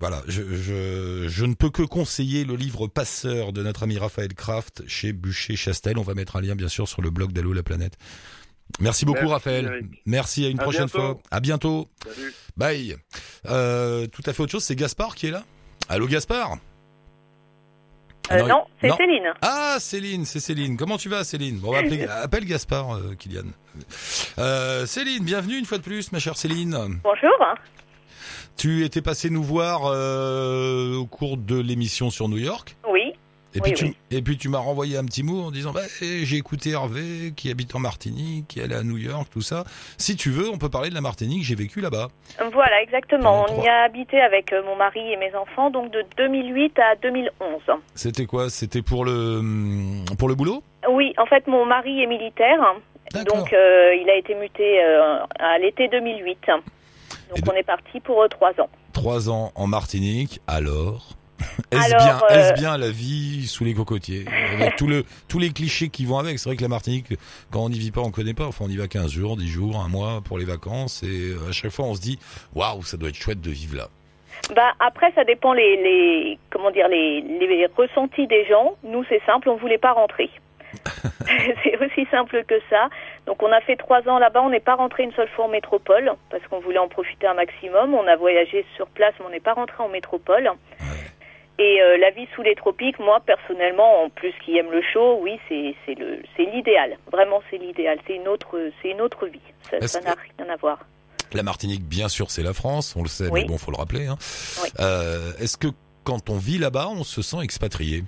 voilà, 0.00 0.22
je, 0.26 0.42
je, 0.56 1.26
je 1.28 1.44
ne 1.44 1.54
peux 1.54 1.70
que 1.70 1.82
conseiller 1.82 2.44
le 2.44 2.56
livre 2.56 2.88
Passeur 2.88 3.52
de 3.52 3.62
notre 3.62 3.84
ami 3.84 3.96
Raphaël 3.96 4.34
Kraft 4.34 4.82
chez 4.88 5.12
Bûcher 5.12 5.54
Chastel. 5.54 5.96
On 5.98 6.02
va 6.02 6.14
mettre 6.14 6.34
un 6.36 6.40
lien 6.40 6.56
bien 6.56 6.68
sûr 6.68 6.88
sur 6.88 7.02
le 7.02 7.10
blog 7.10 7.32
d'Allo 7.32 7.52
la 7.52 7.62
planète. 7.62 7.96
Merci 8.80 9.04
beaucoup 9.04 9.20
Merci, 9.20 9.32
Raphaël. 9.32 9.64
Eric. 9.66 10.02
Merci 10.06 10.44
à 10.44 10.48
une 10.48 10.58
À 10.58 10.62
prochaine 10.64 10.86
bientôt. 10.86 10.98
fois. 10.98 11.20
À 11.30 11.40
bientôt. 11.40 11.88
salut. 12.04 12.32
Bye. 12.56 12.96
Euh, 13.48 14.06
tout 14.08 14.22
à 14.26 14.32
fait 14.32 14.42
autre 14.42 14.52
chose, 14.52 14.64
c'est 14.64 14.74
Gaspard 14.76 15.14
qui 15.14 15.26
est 15.28 15.30
là. 15.30 15.44
Allô 15.88 16.06
Gaspard? 16.08 16.56
Ah 18.28 18.36
Euh, 18.38 18.46
non, 18.46 18.64
c'est. 18.80 18.90
Céline. 18.96 19.32
Ah 19.42 19.76
Céline, 19.78 20.24
c'est 20.24 20.40
Céline. 20.40 20.76
Comment 20.76 20.96
tu 20.96 21.08
vas 21.08 21.22
Céline? 21.22 21.58
Bon, 21.58 21.68
on 21.68 21.72
va 21.72 21.78
appeler, 21.80 22.04
appelle 22.22 22.44
Gaspard, 22.44 22.96
euh, 22.96 23.14
Kylian. 23.18 23.44
Euh, 24.38 24.86
Céline, 24.86 25.24
bienvenue 25.24 25.58
une 25.58 25.64
fois 25.66 25.78
de 25.78 25.82
plus, 25.82 26.10
ma 26.12 26.18
chère 26.18 26.36
Céline. 26.36 27.00
Bonjour. 27.04 27.30
Tu 28.56 28.84
étais 28.84 29.02
passé 29.02 29.30
nous 29.30 29.42
voir 29.42 29.82
euh, 29.86 30.96
au 30.96 31.06
cours 31.06 31.36
de 31.36 31.60
l'émission 31.60 32.10
sur 32.10 32.28
New 32.28 32.38
York. 32.38 32.76
Oui. 32.88 33.12
Et 33.54 33.60
puis 33.60 33.72
tu, 33.72 33.84
oui. 33.84 33.96
et 34.10 34.22
puis 34.22 34.38
tu 34.38 34.48
m'as 34.48 34.58
renvoyé 34.58 34.96
un 34.96 35.04
petit 35.04 35.22
mot 35.22 35.42
en 35.42 35.50
disant 35.50 35.72
bah, 35.72 35.82
eh, 36.00 36.24
j'ai 36.24 36.36
écouté 36.36 36.70
Hervé 36.70 37.32
qui 37.36 37.50
habite 37.50 37.74
en 37.74 37.80
Martinique, 37.80 38.48
qui 38.48 38.60
est 38.60 38.62
allé 38.62 38.74
à 38.74 38.82
New 38.82 38.96
York, 38.96 39.28
tout 39.30 39.42
ça. 39.42 39.64
Si 39.98 40.16
tu 40.16 40.30
veux, 40.30 40.48
on 40.48 40.56
peut 40.56 40.70
parler 40.70 40.88
de 40.88 40.94
la 40.94 41.02
Martinique. 41.02 41.44
J'ai 41.44 41.54
vécu 41.54 41.80
là-bas. 41.80 42.08
Voilà, 42.52 42.82
exactement. 42.82 43.44
On 43.50 43.62
y 43.62 43.68
a 43.68 43.82
habité 43.82 44.20
avec 44.20 44.52
euh, 44.52 44.62
mon 44.64 44.76
mari 44.76 45.12
et 45.12 45.16
mes 45.18 45.34
enfants, 45.34 45.70
donc 45.70 45.90
de 45.90 46.02
2008 46.16 46.78
à 46.78 46.96
2011. 46.96 47.60
C'était 47.94 48.24
quoi? 48.24 48.48
C'était 48.48 48.82
pour 48.82 49.04
le 49.04 49.38
hum, 49.38 50.04
pour 50.18 50.28
le 50.28 50.34
boulot? 50.34 50.62
Oui, 50.90 51.12
en 51.18 51.26
fait, 51.26 51.46
mon 51.46 51.66
mari 51.66 52.02
est 52.02 52.06
militaire, 52.06 52.58
donc 53.26 53.52
euh, 53.52 53.94
il 54.00 54.08
a 54.08 54.16
été 54.16 54.34
muté 54.34 54.82
euh, 54.82 55.18
à 55.38 55.58
l'été 55.58 55.88
2008. 55.88 56.38
Donc 57.34 57.44
de- 57.44 57.50
on 57.50 57.54
est 57.54 57.62
parti 57.62 58.00
pour 58.00 58.22
euh, 58.22 58.28
trois 58.28 58.50
ans. 58.60 58.68
Trois 58.92 59.28
ans 59.30 59.52
en 59.54 59.66
Martinique. 59.66 60.40
Alors 60.46 61.16
Est-ce 61.72 61.88
bien, 61.88 62.20
euh, 62.30 62.52
bien 62.52 62.78
la 62.78 62.90
vie 62.90 63.46
sous 63.48 63.64
les 63.64 63.74
cocotiers 63.74 64.24
Avec 64.54 64.76
tout 64.76 64.86
le, 64.86 65.04
tous 65.28 65.38
les 65.40 65.50
clichés 65.50 65.88
qui 65.88 66.04
vont 66.04 66.18
avec. 66.18 66.38
C'est 66.38 66.48
vrai 66.48 66.56
que 66.56 66.62
la 66.62 66.68
Martinique, 66.68 67.06
quand 67.50 67.64
on 67.64 67.68
n'y 67.68 67.78
vit 67.78 67.90
pas, 67.90 68.00
on 68.00 68.10
connaît 68.12 68.34
pas. 68.34 68.46
Enfin, 68.46 68.64
on 68.66 68.70
y 68.70 68.76
va 68.76 68.86
15 68.86 69.10
jours, 69.10 69.36
10 69.36 69.48
jours, 69.48 69.80
un 69.84 69.88
mois 69.88 70.20
pour 70.24 70.38
les 70.38 70.44
vacances. 70.44 71.02
Et 71.02 71.30
euh, 71.32 71.48
à 71.48 71.52
chaque 71.52 71.72
fois, 71.72 71.86
on 71.86 71.94
se 71.94 72.00
dit, 72.00 72.18
waouh, 72.54 72.82
ça 72.84 72.96
doit 72.96 73.08
être 73.08 73.16
chouette 73.16 73.40
de 73.40 73.50
vivre 73.50 73.76
là. 73.76 73.88
Bah 74.56 74.72
après, 74.80 75.12
ça 75.14 75.24
dépend 75.24 75.52
les, 75.52 75.76
les 75.76 76.38
comment 76.50 76.70
dire 76.70 76.88
les, 76.88 77.20
les 77.22 77.66
ressentis 77.76 78.26
des 78.26 78.44
gens. 78.46 78.76
Nous, 78.84 79.04
c'est 79.08 79.22
simple, 79.24 79.48
on 79.48 79.56
voulait 79.56 79.78
pas 79.78 79.92
rentrer. 79.92 80.30
c'est 81.64 81.76
aussi 81.78 82.06
simple 82.10 82.44
que 82.44 82.60
ça. 82.70 82.88
Donc 83.26 83.42
on 83.42 83.52
a 83.52 83.60
fait 83.60 83.76
trois 83.76 84.06
ans 84.08 84.18
là-bas, 84.18 84.42
on 84.42 84.50
n'est 84.50 84.60
pas 84.60 84.74
rentré 84.74 85.02
une 85.04 85.12
seule 85.12 85.28
fois 85.28 85.44
en 85.46 85.48
métropole 85.48 86.12
parce 86.30 86.42
qu'on 86.48 86.60
voulait 86.60 86.78
en 86.78 86.88
profiter 86.88 87.26
un 87.26 87.34
maximum. 87.34 87.94
On 87.94 88.06
a 88.06 88.16
voyagé 88.16 88.64
sur 88.76 88.86
place, 88.88 89.14
mais 89.20 89.26
on 89.26 89.30
n'est 89.30 89.40
pas 89.40 89.54
rentré 89.54 89.82
en 89.82 89.88
métropole. 89.88 90.50
Et 91.58 91.80
euh, 91.82 91.96
la 91.98 92.10
vie 92.10 92.26
sous 92.34 92.42
les 92.42 92.54
tropiques, 92.54 92.98
moi 92.98 93.20
personnellement, 93.24 94.04
en 94.04 94.08
plus 94.08 94.32
qui 94.44 94.56
aime 94.56 94.70
le 94.72 94.82
chaud, 94.92 95.18
oui, 95.22 95.38
c'est 95.48 96.44
l'idéal. 96.52 96.96
Vraiment, 97.12 97.42
c'est 97.50 97.58
l'idéal. 97.58 97.98
C'est 98.06 98.16
une 98.16 98.26
autre 98.28 98.58
c'est 98.80 98.90
une 98.90 99.00
autre 99.00 99.26
vie. 99.26 99.40
Ça 99.86 100.00
n'a 100.00 100.14
rien 100.38 100.52
à 100.52 100.56
voir. 100.56 100.78
La 101.34 101.42
Martinique, 101.42 101.84
bien 101.84 102.08
sûr, 102.08 102.30
c'est 102.30 102.42
la 102.42 102.52
France, 102.52 102.94
on 102.96 103.02
le 103.02 103.08
sait, 103.08 103.28
Oui. 103.30 103.42
mais 103.42 103.46
bon, 103.48 103.56
faut 103.58 103.70
le 103.70 103.78
rappeler. 103.78 104.06
Hein. 104.06 104.16
Oui. 104.62 104.68
Euh, 104.80 105.32
Est-ce 105.40 105.56
que 105.56 105.68
quand 106.04 106.28
on 106.28 106.36
vit 106.36 106.58
là-bas, 106.58 106.88
on 106.90 107.04
se 107.04 107.22
sent 107.22 107.38
expatrié? 107.42 108.02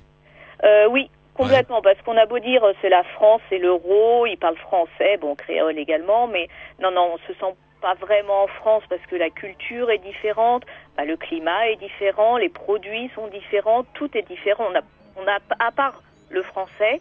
Euh, 0.64 0.86
oui, 0.90 1.10
complètement, 1.34 1.82
parce 1.82 2.00
qu'on 2.02 2.16
a 2.16 2.26
beau 2.26 2.38
dire 2.38 2.64
euh, 2.64 2.72
c'est 2.80 2.88
la 2.88 3.02
France, 3.04 3.40
c'est 3.48 3.58
l'euro, 3.58 4.26
ils 4.26 4.36
parlent 4.36 4.56
français, 4.56 5.16
bon, 5.18 5.34
créole 5.34 5.78
également, 5.78 6.26
mais 6.26 6.48
non, 6.80 6.90
non, 6.90 7.12
on 7.14 7.18
se 7.26 7.32
sent 7.38 7.54
pas 7.80 7.94
vraiment 7.94 8.44
en 8.44 8.46
France 8.46 8.82
parce 8.88 9.02
que 9.02 9.16
la 9.16 9.30
culture 9.30 9.90
est 9.90 9.98
différente, 9.98 10.64
bah, 10.96 11.04
le 11.04 11.16
climat 11.16 11.68
est 11.68 11.76
différent, 11.76 12.36
les 12.38 12.48
produits 12.48 13.10
sont 13.14 13.26
différents, 13.28 13.84
tout 13.94 14.16
est 14.16 14.22
différent. 14.26 14.64
On 14.70 14.74
a, 14.76 14.80
on 15.16 15.26
a, 15.28 15.38
à 15.58 15.70
part 15.70 16.02
le 16.30 16.42
français, 16.42 17.00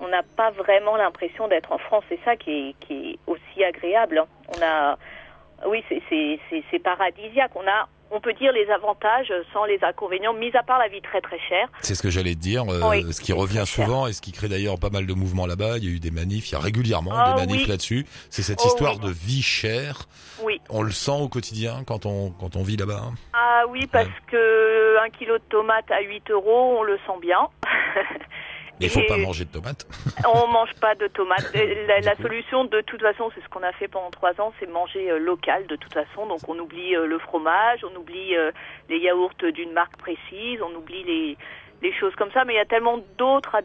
on 0.00 0.06
n'a 0.08 0.22
pas 0.36 0.50
vraiment 0.50 0.96
l'impression 0.96 1.48
d'être 1.48 1.72
en 1.72 1.78
France. 1.78 2.04
C'est 2.08 2.20
ça 2.24 2.36
qui 2.36 2.68
est, 2.70 2.74
qui 2.86 3.10
est 3.12 3.18
aussi 3.26 3.64
agréable. 3.64 4.18
hein. 4.18 4.26
On 4.56 4.62
a, 4.62 4.96
oui, 5.66 5.82
c'est- 5.88 6.02
c'est 6.08 6.38
c'est- 6.50 6.62
c'est 6.70 6.78
paradisiaque. 6.78 7.52
On 7.56 7.66
a, 7.66 7.88
on 8.10 8.20
peut 8.20 8.32
dire 8.34 8.52
les 8.52 8.70
avantages 8.70 9.32
sans 9.52 9.64
les 9.64 9.78
inconvénients, 9.82 10.32
mis 10.34 10.54
à 10.56 10.62
part 10.62 10.78
la 10.78 10.88
vie 10.88 11.00
très 11.02 11.20
très 11.20 11.38
chère. 11.48 11.68
C'est 11.80 11.94
ce 11.94 12.02
que 12.02 12.10
j'allais 12.10 12.34
te 12.34 12.40
dire, 12.40 12.62
euh, 12.68 12.80
Oui, 12.88 13.12
ce 13.12 13.20
qui 13.20 13.32
revient 13.32 13.64
cher. 13.66 13.66
souvent 13.66 14.06
et 14.06 14.12
ce 14.12 14.20
qui 14.20 14.30
crée 14.32 14.48
d'ailleurs 14.48 14.78
pas 14.78 14.90
mal 14.90 15.06
de 15.06 15.14
mouvements 15.14 15.46
là-bas. 15.46 15.78
Il 15.78 15.84
y 15.84 15.88
a 15.88 15.90
eu 15.96 16.00
des 16.00 16.10
manifs, 16.10 16.50
il 16.50 16.52
y 16.52 16.56
a 16.56 16.60
régulièrement 16.60 17.10
Ah 17.14 17.32
des 17.34 17.40
manifs 17.40 17.62
oui. 17.64 17.68
là-dessus. 17.68 18.06
C'est 18.30 18.42
cette 18.42 18.60
Oh 18.64 18.68
histoire 18.68 18.94
oui. 19.02 19.08
de 19.08 19.10
vie 19.10 19.42
chère. 19.42 20.02
Oui. 20.42 20.60
On 20.70 20.82
le 20.82 20.92
sent 20.92 21.10
au 21.20 21.28
quotidien 21.28 21.82
quand 21.86 22.06
on 22.06 22.30
quand 22.30 22.56
on 22.56 22.62
vit 22.62 22.76
là-bas. 22.76 23.02
hein? 23.06 23.14
Ah 23.32 23.64
oui, 23.68 23.86
parce 23.90 24.08
que 24.30 24.98
un 25.04 25.10
kilo 25.10 25.38
de 25.38 25.42
tomates 25.48 25.90
à 25.90 26.00
8 26.02 26.30
euros, 26.30 26.76
on 26.78 26.82
le 26.82 26.96
sent 27.06 27.18
bien. 27.20 27.48
Mais 28.80 28.86
il 28.86 28.90
faut 28.90 29.00
Et 29.00 29.06
pas 29.06 29.16
manger 29.16 29.44
de 29.44 29.50
tomates. 29.50 29.86
on 30.26 30.48
mange 30.48 30.74
pas 30.80 30.94
de 30.94 31.06
tomates. 31.06 31.52
La, 31.88 32.00
la 32.00 32.16
solution, 32.16 32.64
de 32.64 32.80
toute 32.80 33.00
façon, 33.00 33.30
c'est 33.34 33.42
ce 33.42 33.48
qu'on 33.48 33.62
a 33.62 33.72
fait 33.72 33.88
pendant 33.88 34.10
trois 34.10 34.32
ans, 34.40 34.52
c'est 34.58 34.68
manger 34.68 35.10
euh, 35.10 35.18
local 35.18 35.66
de 35.66 35.76
toute 35.76 35.92
façon. 35.92 36.26
Donc 36.26 36.48
on 36.48 36.58
oublie 36.58 36.96
euh, 36.96 37.06
le 37.06 37.18
fromage, 37.18 37.80
on 37.84 37.96
oublie 37.98 38.34
euh, 38.36 38.50
les 38.88 38.98
yaourts 38.98 39.34
d'une 39.52 39.72
marque 39.72 39.96
précise, 39.96 40.60
on 40.62 40.74
oublie 40.76 41.04
les 41.04 41.92
choses 42.00 42.14
comme 42.16 42.30
ça. 42.32 42.44
Mais 42.44 42.54
il 42.54 42.56
y 42.56 42.60
a 42.60 42.64
tellement 42.64 42.98
d'autres 43.18 43.60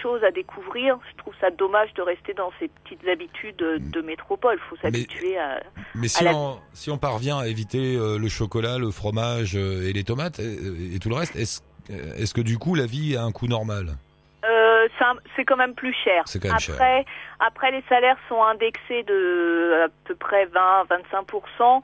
choses 0.00 0.22
à 0.24 0.30
découvrir. 0.30 0.98
Je 1.12 1.16
trouve 1.18 1.34
ça 1.40 1.50
dommage 1.50 1.92
de 1.94 2.02
rester 2.02 2.32
dans 2.32 2.52
ces 2.58 2.68
petites 2.68 3.06
habitudes 3.08 3.56
de, 3.56 3.78
de 3.78 4.00
métropole. 4.00 4.58
Il 4.58 4.68
faut 4.68 4.76
s'habituer 4.76 5.36
à. 5.38 5.60
Mais 5.94 6.08
si 6.08 6.24
on 6.28 6.58
si 6.72 6.90
on 6.90 6.98
parvient 6.98 7.38
à 7.38 7.48
éviter 7.48 7.96
le 7.96 8.28
chocolat, 8.28 8.78
le 8.78 8.90
fromage 8.90 9.56
et 9.56 9.92
les 9.92 10.04
tomates 10.04 10.38
et, 10.38 10.98
tout 11.00 11.08
le 11.08 11.16
reste, 11.16 11.36
est-ce 11.36 11.60
est-ce 11.88 12.34
que 12.34 12.40
du 12.40 12.56
coup 12.56 12.76
la 12.76 12.86
vie 12.86 13.16
a 13.16 13.24
un 13.24 13.32
coût 13.32 13.48
normal? 13.48 13.96
Euh, 14.44 14.88
c'est 15.36 15.44
quand 15.44 15.56
même 15.56 15.74
plus 15.74 15.92
cher. 15.92 16.24
Quand 16.40 16.44
même 16.44 16.56
après, 16.74 17.04
après, 17.40 17.70
les 17.72 17.82
salaires 17.88 18.16
sont 18.28 18.42
indexés 18.42 19.02
de 19.02 19.84
à 19.84 19.88
peu 20.04 20.14
près 20.14 20.46
20-25%. 20.46 21.82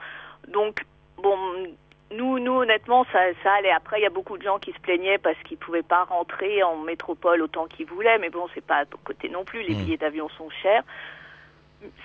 Donc, 0.48 0.84
bon, 1.18 1.36
nous, 2.12 2.38
nous 2.38 2.52
honnêtement, 2.54 3.04
ça, 3.12 3.18
ça 3.42 3.52
allait. 3.54 3.70
Après, 3.72 3.98
il 4.00 4.02
y 4.04 4.06
a 4.06 4.10
beaucoup 4.10 4.38
de 4.38 4.42
gens 4.42 4.58
qui 4.58 4.72
se 4.72 4.78
plaignaient 4.78 5.18
parce 5.18 5.36
qu'ils 5.44 5.58
pouvaient 5.58 5.82
pas 5.82 6.04
rentrer 6.04 6.62
en 6.62 6.76
métropole 6.76 7.42
autant 7.42 7.66
qu'ils 7.66 7.86
voulaient. 7.86 8.18
Mais 8.18 8.30
bon, 8.30 8.46
c'est 8.54 8.64
pas 8.64 8.78
à 8.78 8.84
côté 9.04 9.28
non 9.28 9.44
plus. 9.44 9.62
Les 9.62 9.74
Mm. 9.74 9.78
billets 9.84 9.96
d'avion 9.98 10.28
sont 10.30 10.48
chers. 10.62 10.82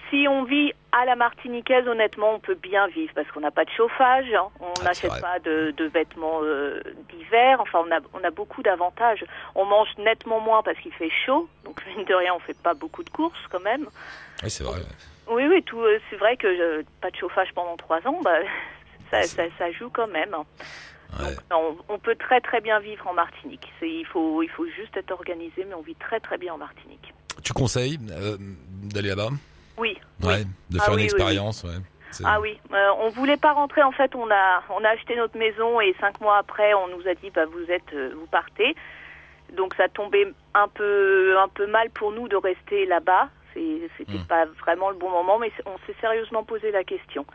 Si 0.10 0.28
on 0.28 0.44
vit 0.44 0.74
à 0.92 1.06
la 1.06 1.16
martiniquaise, 1.16 1.88
honnêtement, 1.88 2.34
on 2.34 2.40
peut 2.40 2.56
bien 2.56 2.88
vivre 2.88 3.14
parce 3.16 3.30
qu'on 3.32 3.40
n'a 3.40 3.52
pas 3.52 3.64
de 3.66 3.70
chauffage, 3.70 4.32
hein. 4.34 4.48
on 4.60 4.74
Ah, 4.82 4.84
n'achète 4.84 5.20
pas 5.22 5.40
de, 5.40 5.72
de 5.78 5.86
vêtements 5.86 6.40
euh, 6.44 6.82
d'hiver. 7.10 7.60
Enfin, 7.62 7.84
on 7.88 7.92
a, 7.96 8.00
on 8.14 8.24
a 8.24 8.30
beaucoup 8.32 8.62
d'avantages. 8.62 9.24
On 9.56 9.66
mange 9.66 9.88
nettement 9.98 10.40
moins 10.42 10.62
parce 10.64 10.78
qu'il 10.80 10.94
fait 10.94 11.10
chaud, 11.26 11.48
donc 11.64 11.82
mine 11.96 12.06
de 12.06 12.14
rien, 12.14 12.34
on 12.36 12.40
fait 12.40 12.58
pas 12.58 12.74
beaucoup 12.74 13.04
de 13.04 13.10
courses 13.10 13.40
quand 13.50 13.62
même. 13.64 13.88
Oui, 14.44 14.50
c'est 14.50 14.64
vrai. 14.64 14.80
Oui, 15.30 15.48
oui, 15.48 15.64
tout. 15.64 15.80
euh, 15.82 16.00
c'est 16.10 16.18
vrai 16.18 16.36
que 16.36 16.48
euh, 16.48 16.84
pas 17.00 17.10
de 17.12 17.16
chauffage 17.16 17.50
pendant 17.56 17.78
trois 17.78 18.06
ans, 18.08 18.20
bah, 18.24 18.40
ça, 19.12 19.24
ça, 19.24 19.44
ça 19.58 19.72
joue 19.72 19.90
quand 19.90 20.08
même. 20.08 20.34
hein. 20.34 20.46
Ouais. 21.20 21.26
Donc, 21.30 21.38
non, 21.52 21.78
on 21.90 22.00
peut 22.00 22.16
très 22.16 22.42
très 22.42 22.60
bien 22.62 22.80
vivre 22.80 23.06
en 23.08 23.14
Martinique. 23.14 23.68
Il 23.82 24.06
faut, 24.06 24.44
il 24.44 24.50
faut 24.50 24.66
juste 24.66 24.96
être 24.98 25.12
organisé, 25.12 25.66
mais 25.68 25.74
on 25.74 25.82
vit 25.82 25.96
très 25.96 26.20
très 26.20 26.38
bien 26.38 26.54
en 26.54 26.58
Martinique. 26.58 27.14
Tu 27.44 27.52
conseilles 27.54 27.98
d'aller 28.00 29.10
là-bas? 29.10 29.30
Oui. 29.82 29.98
oui. 30.22 30.28
Ouais, 30.28 30.44
de 30.70 30.78
Ah 30.80 30.84
faire 30.86 30.94
oui, 30.94 30.94
une 30.94 30.98
oui, 31.00 31.04
expérience, 31.06 31.63
ouais. 31.63 31.80
Ah 32.26 32.39
oui, 32.41 32.60
euh, 32.74 32.89
on 33.00 33.10
voulait 33.10 33.38
pas 33.38 33.54
rentrer. 33.54 33.82
En 33.84 33.91
fait, 33.94 34.13
on 34.15 34.30
a 34.30 34.62
on 34.70 34.84
a 34.84 34.89
acheté 34.89 35.15
notre 35.15 35.38
maison 35.38 35.80
et 35.82 35.96
cinq 36.00 36.20
mois 36.22 36.38
après, 36.38 36.74
on 36.74 36.88
nous 36.89 37.08
a 37.08 37.13
dit 37.15 37.30
bah 37.30 37.46
vous 37.46 37.72
êtes 37.72 37.94
euh, 37.94 38.12
vous 38.15 38.28
partez. 38.28 38.76
Donc 39.58 39.74
ça 39.76 39.88
tombait 39.89 40.28
un 40.54 40.67
peu 40.67 41.38
un 41.39 41.48
peu 41.48 41.67
mal 41.67 41.89
pour 41.89 42.12
nous 42.12 42.28
de 42.28 42.36
rester 42.36 42.86
là-bas. 42.86 43.30
C'était 43.54 44.12
Hmm. 44.12 44.26
pas 44.28 44.46
vraiment 44.63 44.89
le 44.89 44.96
bon 44.98 45.10
moment, 45.10 45.38
mais 45.39 45.52
on 45.65 45.78
s'est 45.86 45.96
sérieusement 46.00 46.44
posé 46.44 46.72
la 46.72 46.84
question. 46.84 47.26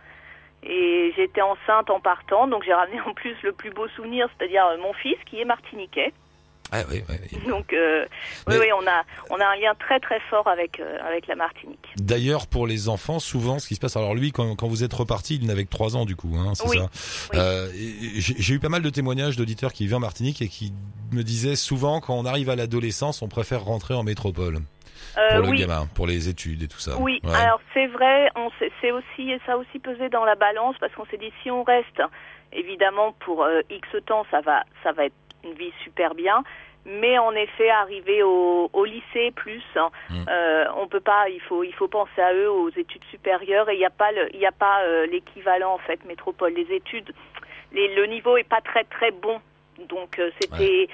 Et 0.63 1.13
j'étais 1.17 1.43
enceinte 1.43 1.91
en 1.91 2.01
partant, 2.01 2.47
donc 2.49 2.63
j'ai 2.65 2.73
ramené 2.75 3.01
en 3.03 3.13
plus 3.15 3.37
le 3.43 3.53
plus 3.53 3.71
beau 3.71 3.87
souvenir, 3.89 4.29
c'est-à-dire 4.37 4.67
euh, 4.67 4.79
mon 4.79 4.93
fils 4.95 5.17
qui 5.27 5.41
est 5.41 5.45
martiniquais. 5.45 6.13
Ah 6.73 6.83
oui, 6.91 7.03
oui. 7.09 7.39
Donc 7.49 7.73
euh, 7.73 8.07
Mais- 8.49 8.55
oui, 8.59 8.61
oui, 8.67 8.73
on 8.73 8.87
a 8.87 9.05
on 9.31 9.41
a 9.41 9.47
un 9.47 9.57
lien 9.57 9.75
très 9.79 10.01
très 10.01 10.19
fort 10.29 10.47
avec 10.49 10.81
euh, 10.81 10.99
avec 11.09 11.27
la 11.29 11.37
Martinique. 11.37 11.87
D'ailleurs, 11.97 12.47
pour 12.47 12.67
les 12.67 12.89
enfants, 12.89 13.19
souvent, 13.21 13.59
ce 13.59 13.69
qui 13.69 13.75
se 13.77 13.81
passe, 13.81 13.97
alors 13.97 14.15
lui, 14.15 14.33
quand, 14.33 14.57
quand 14.57 14.67
vous 14.67 14.83
êtes 14.85 14.93
reparti, 14.93 15.37
il 15.41 15.47
n'avait 15.47 15.65
que 15.65 15.71
3 15.71 15.97
ans, 15.97 16.05
du 16.05 16.17
coup, 16.17 16.35
hein, 16.37 16.53
c'est 16.55 16.69
Oui, 16.69 16.79
ça 16.79 16.89
oui. 17.33 17.39
Euh, 17.39 17.69
J'ai 18.19 18.55
eu 18.55 18.59
pas 18.59 18.69
mal 18.69 18.83
de 18.83 18.91
témoignages 18.91 19.37
d'auditeurs 19.37 19.73
qui 19.73 19.85
vivaient 19.85 19.97
en 19.97 20.01
Martinique 20.01 20.43
et 20.43 20.49
qui 20.49 20.73
me 21.13 21.23
disaient 21.23 21.57
souvent, 21.57 22.01
quand 22.01 22.15
on 22.15 22.25
arrive 22.27 22.51
à 22.51 22.57
l'adolescence, 22.57 23.23
on 23.23 23.29
préfère 23.29 23.63
rentrer 23.65 23.95
en 23.95 24.03
métropole 24.03 24.59
Euh, 25.19 25.41
pour 25.41 25.51
le 25.53 25.57
gamin, 25.57 25.87
pour 25.95 26.07
les 26.07 26.29
études 26.29 26.63
et 26.63 26.69
tout 26.69 26.81
ça. 26.81 26.97
Oui, 26.99 27.21
Ouais. 27.25 27.35
alors 27.35 27.61
c'est 27.73 27.87
vrai, 27.87 28.29
on 28.35 28.51
c'est 28.81 28.91
aussi 28.91 29.33
ça 29.47 29.53
a 29.53 29.57
aussi 29.57 29.79
pesé 29.79 30.09
dans 30.11 30.25
la 30.25 30.35
balance 30.35 30.75
parce 30.81 30.93
qu'on 30.95 31.07
s'est 31.07 31.17
dit 31.17 31.33
si 31.43 31.51
on 31.51 31.63
reste, 31.63 32.03
évidemment 32.53 33.13
pour 33.25 33.43
euh, 33.45 33.61
X 33.71 33.89
temps, 34.05 34.27
ça 34.31 34.41
va 34.41 34.65
ça 34.83 34.93
va 34.93 35.07
être 35.07 35.15
une 35.47 35.55
vie 35.55 35.73
super 35.85 36.15
bien. 36.15 36.43
Mais 36.89 37.19
en 37.19 37.33
effet, 37.33 37.69
arriver 37.69 38.23
au, 38.23 38.71
au 38.73 38.85
lycée 38.85 39.33
plus, 39.35 39.65
hein, 39.75 39.91
Mm. 40.09 40.25
euh, 40.29 40.65
on 40.77 40.87
peut 40.87 41.01
pas. 41.01 41.29
Il 41.29 41.41
faut 41.41 41.65
il 41.65 41.75
faut 41.75 41.89
penser 41.89 42.21
à 42.21 42.33
eux, 42.33 42.49
aux 42.51 42.71
études 42.71 43.03
supérieures, 43.11 43.69
et 43.69 43.75
il 43.75 43.79
n'y 43.79 43.85
a 43.85 43.91
pas 43.91 44.11
il 44.33 44.39
y 44.39 44.47
a 44.47 44.53
pas 44.53 44.83
euh, 44.85 45.07
l'équivalent 45.07 45.75
en 45.75 45.79
fait 45.79 46.05
métropole. 46.05 46.53
Les 46.53 46.73
études, 46.73 47.13
les, 47.73 47.93
le 47.97 48.07
niveau 48.07 48.37
est 48.37 48.49
pas 48.49 48.61
très 48.61 48.85
très 48.85 49.11
bon, 49.11 49.41
donc 49.89 50.21
euh, 50.21 50.31
c'était 50.41 50.89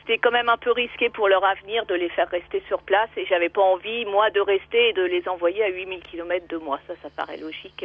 c'était 0.00 0.16
quand 0.18 0.30
même 0.30 0.48
un 0.48 0.56
peu 0.56 0.70
risqué 0.72 1.10
pour 1.10 1.28
leur 1.28 1.44
avenir 1.44 1.84
de 1.86 1.94
les 1.94 2.08
faire 2.10 2.28
rester 2.30 2.62
sur 2.68 2.80
place 2.82 3.10
et 3.18 3.26
j'avais 3.26 3.50
pas 3.50 3.62
envie 3.62 4.06
moi 4.06 4.30
de 4.30 4.40
rester 4.40 4.88
et 4.88 4.92
de 4.94 5.02
les 5.02 5.26
envoyer 5.28 5.62
à 5.64 5.68
8000 5.68 6.00
km 6.00 6.46
de 6.48 6.56
moi 6.58 6.78
ça 6.86 6.94
ça 7.02 7.08
paraît 7.14 7.38
logique 7.38 7.84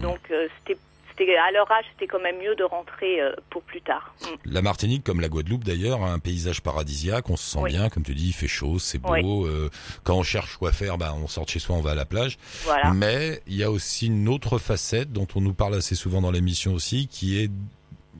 donc 0.00 0.18
euh, 0.30 0.48
c'était 0.58 0.78
c'était 1.18 1.36
à 1.36 1.50
leur 1.52 1.70
âge 1.70 1.84
c'était 1.92 2.06
quand 2.06 2.20
même 2.20 2.38
mieux 2.38 2.54
de 2.56 2.64
rentrer 2.64 3.20
euh, 3.20 3.32
pour 3.50 3.62
plus 3.62 3.80
tard 3.82 4.14
Mm. 4.22 4.26
La 4.46 4.62
Martinique, 4.62 5.04
comme 5.04 5.20
la 5.20 5.28
Guadeloupe 5.28 5.64
d'ailleurs, 5.64 6.02
a 6.02 6.10
un 6.12 6.18
paysage 6.18 6.62
paradisiaque. 6.62 7.28
On 7.30 7.36
se 7.36 7.50
sent 7.50 7.58
Oui. 7.60 7.70
bien, 7.70 7.88
comme 7.88 8.02
tu 8.02 8.14
dis, 8.14 8.28
il 8.28 8.32
fait 8.32 8.48
chaud, 8.48 8.78
c'est 8.78 8.98
beau. 8.98 9.10
Oui. 9.44 9.50
euh, 9.50 9.68
quand 10.04 10.16
on 10.16 10.22
cherche 10.22 10.56
quoi 10.56 10.72
faire, 10.72 10.98
bah, 10.98 11.14
on 11.14 11.26
sort 11.28 11.44
de 11.44 11.50
chez 11.50 11.58
soi, 11.58 11.76
on 11.76 11.80
va 11.80 11.90
à 11.92 11.94
la 11.94 12.04
plage. 12.06 12.38
voilà 12.64 12.92
Mais 12.92 13.42
il 13.46 13.56
y 13.56 13.62
a 13.62 13.70
aussi 13.70 14.06
une 14.06 14.28
autre 14.28 14.58
facette 14.58 15.12
dont 15.12 15.26
on 15.34 15.40
nous 15.40 15.54
parle 15.54 15.74
assez 15.74 15.94
souvent 15.94 16.20
dans 16.20 16.30
l'émission 16.30 16.72
aussi, 16.74 17.08
qui 17.08 17.40
est 17.42 17.50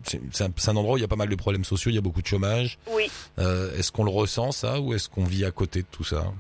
c'est 0.05 0.69
un, 0.69 0.77
endroit 0.77 0.95
où 0.95 0.99
il 0.99 1.01
y 1.01 1.05
a 1.05 1.09
pas 1.09 1.17
mal 1.17 1.29
de 1.29 1.35
problèmes 1.35 1.65
sociaux, 1.65 1.91
il 1.91 1.95
y 1.95 1.99
a 1.99 2.03
beaucoup 2.03 2.23
de 2.23 2.27
chômage. 2.27 2.79
oui 2.93 3.11
Euh, 3.39 3.77
est-ce 3.77 3.91
qu'on 3.91 4.05
le 4.05 4.11
ressent 4.11 4.53
ça 4.53 4.81
ou 4.81 4.95
est-ce 4.95 5.09
qu'on 5.09 5.25
vit 5.25 5.45
à 5.45 5.51
côté 5.51 5.83
de 5.83 5.87
tout 5.91 6.05
ça? 6.05 6.33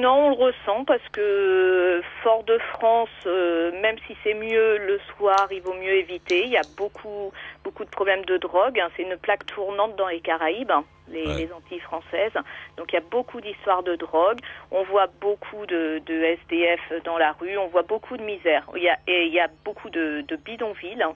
Non, 0.00 0.26
on 0.26 0.28
le 0.30 0.34
ressent 0.46 0.84
parce 0.84 1.06
que 1.12 2.00
Fort-de-France, 2.22 3.08
euh, 3.26 3.72
même 3.80 3.96
si 4.06 4.16
c'est 4.24 4.34
mieux 4.34 4.78
le 4.78 4.98
soir, 5.16 5.48
il 5.50 5.60
vaut 5.62 5.74
mieux 5.74 5.94
éviter. 5.94 6.44
Il 6.44 6.50
y 6.50 6.56
a 6.56 6.64
beaucoup, 6.76 7.32
beaucoup 7.64 7.84
de 7.84 7.90
problèmes 7.90 8.24
de 8.24 8.36
drogue. 8.36 8.78
hein. 8.80 8.88
C'est 8.96 9.02
une 9.02 9.16
plaque 9.16 9.46
tournante 9.46 9.96
dans 9.96 10.08
les 10.08 10.20
Caraïbes, 10.20 10.70
hein, 10.70 10.84
les, 11.08 11.26
Ouais. 11.26 11.34
les 11.34 11.52
Antilles 11.52 11.80
françaises. 11.80 12.32
Donc 12.76 12.92
il 12.92 12.94
y 12.94 12.98
a 12.98 13.02
beaucoup 13.10 13.40
d'histoires 13.40 13.82
de 13.82 13.96
drogue. 13.96 14.40
On 14.70 14.82
voit 14.84 15.08
beaucoup 15.20 15.66
de, 15.66 16.00
de 16.06 16.14
SDF 16.22 16.80
dans 17.04 17.18
la 17.18 17.32
rue. 17.32 17.56
On 17.58 17.68
voit 17.68 17.82
beaucoup 17.82 18.16
de 18.16 18.22
misère. 18.22 18.64
Il 18.76 18.82
y 18.82 18.88
a, 18.88 18.98
et 19.06 19.26
il 19.26 19.32
y 19.32 19.40
a 19.40 19.48
beaucoup 19.64 19.90
de, 19.90 20.22
de 20.26 20.36
bidonvilles. 20.36 21.02
hein. 21.02 21.14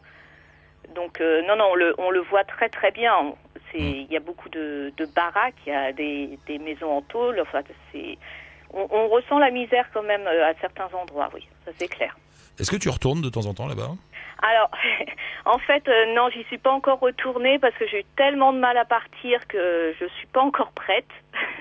Donc 0.95 1.21
euh, 1.21 1.43
non, 1.43 1.57
non, 1.57 1.69
on 1.71 1.75
le, 1.75 1.95
on 1.99 2.11
le 2.11 2.21
voit 2.21 2.45
très 2.45 2.69
très 2.69 2.91
bien. 2.91 3.35
C'est, 3.71 3.79
il 3.79 4.13
y 4.13 4.17
a 4.17 4.21
beaucoup 4.21 4.51
de, 4.51 4.93
de 4.99 5.07
baraques, 5.07 5.55
il 5.67 5.73
y 5.73 5.75
a 5.77 5.93
des, 5.93 6.39
des 6.47 6.59
maisons 6.59 6.91
en 6.99 7.01
tôle. 7.03 7.41
Enfin, 7.41 7.63
c'est, 7.91 8.19
on, 8.73 8.87
on 8.91 9.09
ressent 9.09 9.39
la 9.39 9.51
misère 9.51 9.87
quand 9.93 10.03
même 10.03 10.27
euh, 10.27 10.47
à 10.51 10.55
certains 10.61 10.89
endroits, 10.95 11.31
oui, 11.35 11.47
ça 11.65 11.73
c'est 11.79 11.89
clair. 11.89 12.17
Est-ce 12.59 12.71
que 12.71 12.77
tu 12.77 12.89
retournes 12.89 13.23
de 13.23 13.29
temps 13.29 13.47
en 13.47 13.55
temps 13.55 13.67
là-bas? 13.67 13.91
Alors, 14.43 14.71
en 15.45 15.59
fait, 15.59 15.87
euh, 15.89 16.15
non, 16.15 16.29
j'y 16.31 16.45
suis 16.45 16.59
pas 16.59 16.73
encore 16.73 17.01
retournée 17.01 17.59
parce 17.59 17.75
que 17.77 17.87
j'ai 17.89 18.01
eu 18.01 18.05
tellement 18.17 18.53
de 18.53 18.59
mal 18.59 18.77
à 18.77 18.85
partir 18.85 19.47
que 19.49 19.95
je 19.99 20.07
suis 20.19 20.27
pas 20.27 20.43
encore 20.43 20.73
prête. 20.73 21.09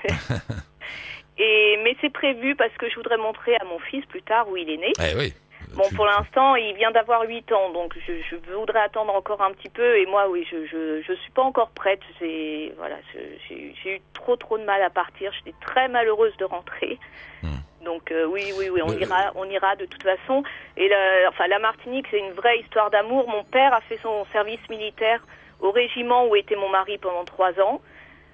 Et 1.37 1.79
mais 1.83 1.95
c'est 2.01 2.11
prévu 2.11 2.55
parce 2.55 2.73
que 2.77 2.89
je 2.89 2.95
voudrais 2.95 3.17
montrer 3.17 3.55
à 3.55 3.63
mon 3.63 3.79
fils 3.79 4.05
plus 4.05 4.21
tard 4.21 4.47
où 4.49 4.57
il 4.57 4.69
est 4.69 4.77
né. 4.77 4.91
Eh 4.99 5.17
oui. 5.17 5.33
Bon, 5.75 5.83
Tu- 5.87 5.95
pour 5.95 6.05
l'instant, 6.05 6.55
il 6.55 6.75
vient 6.75 6.91
d'avoir 6.91 7.21
8 7.23 7.51
ans, 7.53 7.69
donc 7.71 7.95
je, 8.05 8.13
je 8.29 8.35
voudrais 8.53 8.81
attendre 8.81 9.13
encore 9.15 9.41
un 9.41 9.51
petit 9.51 9.69
peu. 9.69 9.97
Et 9.97 10.05
moi, 10.05 10.27
oui, 10.29 10.45
je 10.51 10.65
je, 10.65 11.01
je 11.01 11.13
suis 11.13 11.31
pas 11.31 11.43
encore 11.43 11.69
prête. 11.71 12.01
J'ai 12.19 12.73
voilà, 12.77 12.95
j'ai 13.47 13.73
eu- 13.85 14.01
trop 14.13 14.35
trop 14.35 14.57
de 14.57 14.63
mal 14.63 14.81
à 14.81 14.89
partir. 14.89 15.31
J'étais 15.33 15.55
très 15.61 15.87
malheureuse 15.87 16.35
de 16.37 16.45
rentrer. 16.45 16.99
Hmm. 17.41 17.55
Donc 17.85 18.11
euh, 18.11 18.25
oui, 18.25 18.51
oui, 18.57 18.69
oui, 18.69 18.81
on 18.83 18.91
Le- 18.91 19.01
ira, 19.01 19.31
on 19.35 19.45
ira 19.49 19.75
de 19.77 19.85
toute 19.85 20.03
façon. 20.03 20.43
Et 20.77 20.87
la, 20.89 21.29
enfin, 21.29 21.47
la 21.47 21.59
Martinique, 21.59 22.05
c'est 22.11 22.19
une 22.19 22.33
vraie 22.33 22.59
histoire 22.59 22.89
d'amour. 22.91 23.27
Mon 23.29 23.43
père 23.43 23.73
a 23.73 23.81
fait 23.81 23.97
son 24.03 24.25
service 24.33 24.67
militaire 24.69 25.21
au 25.61 25.71
régiment 25.71 26.27
où 26.27 26.35
était 26.35 26.55
mon 26.55 26.69
mari 26.69 26.97
pendant 26.97 27.23
trois 27.23 27.59
ans. 27.61 27.81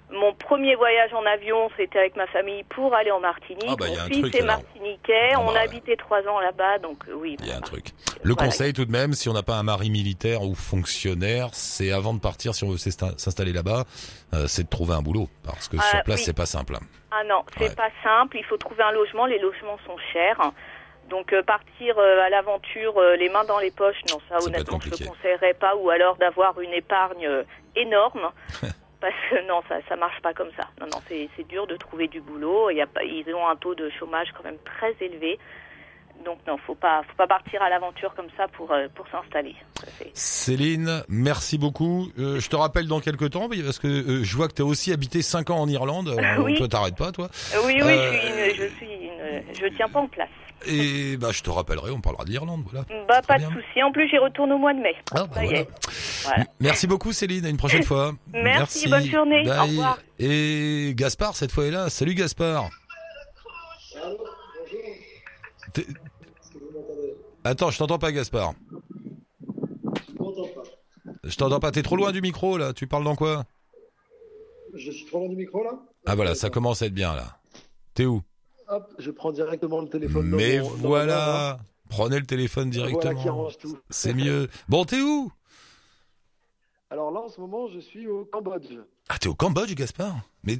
Mon 0.09 0.33
premier 0.33 0.75
voyage 0.75 1.13
en 1.13 1.25
avion, 1.25 1.69
c'était 1.75 1.99
avec 1.99 2.15
ma 2.15 2.27
famille 2.27 2.63
pour 2.63 2.95
aller 2.95 3.11
en 3.11 3.19
Martinique. 3.19 3.65
Ah 3.67 3.75
bah, 3.77 3.87
mon 3.89 3.95
fils 4.05 4.21
truc, 4.21 4.35
est 4.35 4.41
alors. 4.41 4.57
martiniquais. 4.57 5.31
Ah 5.33 5.39
on 5.41 5.51
bah, 5.51 5.59
a 5.59 5.63
habité 5.63 5.97
trois 5.97 6.21
ans 6.27 6.39
là-bas, 6.39 6.77
donc 6.79 6.97
euh, 7.09 7.13
oui. 7.13 7.35
Il 7.41 7.47
y 7.47 7.51
a 7.51 7.57
un 7.57 7.61
truc. 7.61 7.87
Le 8.23 8.33
Voilà. 8.33 8.47
conseil 8.49 8.71
tout 8.71 8.85
de 8.85 8.91
même, 8.91 9.11
si 9.11 9.27
on 9.27 9.33
n'a 9.33 9.43
pas 9.43 9.55
un 9.55 9.63
mari 9.63 9.89
militaire 9.89 10.43
ou 10.43 10.55
fonctionnaire, 10.55 11.49
c'est 11.51 11.91
avant 11.91 12.13
de 12.13 12.21
partir, 12.21 12.55
si 12.55 12.63
on 12.63 12.69
veut 12.69 12.77
s'insta- 12.77 13.17
s'installer 13.17 13.51
là-bas, 13.51 13.83
euh, 14.33 14.47
c'est 14.47 14.63
de 14.63 14.69
trouver 14.69 14.93
un 14.93 15.01
boulot. 15.01 15.27
Parce 15.43 15.67
que 15.67 15.75
Ah, 15.77 15.81
sur 15.81 16.03
place, 16.03 16.19
oui. 16.19 16.23
c'est 16.25 16.37
pas 16.37 16.45
simple. 16.45 16.75
hein. 16.75 16.85
Ah 17.11 17.23
non, 17.25 17.43
c'est 17.57 17.69
Ouais. 17.69 17.75
pas 17.75 17.89
simple. 18.01 18.37
Il 18.37 18.45
faut 18.45 18.57
trouver 18.57 18.83
un 18.83 18.91
logement. 18.91 19.25
Les 19.25 19.39
logements 19.39 19.77
sont 19.85 19.97
chers. 20.13 20.39
Donc 21.09 21.33
euh, 21.33 21.43
partir 21.43 21.97
euh, 21.97 22.21
à 22.21 22.29
l'aventure 22.29 22.97
euh, 22.97 23.15
les 23.17 23.27
mains 23.29 23.43
dans 23.45 23.59
les 23.59 23.71
poches, 23.71 24.01
non, 24.09 24.19
ça, 24.29 24.37
honnêtement 24.45 24.79
je 24.81 24.89
ne 25.03 25.09
conseillerais 25.09 25.53
pas. 25.53 25.75
Ou 25.75 25.89
alors 25.89 26.15
d'avoir 26.15 26.59
une 26.61 26.73
épargne 26.73 27.25
euh, 27.27 27.43
énorme. 27.75 28.31
Parce 28.99 29.13
que 29.29 29.47
non, 29.47 29.61
ça 29.69 29.75
ça 29.87 29.95
marche 29.95 30.19
pas 30.21 30.33
comme 30.33 30.49
ça. 30.57 30.67
Non, 30.81 30.87
non, 30.91 30.99
c'est 31.07 31.47
dur 31.47 31.67
de 31.67 31.75
trouver 31.75 32.07
du 32.07 32.19
boulot. 32.21 32.69
Il 32.71 32.77
y 32.77 32.81
a 32.81 32.87
ils 33.03 33.25
ont 33.33 33.47
un 33.47 33.55
taux 33.55 33.75
de 33.75 33.89
chômage 33.99 34.29
quand 34.35 34.43
même 34.43 34.57
très 34.65 34.95
élevé. 35.05 35.37
Donc 36.25 36.39
non, 36.47 36.57
faut 36.57 36.73
pas 36.73 37.03
faut 37.07 37.15
pas 37.15 37.27
partir 37.27 37.61
à 37.61 37.69
l'aventure 37.69 38.13
comme 38.15 38.29
ça 38.35 38.47
pour 38.47 38.71
euh, 38.71 38.87
pour 38.95 39.07
s'installer. 39.09 39.55
Céline, 40.13 41.03
merci 41.09 41.57
beaucoup. 41.59 42.07
Euh, 42.17 42.39
je 42.39 42.49
te 42.49 42.55
rappelle 42.55 42.87
dans 42.87 42.99
quelques 42.99 43.29
temps, 43.31 43.47
parce 43.49 43.77
que 43.79 43.87
euh, 43.87 44.23
je 44.23 44.35
vois 44.35 44.47
que 44.47 44.53
tu 44.53 44.61
as 44.63 44.65
aussi 44.65 44.91
habité 44.91 45.21
5 45.21 45.51
ans 45.51 45.59
en 45.59 45.67
Irlande. 45.67 46.15
Oui. 46.39 46.55
Toi, 46.55 46.67
t'arrêtes 46.67 46.95
pas, 46.97 47.11
toi. 47.11 47.29
Oui, 47.65 47.73
oui, 47.81 47.81
Euh, 47.81 48.13
je 48.13 48.17
suis 48.17 48.27
une, 48.27 48.55
je 48.55 48.75
suis 48.75 49.06
je 49.53 49.75
tiens 49.75 49.87
pas 49.89 49.99
en 49.99 50.07
place. 50.07 50.29
Et 50.65 51.17
bah, 51.17 51.31
je 51.31 51.43
te 51.43 51.49
rappellerai, 51.49 51.91
on 51.91 52.01
parlera 52.01 52.25
de 52.25 52.31
l'Irlande, 52.31 52.63
voilà. 52.69 52.85
Bah 53.07 53.21
Très 53.21 53.27
pas 53.27 53.37
de 53.39 53.43
souci. 53.43 53.83
En 53.83 53.91
plus, 53.91 54.09
j'y 54.09 54.17
retourne 54.17 54.51
au 54.51 54.57
mois 54.57 54.73
de 54.73 54.79
mai. 54.79 54.95
Ah, 55.11 55.27
bah, 55.27 55.41
voilà. 55.43 55.63
Voilà. 56.23 56.45
Merci 56.59 56.87
beaucoup, 56.87 57.13
Céline. 57.13 57.45
À 57.45 57.49
une 57.49 57.57
prochaine 57.57 57.83
fois. 57.83 58.13
Merci, 58.33 58.89
bonne 58.89 59.05
journée. 59.05 59.43
Au 59.47 59.63
revoir. 59.63 59.99
Et 60.19 60.93
Gaspard, 60.95 61.35
cette 61.35 61.51
fois, 61.51 61.65
est 61.65 61.71
là. 61.71 61.89
Salut, 61.89 62.15
Gaspard. 62.15 62.69
Attends, 67.43 67.69
je 67.69 67.77
t'entends 67.77 67.99
pas, 67.99 68.11
Gaspard. 68.11 68.53
Je 71.23 71.35
t'entends 71.35 71.59
pas. 71.59 71.71
T'es 71.71 71.83
trop 71.83 71.95
loin 71.95 72.11
du 72.11 72.21
micro, 72.21 72.57
là. 72.57 72.73
Tu 72.73 72.87
parles 72.87 73.03
dans 73.03 73.15
quoi? 73.15 73.45
Je 74.73 74.91
suis 74.91 75.05
trop 75.05 75.19
loin 75.19 75.29
du 75.29 75.35
micro 75.35 75.63
là? 75.63 75.71
Ah, 76.05 76.15
voilà, 76.15 76.35
ça 76.35 76.49
commence 76.49 76.81
à 76.81 76.87
être 76.87 76.93
bien, 76.93 77.15
là. 77.15 77.37
T'es 77.93 78.05
où? 78.05 78.21
Hop, 78.69 78.93
je 78.99 79.11
prends 79.11 79.31
directement 79.31 79.81
le 79.81 79.87
téléphone. 79.87 80.27
Mais 80.35 80.59
dans 80.59 80.67
voilà. 80.81 81.59
Prenez 81.89 82.19
le 82.19 82.25
téléphone. 82.25 82.69
Voilà 82.71 82.89
directement. 83.13 83.49
C'est 83.89 84.13
mieux. 84.13 84.49
Bon, 84.67 84.83
t'es 84.83 85.01
où? 85.01 85.31
Alors 86.89 87.11
là, 87.11 87.19
en 87.19 87.27
ce 87.29 87.41
moment, 87.41 87.67
je 87.67 87.79
suis 87.79 88.07
au 88.07 88.23
Cambodge. 88.25 88.73
Ah, 89.09 89.17
t'es 89.17 89.27
au 89.27 89.35
Cambodge, 89.35 89.73
Gaspard? 89.73 90.15
Mais 90.43 90.57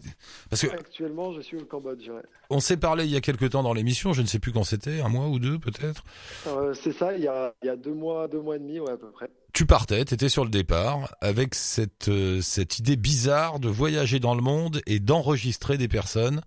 parce 0.49 0.61
que 0.61 0.67
Actuellement, 0.67 1.31
je 1.33 1.39
suis 1.41 1.57
au 1.57 1.63
Cambodge. 1.63 2.09
ouais. 2.09 2.21
on 2.49 2.59
s'est 2.59 2.75
parlé 2.75 3.05
il 3.05 3.11
y 3.11 3.15
a 3.15 3.21
quelque 3.21 3.45
temps 3.45 3.63
dans 3.63 3.73
l'émission. 3.73 4.11
Je 4.11 4.21
ne 4.21 4.27
sais 4.27 4.39
plus 4.39 4.51
quand 4.51 4.65
c'était, 4.65 4.99
un 4.99 5.07
mois 5.07 5.27
ou 5.27 5.39
deux 5.39 5.57
peut-être. 5.57 6.03
Euh, 6.47 6.73
c'est 6.73 6.91
ça, 6.91 7.15
il 7.15 7.23
y, 7.23 7.27
a, 7.27 7.53
il 7.63 7.67
y 7.67 7.69
a 7.69 7.77
deux 7.77 7.93
mois, 7.93 8.27
deux 8.27 8.41
mois 8.41 8.57
et 8.57 8.59
demi, 8.59 8.79
ouais, 8.79 8.91
à 8.91 8.97
peu 8.97 9.09
près. 9.09 9.29
Tu 9.57 9.65
partais, 9.65 10.05
t'étais 10.05 10.29
sur 10.29 10.43
le 10.43 10.51
départ 10.51 11.15
avec 11.19 11.55
cette 11.55 12.09
euh, 12.09 12.41
cette 12.41 12.77
idée 12.77 12.95
bizarre 12.95 13.59
de 13.59 13.67
voyager 13.67 14.19
dans 14.19 14.35
le 14.35 14.41
monde 14.43 14.81
et 14.85 14.99
d'enregistrer 14.99 15.79
des 15.79 15.87
personnes, 15.87 16.41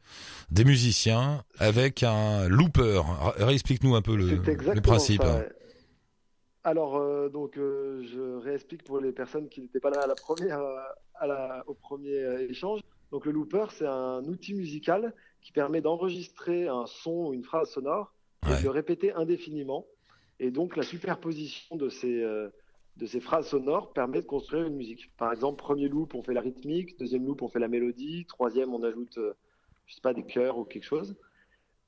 des 0.52 0.64
musiciens 0.64 1.42
avec 1.58 2.04
un 2.04 2.46
looper. 2.48 3.02
Réexplique-nous 3.38 3.96
un 3.96 4.00
peu 4.00 4.14
le, 4.14 4.80
principe. 4.80 5.24
ça. 5.24 5.42
Alors, 6.62 6.98
euh, 6.98 7.28
donc, 7.28 7.58
euh, 7.58 8.04
je 8.04 8.44
réexplique 8.44 8.84
pour 8.84 9.00
les 9.00 9.10
personnes 9.10 9.48
qui 9.48 9.60
n'étaient 9.60 9.80
pas 9.80 9.90
là 9.90 10.02
à 10.02 10.06
la 10.06 10.14
première, 10.14 10.60
à 11.16 11.26
la, 11.26 11.64
au 11.66 11.74
premier 11.74 12.44
échange. 12.48 12.80
Donc, 13.10 13.26
le 13.26 13.32
looper, 13.32 13.66
c'est 13.72 13.88
un 13.88 14.22
outil 14.22 14.54
musical 14.54 15.12
qui 15.42 15.50
permet 15.50 15.80
d'enregistrer 15.80 16.68
un 16.68 16.86
son 16.86 17.26
ou 17.26 17.34
une 17.34 17.42
phrase 17.42 17.70
sonore 17.70 18.14
et 18.46 18.50
Ouais. 18.52 18.58
de 18.60 18.62
le 18.62 18.70
répéter 18.70 19.12
indéfiniment. 19.14 19.84
Et 20.38 20.52
donc, 20.52 20.76
la 20.76 20.84
superposition 20.84 21.74
de 21.74 21.88
ces, 21.88 22.24
de 22.96 23.06
ces 23.06 23.20
phrases 23.20 23.48
sonores 23.48 23.92
permet 23.92 24.20
de 24.20 24.26
construire 24.26 24.66
une 24.66 24.76
musique. 24.76 25.10
Par 25.16 25.32
exemple, 25.32 25.58
premier 25.58 25.88
loop, 25.88 26.14
on 26.14 26.22
fait 26.22 26.34
la 26.34 26.40
rythmique. 26.42 26.98
Deuxième 26.98 27.24
loop, 27.26 27.42
on 27.42 27.48
fait 27.48 27.58
la 27.58 27.68
mélodie. 27.68 28.26
Troisième, 28.26 28.74
on 28.74 28.82
ajoute, 28.82 29.16
euh, 29.18 29.32
je 29.86 29.94
sais 29.94 30.00
pas, 30.02 30.12
des 30.14 30.24
chœurs 30.24 30.58
ou 30.58 30.64
quelque 30.64 30.84
chose. 30.84 31.14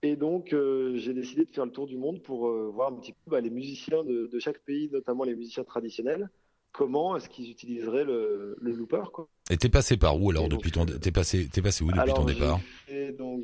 Et 0.03 0.17
donc, 0.17 0.53
euh, 0.53 0.97
j'ai 0.97 1.15
décidé 1.15 1.45
de 1.45 1.51
faire 1.51 1.65
le 1.67 1.71
tour 1.71 1.87
du 1.87 1.97
monde 1.97 2.23
pour 2.23 2.49
euh, 2.49 2.71
voir 2.75 2.93
un 2.93 2.97
petit 2.97 3.13
peu 3.13 3.31
bah, 3.31 3.41
les 3.41 3.51
musiciens 3.51 4.03
de, 4.05 4.27
de 4.27 4.39
chaque 4.39 4.59
pays, 4.61 4.89
notamment 4.91 5.25
les 5.25 5.35
musiciens 5.37 5.63
traditionnels, 5.65 6.29
comment 6.73 7.17
est-ce 7.17 7.29
qu'ils 7.29 7.51
utiliseraient 7.51 8.05
le, 8.05 8.57
le 8.61 8.73
looper. 8.73 9.03
Quoi. 9.13 9.29
Et 9.51 9.57
t'es 9.59 9.69
passé 9.69 9.97
par 9.97 10.21
où 10.21 10.31
alors 10.31 10.47
Et 10.47 10.49
donc, 10.49 10.59
depuis 10.59 10.73
ton 10.73 10.87
t'es 10.87 11.13
passé 11.13 11.47
t'es 11.53 11.63
passé 11.63 11.85
où 11.85 11.89
depuis 11.89 12.01
Alors, 12.01 12.17
ton 12.17 12.25
départ? 12.25 12.59
fait 12.87 13.13
donc 13.13 13.43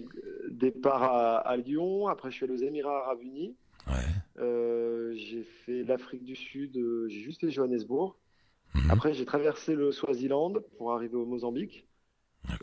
départ 0.50 1.02
à, 1.02 1.36
à 1.38 1.56
Lyon, 1.56 2.08
après 2.08 2.30
je 2.30 2.36
suis 2.36 2.44
allé 2.44 2.54
aux 2.54 2.64
Émirats 2.66 3.04
Arabes 3.04 3.22
Unis, 3.22 3.54
Ouais. 3.88 4.42
Euh, 4.42 5.14
j'ai 5.16 5.42
fait 5.42 5.82
l'Afrique 5.84 6.24
du 6.24 6.36
Sud, 6.36 6.76
euh, 6.76 7.08
j'ai 7.08 7.20
juste 7.20 7.40
fait 7.40 7.50
Johannesburg. 7.50 8.14
Mhm. 8.74 8.90
Après, 8.90 9.14
j'ai 9.14 9.24
traversé 9.24 9.74
le 9.74 9.92
Swaziland 9.92 10.54
pour 10.76 10.92
arriver 10.92 11.16
au 11.16 11.24
Mozambique. 11.26 11.86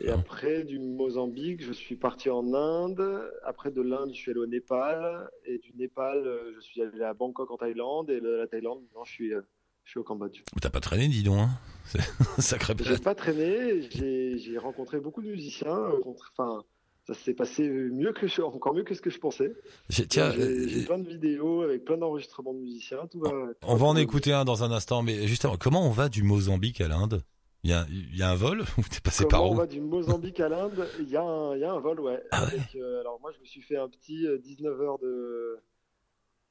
Et 0.00 0.08
après, 0.10 0.64
du 0.64 0.78
Mozambique, 0.80 1.62
je 1.62 1.72
suis 1.72 1.96
parti 1.96 2.28
en 2.28 2.54
Inde. 2.54 3.30
Après, 3.44 3.70
de 3.70 3.80
l'Inde, 3.82 4.10
je 4.12 4.16
suis 4.18 4.30
allé 4.30 4.40
au 4.40 4.46
Népal. 4.46 5.28
Et 5.44 5.58
du 5.58 5.72
Népal, 5.76 6.26
euh, 6.26 6.52
je 6.54 6.60
suis 6.60 6.82
allé 6.82 7.02
à 7.02 7.14
Bangkok 7.14 7.50
en 7.50 7.56
Thaïlande. 7.56 8.10
Et 8.10 8.20
de 8.20 8.28
la 8.28 8.46
Thaïlande, 8.46 8.82
maintenant, 8.82 9.04
je 9.04 9.12
suis, 9.12 9.30
je 9.30 9.90
suis 9.90 9.98
au 10.00 10.02
Cambodge. 10.02 10.42
T'as 10.60 10.70
pas 10.70 10.80
traîné, 10.80 11.08
dis 11.08 11.22
donc. 11.22 11.38
Hein 11.38 11.50
C'est- 11.84 12.40
Sacré 12.42 12.74
J'ai 12.80 12.98
pas 12.98 13.14
traîné. 13.14 13.82
J'ai 13.90 14.58
rencontré 14.58 14.98
beaucoup 14.98 15.22
de 15.22 15.28
musiciens. 15.28 15.90
Enfin, 16.04 16.64
ça 17.06 17.14
s'est 17.14 17.34
passé 17.34 17.68
mieux 17.68 18.12
que 18.12 18.26
je, 18.26 18.42
encore 18.42 18.74
mieux 18.74 18.82
que 18.84 18.94
ce 18.94 19.00
que 19.00 19.10
je 19.10 19.18
pensais. 19.18 19.54
J'ai- 19.88 20.06
Tiens, 20.06 20.30
J'ai 20.32 20.68
j'ai 20.68 20.80
euh, 20.82 20.86
plein 20.86 20.98
de 20.98 21.08
vidéos 21.08 21.62
avec 21.62 21.84
plein 21.84 21.96
d'enregistrements 21.96 22.52
de 22.54 22.58
musiciens. 22.58 23.06
Tout 23.10 23.20
va. 23.20 23.30
tout 23.30 23.36
on 23.62 23.74
va 23.74 23.78
va 23.78 23.86
en 23.86 23.96
écouter 23.96 24.32
un 24.32 24.44
dans 24.44 24.64
un 24.64 24.70
instant, 24.72 25.02
mais 25.02 25.26
justement, 25.26 25.56
comment 25.56 25.86
on 25.86 25.90
va 25.92 26.08
du 26.08 26.22
Mozambique 26.22 26.80
à 26.80 26.88
l'Inde? 26.88 27.22
Il 27.64 27.70
y 27.70 27.72
a, 27.72 27.84
il 27.90 28.16
y 28.16 28.22
a 28.22 28.30
un 28.30 28.34
vol 28.36 28.60
ou 28.78 28.82
t'es 28.82 29.00
passé 29.00 29.24
Comment 29.24 29.30
par 29.30 29.50
on 29.50 29.54
où? 29.54 29.56
va 29.56 29.66
du 29.66 29.80
Mozambique 29.80 30.38
à 30.40 30.48
l'Inde? 30.48 30.86
Il 31.00 31.08
y, 31.08 31.16
a 31.16 31.22
un- 31.22 31.54
il 31.56 31.60
y 31.60 31.64
a 31.64 31.72
un 31.72 31.80
vol, 31.80 32.00
ouais. 32.00 32.22
Ah 32.30 32.42
ouais. 32.44 32.48
Avec, 32.54 32.76
euh, 32.76 33.00
alors 33.00 33.18
moi, 33.20 33.32
je 33.34 33.40
me 33.40 33.44
suis 33.44 33.62
fait 33.62 33.76
un 33.76 33.88
petit 33.88 34.26
euh, 34.26 34.38
19 34.38 34.80
heures 34.80 34.98
de 34.98 35.58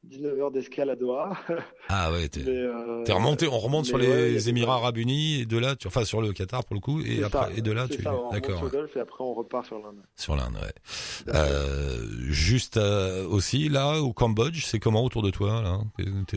19 0.05 0.39
heures 0.39 0.51
d'escale 0.51 0.89
à 0.89 0.95
Doha. 0.95 1.37
Ah 1.87 2.11
ouais, 2.11 2.27
t'es 2.29 2.41
euh, 2.47 3.03
remonté, 3.09 3.47
on 3.47 3.59
remonte 3.59 3.85
sur 3.85 3.99
les 3.99 4.49
Émirats 4.49 4.75
Arabes 4.75 4.97
Unis 4.97 5.41
et 5.41 5.45
de 5.45 5.57
là, 5.57 5.75
tu, 5.75 5.85
enfin 5.87 6.03
sur 6.03 6.19
le 6.19 6.33
Qatar 6.33 6.65
pour 6.65 6.73
le 6.73 6.79
coup, 6.79 6.99
et 7.01 7.23
après 7.23 7.45
ça, 7.45 7.49
et 7.55 7.61
de 7.61 7.71
là 7.71 7.87
tu, 7.87 8.01
ça, 8.01 8.11
on 8.13 8.17
remonte 8.29 8.33
d'accord, 8.33 8.63
et 8.95 8.99
après 8.99 9.23
on 9.23 9.33
repart 9.35 9.65
sur 9.67 9.77
l'Inde. 9.79 10.01
sur 10.15 10.35
l'Inde, 10.35 10.55
ouais. 10.55 11.33
Euh, 11.33 11.99
juste 12.29 12.77
euh, 12.77 13.27
aussi 13.27 13.69
là 13.69 14.01
au 14.01 14.13
Cambodge, 14.13 14.65
c'est 14.65 14.79
comment 14.79 15.03
autour 15.03 15.21
de 15.21 15.29
toi 15.29 15.61
là? 15.61 15.79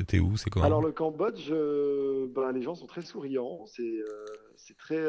T'es- 0.07 0.19
où? 0.19 0.37
C'est 0.37 0.51
comment? 0.51 0.67
Alors 0.67 0.83
le 0.83 0.93
Cambodge, 0.93 1.49
euh, 1.51 2.27
ben, 2.35 2.53
les 2.53 2.63
gens 2.63 2.75
sont 2.75 2.87
très 2.87 3.03
souriants. 3.03 3.65
C'est 3.67 3.99
c'est 4.57 4.77
très 4.77 5.03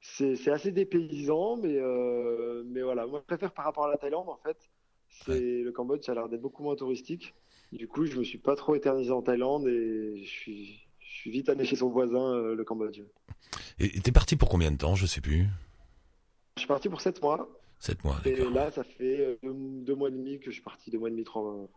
c'est 0.00 0.50
assez 0.50 0.72
dépaysant, 0.72 1.56
mais 1.56 1.78
mais 2.66 2.82
voilà. 2.82 3.06
Moi, 3.06 3.20
je 3.20 3.26
préfère 3.26 3.52
par 3.52 3.64
rapport 3.64 3.86
à 3.86 3.90
la 3.90 3.96
Thaïlande 3.96 4.28
en 4.28 4.38
fait. 4.44 4.70
C'est 5.10 5.62
le 5.62 5.70
Cambodge, 5.72 6.04
ça 6.04 6.12
a 6.12 6.14
l'air 6.14 6.28
d'être 6.28 6.40
beaucoup 6.40 6.62
moins 6.62 6.76
touristique. 6.76 7.34
Du 7.72 7.86
coup, 7.86 8.06
je 8.06 8.16
me 8.16 8.24
suis 8.24 8.38
pas 8.38 8.56
trop 8.56 8.74
éternisé 8.74 9.10
en 9.10 9.22
Thaïlande 9.22 9.68
et 9.68 10.22
je 10.24 10.28
suis 10.28 10.80
je 11.00 11.14
suis 11.22 11.30
vite 11.30 11.48
allé 11.48 11.64
chez 11.66 11.76
son 11.76 11.90
voisin, 11.90 12.34
euh, 12.34 12.54
le 12.54 12.64
Cambodge. 12.64 13.02
Et 13.78 14.00
t'es 14.00 14.12
parti 14.12 14.36
pour 14.36 14.48
combien 14.48 14.70
de 14.70 14.76
temps 14.76 14.94
Je 14.94 15.06
sais 15.06 15.20
plus? 15.20 15.46
Je 16.56 16.60
suis 16.60 16.68
parti 16.68 16.88
pour 16.88 17.00
sept 17.00 17.20
mois 17.20 17.48
Sept 17.78 18.04
mois, 18.04 18.20
et 18.26 18.36
là, 18.50 18.70
ça 18.70 18.84
fait 18.84 19.20
euh, 19.20 19.38
deux, 19.42 19.54
deux 19.84 19.94
mois 19.94 20.08
et 20.08 20.12
demi 20.12 20.38
que 20.38 20.46
je 20.46 20.52
suis 20.52 20.62
parti, 20.62 20.90
deux 20.90 20.98
mois 20.98 21.08
et 21.08 21.12
demi, 21.12 21.24
trois 21.24 21.42
mois. 21.42 21.68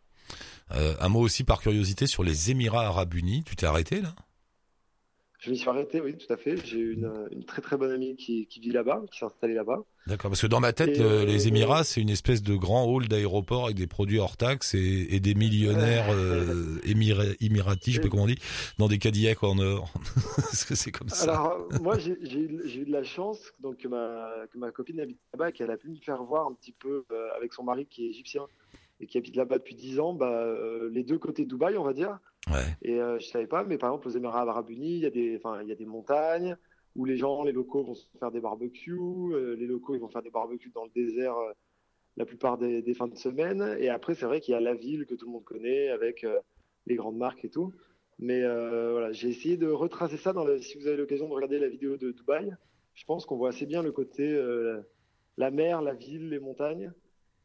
Euh, 0.72 0.96
un 1.00 1.10
mot 1.10 1.22
aussi 1.22 1.44
par 1.46 1.62
curiosité 1.62 2.08
sur 2.08 2.24
les 2.24 2.52
Émirats 2.52 2.86
Arabes 2.88 3.14
Unis. 3.14 3.44
Tu 3.46 3.56
t'es 3.56 3.66
arrêté 3.66 4.02
là? 4.02 4.14
Je 5.46 5.50
me 5.50 5.56
suis 5.56 5.68
arrêté, 5.70 6.00
oui, 6.00 6.16
tout 6.16 6.32
à 6.32 6.38
fait. 6.38 6.56
J'ai 6.66 6.80
une, 6.80 7.12
une 7.32 7.44
très 7.44 7.62
très 7.62 7.76
bonne 7.76 7.92
amie 7.92 8.16
qui, 8.16 8.48
qui 8.48 8.62
vit 8.62 8.72
là-bas, 8.72 9.02
qui 9.12 9.20
s'est 9.20 9.26
installée 9.26 9.54
là-bas. 9.56 9.84
D'accord, 10.08 10.32
parce 10.32 10.42
que 10.42 10.48
dans 10.48 10.62
ma 10.62 10.72
tête, 10.72 10.90
Et, 10.90 11.00
le- 11.00 11.06
euh, 11.06 11.26
les 11.26 11.50
Émirats, 11.50 11.84
c'est 11.84 12.00
une 12.00 12.10
espèce 12.10 12.42
de 12.44 12.56
grand 12.56 12.86
hall 12.86 13.10
d'aéroport 13.10 13.66
avec 13.66 13.76
des 13.76 13.88
produits 13.88 14.20
hors 14.20 14.38
taxes 14.38 14.74
et, 14.74 15.08
et 15.14 15.20
des 15.20 15.34
millionnaires 15.36 16.06
euh, 16.12 16.80
émira- 16.86 17.36
émiratis, 17.42 17.94
je 17.94 17.98
sais 17.98 18.02
pas 18.04 18.08
comment 18.10 18.24
on 18.24 18.28
dit, 18.28 18.40
dans 18.80 18.88
des 18.88 19.00
Cadillacs 19.00 19.44
en 19.44 19.60
or. 19.60 19.94
Est-ce 20.54 20.66
que 20.66 20.76
c'est 20.76 20.92
comme 20.92 21.10
ça 21.10 21.24
Alors, 21.24 21.68
euh, 21.74 21.80
moi, 21.80 22.00
j'ai 22.00 22.18
j'ai 22.22 22.40
eu, 22.40 22.62
j'ai 22.66 22.80
eu 22.82 22.86
de 22.86 22.92
la 22.94 23.04
chance 23.04 23.40
donc, 23.60 23.78
que, 23.80 23.88
ma, 23.90 24.30
que 24.52 24.58
ma 24.58 24.72
copine 24.72 25.02
habite 25.02 25.20
là-bas 25.34 25.50
et 25.50 25.52
qu'elle 25.52 25.72
a 25.72 25.78
pu 25.78 25.90
me 25.90 25.98
faire 25.98 26.24
voir 26.24 26.48
un 26.48 26.54
petit 26.54 26.72
peu 26.74 27.04
euh, 27.12 27.28
avec 27.36 27.52
son 27.52 27.64
mari 27.64 27.86
qui 27.86 28.06
est 28.06 28.10
égyptien 28.12 28.46
et 29.00 29.08
qui 29.08 29.18
habite 29.18 29.36
là-bas 29.36 29.58
depuis 29.58 29.76
10 29.76 30.00
ans, 30.00 30.14
bah, 30.14 30.32
euh, 30.32 30.90
les 30.92 31.04
deux 31.04 31.18
côtés 31.18 31.44
de 31.44 31.50
Dubaï, 31.50 31.78
on 31.78 31.84
va 31.84 31.94
dire. 31.94 32.20
Ouais. 32.48 32.62
Et 32.82 33.02
euh, 33.02 33.20
je 33.20 33.28
savais 33.28 33.48
pas, 33.48 33.64
mais 33.64 33.78
par 33.78 33.90
exemple, 33.90 34.08
aux 34.08 34.12
Émirats 34.12 34.42
Arabes 34.42 34.70
Unis, 34.70 34.96
il 34.96 35.00
y, 35.00 35.06
a 35.06 35.10
des, 35.10 35.42
y 35.66 35.72
a 35.72 35.76
des 35.76 35.86
montagnes 35.86 36.58
où 36.96 37.06
les 37.06 37.18
gens, 37.18 37.44
les 37.44 37.52
locaux 37.52 37.84
vont 37.84 37.96
se 37.96 38.06
faire 38.20 38.32
des 38.32 38.40
barbecues. 38.40 39.00
euh, 39.00 39.56
les 39.56 39.66
locaux, 39.66 39.96
ils 39.96 40.00
vont 40.00 40.10
faire 40.10 40.22
des 40.22 40.30
barbecues 40.30 40.72
dans 40.74 40.86
le 40.86 40.92
désert 40.92 41.36
la 42.18 42.26
plupart 42.26 42.58
des, 42.58 42.82
des 42.82 42.94
fins 42.94 43.08
de 43.08 43.18
semaine. 43.18 43.76
Et 43.80 43.90
après, 43.90 44.16
c'est 44.16 44.26
vrai 44.26 44.40
qu'il 44.40 44.54
y 44.54 44.56
a 44.56 44.60
la 44.60 44.76
ville 44.76 45.06
que 45.06 45.16
tout 45.16 45.26
le 45.26 45.32
monde 45.32 45.44
connaît 45.44 45.90
avec 45.90 46.24
euh, 46.24 46.40
les 46.86 46.96
grandes 46.96 47.18
marques 47.18 47.46
et 47.46 47.50
tout. 47.50 47.74
Mais 48.20 48.44
euh, 48.44 48.92
voilà, 48.92 49.12
j'ai 49.12 49.30
essayé 49.30 49.58
de 49.58 49.68
retracer 49.68 50.18
ça. 50.18 50.34
Dans 50.34 50.46
si 50.60 50.78
vous 50.78 50.88
avez 50.88 50.98
l'occasion 50.98 51.28
de 51.28 51.34
regarder 51.34 51.60
la 51.60 51.68
vidéo 51.68 51.98
de 51.98 52.12
Dubaï, 52.12 52.54
je 52.94 53.04
pense 53.06 53.26
qu'on 53.26 53.38
voit 53.38 53.50
assez 53.50 53.66
bien 53.66 53.82
le 53.82 53.92
côté 53.92 54.32
euh, 54.32 54.82
la 55.38 55.50
mer, 55.50 55.82
la 55.82 55.94
ville, 55.94 56.30
les 56.30 56.40
montagnes. 56.40 56.92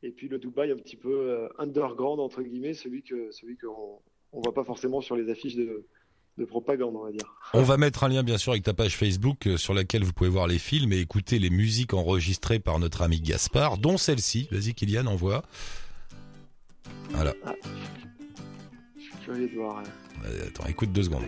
Et 0.03 0.11
puis 0.11 0.29
le 0.29 0.39
Dubaï 0.39 0.71
un 0.71 0.77
petit 0.77 0.97
peu 0.97 1.13
euh, 1.13 1.49
underground, 1.59 2.21
entre 2.21 2.43
guillemets, 2.43 2.75
celui 2.75 3.03
que 3.03 3.31
celui 3.33 3.57
qu'on 3.57 3.99
on 4.33 4.41
voit 4.41 4.55
pas 4.55 4.65
forcément 4.65 5.01
sur 5.01 5.17
les 5.17 5.29
affiches 5.31 5.57
de, 5.57 5.87
de 6.37 6.45
propagande, 6.45 6.95
on 6.95 7.05
va 7.05 7.11
dire. 7.11 7.35
On 7.53 7.63
va 7.63 7.77
mettre 7.79 8.05
un 8.05 8.09
lien 8.09 8.23
bien 8.23 8.39
sûr 8.39 8.53
avec 8.53 8.63
ta 8.63 8.75
page 8.75 8.97
Facebook 8.97 9.47
euh, 9.47 9.57
sur 9.57 9.75
laquelle 9.75 10.05
vous 10.05 10.13
pouvez 10.13 10.31
voir 10.31 10.47
les 10.47 10.59
films 10.59 10.93
et 10.93 10.99
écouter 10.99 11.39
les 11.41 11.51
musiques 11.51 11.95
enregistrées 11.95 12.61
par 12.61 12.79
notre 12.79 13.03
ami 13.03 13.21
Gaspard, 13.21 13.79
dont 13.79 13.97
celle-ci. 13.97 14.47
Vas-y 14.53 14.75
Kylian, 14.75 15.07
envoie. 15.07 15.43
Voilà. 17.11 17.35
Je 18.97 19.03
suis 19.03 19.13
curieux 19.25 19.49
de 19.49 19.55
voir 19.55 19.83
Euh, 20.27 20.47
Attends, 20.47 20.67
écoute 20.69 20.93
deux 20.93 21.03
secondes. 21.05 21.25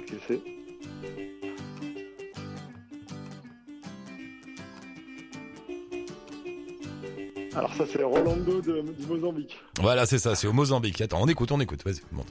Alors 7.54 7.74
ça 7.74 7.84
c'est 7.86 8.02
Rolando 8.02 8.60
de, 8.60 8.80
du 8.80 9.06
Mozambique. 9.06 9.58
Voilà, 9.80 10.06
c'est 10.06 10.18
ça, 10.18 10.34
c'est 10.34 10.46
au 10.46 10.52
Mozambique. 10.52 11.00
Attends, 11.00 11.20
on 11.20 11.26
écoute, 11.26 11.50
on 11.52 11.60
écoute. 11.60 11.84
Vas-y, 11.84 12.00
monte. 12.12 12.28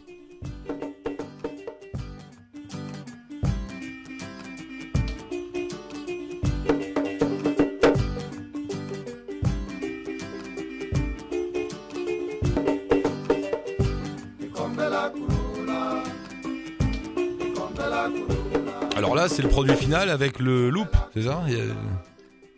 Alors 18.95 19.15
là, 19.15 19.30
c'est 19.30 19.41
le 19.41 19.49
produit 19.49 19.76
final 19.76 20.09
avec 20.09 20.39
le 20.39 20.70
loop, 20.70 20.89
c'est 21.13 21.24
ça? 21.24 21.43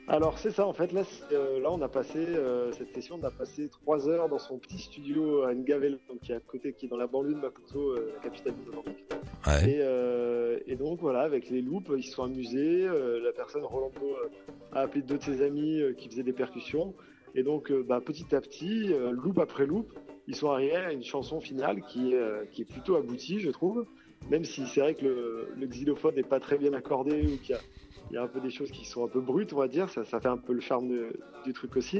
Alors 0.07 0.37
c'est 0.37 0.51
ça 0.51 0.65
en 0.65 0.73
fait, 0.73 0.91
là, 0.91 1.03
c'est, 1.09 1.35
euh, 1.35 1.50
là 1.61 1.71
on 1.71 1.81
a 1.81 1.87
passé, 1.87 2.19
euh, 2.19 2.71
cette 2.73 2.93
session 2.93 3.17
on 3.21 3.23
a 3.25 3.31
passé 3.31 3.69
trois 3.69 4.09
heures 4.09 4.27
dans 4.27 4.39
son 4.39 4.57
petit 4.57 4.77
studio 4.79 5.43
à 5.43 5.53
Ngavel, 5.53 5.99
donc 6.09 6.19
qui 6.21 6.31
est 6.31 6.35
à 6.35 6.39
côté, 6.39 6.73
qui 6.73 6.87
est 6.87 6.89
dans 6.89 6.97
la 6.97 7.07
banlieue 7.07 7.33
de 7.33 7.39
Maputo, 7.39 7.79
euh, 7.91 8.11
la 8.15 8.21
capitale 8.21 8.53
du 8.55 8.65
Mozambique. 8.65 9.05
Ouais. 9.47 9.69
Et, 9.69 9.77
euh, 9.81 10.59
et 10.67 10.75
donc 10.75 10.99
voilà, 10.99 11.21
avec 11.21 11.49
les 11.49 11.61
loops, 11.61 11.89
ils 11.95 12.03
se 12.03 12.11
sont 12.13 12.23
amusés. 12.23 12.85
euh, 12.87 13.19
la 13.23 13.31
personne, 13.31 13.63
Rolando, 13.63 14.15
a 14.71 14.81
appelé 14.81 15.01
deux 15.01 15.17
de 15.17 15.23
ses 15.23 15.41
amis 15.41 15.79
euh, 15.81 15.93
qui 15.93 16.09
faisaient 16.09 16.23
des 16.23 16.33
percussions. 16.33 16.93
Et 17.35 17.43
donc 17.43 17.71
bah, 17.71 18.01
petit 18.01 18.35
à 18.35 18.41
petit, 18.41 18.93
loop 19.11 19.39
après 19.39 19.65
loop, 19.65 19.93
ils 20.27 20.35
sont 20.35 20.49
arrivés 20.51 20.75
à 20.75 20.91
une 20.91 21.03
chanson 21.03 21.39
finale 21.39 21.81
qui 21.83 22.13
est, 22.13 22.51
qui 22.51 22.63
est 22.63 22.65
plutôt 22.65 22.97
aboutie, 22.97 23.39
je 23.39 23.49
trouve. 23.51 23.85
même 24.29 24.43
si 24.43 24.65
c'est 24.67 24.81
vrai 24.81 24.95
que 24.95 25.05
le, 25.05 25.47
le 25.57 25.67
xylophone 25.67 26.15
n'est 26.15 26.23
pas 26.23 26.39
très 26.39 26.57
bien 26.57 26.73
accordé 26.73 27.21
ou 27.21 27.37
qu'il 27.37 27.51
y 27.51 27.53
a, 27.53 27.61
il 28.11 28.15
y 28.15 28.17
a 28.17 28.23
un 28.23 28.27
peu 28.27 28.41
des 28.41 28.49
choses 28.49 28.71
qui 28.71 28.83
sont 28.83 29.05
un 29.05 29.07
peu 29.07 29.21
brutes, 29.21 29.53
on 29.53 29.57
va 29.57 29.69
dire. 29.69 29.89
Ça, 29.89 30.03
ça 30.03 30.19
fait 30.19 30.27
un 30.27 30.37
peu 30.37 30.51
le 30.51 30.59
charme 30.59 30.91
du 31.45 31.53
truc 31.53 31.77
aussi. 31.77 31.99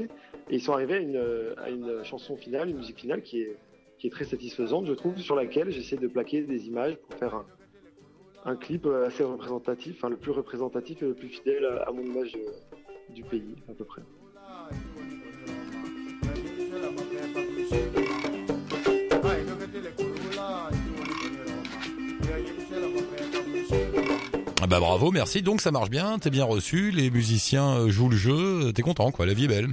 Et 0.50 0.56
ils 0.56 0.60
sont 0.60 0.74
arrivés 0.74 0.94
à 0.96 0.98
une, 0.98 1.54
à 1.56 1.70
une 1.70 2.04
chanson 2.04 2.36
finale, 2.36 2.68
une 2.68 2.76
musique 2.76 2.98
finale 2.98 3.22
qui 3.22 3.40
est, 3.40 3.56
qui 3.98 4.08
est 4.08 4.10
très 4.10 4.26
satisfaisante, 4.26 4.84
je 4.86 4.92
trouve, 4.92 5.16
sur 5.18 5.34
laquelle 5.34 5.70
j'essaie 5.70 5.96
de 5.96 6.08
plaquer 6.08 6.42
des 6.42 6.66
images 6.66 6.96
pour 6.96 7.16
faire 7.18 7.34
un, 7.34 7.46
un 8.44 8.56
clip 8.56 8.86
assez 8.86 9.22
représentatif, 9.24 9.96
enfin 9.96 10.10
le 10.10 10.18
plus 10.18 10.32
représentatif 10.32 11.02
et 11.02 11.06
le 11.06 11.14
plus 11.14 11.28
fidèle 11.28 11.64
à, 11.64 11.90
mon 11.92 12.02
image 12.02 12.32
de- 12.32 13.14
du 13.14 13.22
pays, 13.22 13.56
à 13.70 13.72
peu 13.72 13.84
près. 13.84 14.02
Bah 24.72 24.80
bravo, 24.80 25.10
merci. 25.10 25.42
Donc 25.42 25.60
ça 25.60 25.70
marche 25.70 25.90
bien, 25.90 26.18
t'es 26.18 26.30
bien 26.30 26.44
reçu, 26.44 26.90
les 26.92 27.10
musiciens 27.10 27.76
euh, 27.76 27.88
jouent 27.90 28.08
le 28.08 28.16
jeu, 28.16 28.72
t'es 28.72 28.80
content 28.80 29.10
quoi, 29.10 29.26
la 29.26 29.34
vie 29.34 29.44
est 29.44 29.48
belle. 29.48 29.68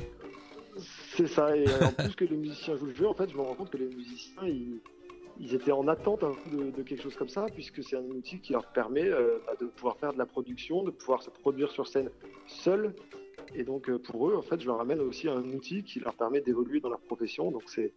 C'est 1.16 1.28
ça, 1.28 1.56
et 1.56 1.66
euh, 1.70 1.86
en 1.86 1.92
plus 1.94 2.16
que 2.16 2.26
les 2.26 2.36
musiciens 2.36 2.76
jouent 2.76 2.88
le 2.88 2.94
jeu, 2.96 3.08
en 3.08 3.14
fait, 3.14 3.30
je 3.32 3.36
me 3.38 3.42
rends 3.42 3.54
compte 3.56 3.70
que 3.70 3.78
les 3.78 3.86
musiciens, 3.88 4.44
ils, 4.44 4.80
ils 5.40 5.56
étaient 5.56 5.72
en 5.72 5.88
attente 5.88 6.22
un 6.26 6.32
peu 6.34 6.58
de, 6.58 6.72
de 6.72 6.82
quelque 6.84 7.02
chose 7.02 7.16
comme 7.16 7.30
ça, 7.30 7.46
puisque 7.54 7.82
c'est 7.82 7.96
un 7.96 8.04
outil 8.10 8.40
qui 8.42 8.52
leur 8.52 8.66
permet 8.74 9.06
euh, 9.06 9.38
bah, 9.48 9.54
de 9.58 9.68
pouvoir 9.68 9.96
faire 9.98 10.12
de 10.12 10.18
la 10.18 10.26
production, 10.26 10.84
de 10.84 10.92
pouvoir 10.92 11.24
se 11.24 11.30
produire 11.30 11.72
sur 11.72 11.88
scène 11.88 12.10
seuls. 12.48 12.94
Et 13.56 13.64
donc 13.64 13.90
euh, 13.90 13.98
pour 14.00 14.30
eux, 14.30 14.36
en 14.36 14.42
fait, 14.42 14.60
je 14.60 14.66
leur 14.66 14.82
amène 14.82 15.00
aussi 15.00 15.30
un 15.30 15.44
outil 15.44 15.84
qui 15.84 16.02
leur 16.02 16.14
permet 16.14 16.42
d'évoluer 16.42 16.82
dans 16.82 16.90
leur 16.90 17.00
profession. 17.00 17.52
Donc 17.52 17.64
c'est 17.68 17.94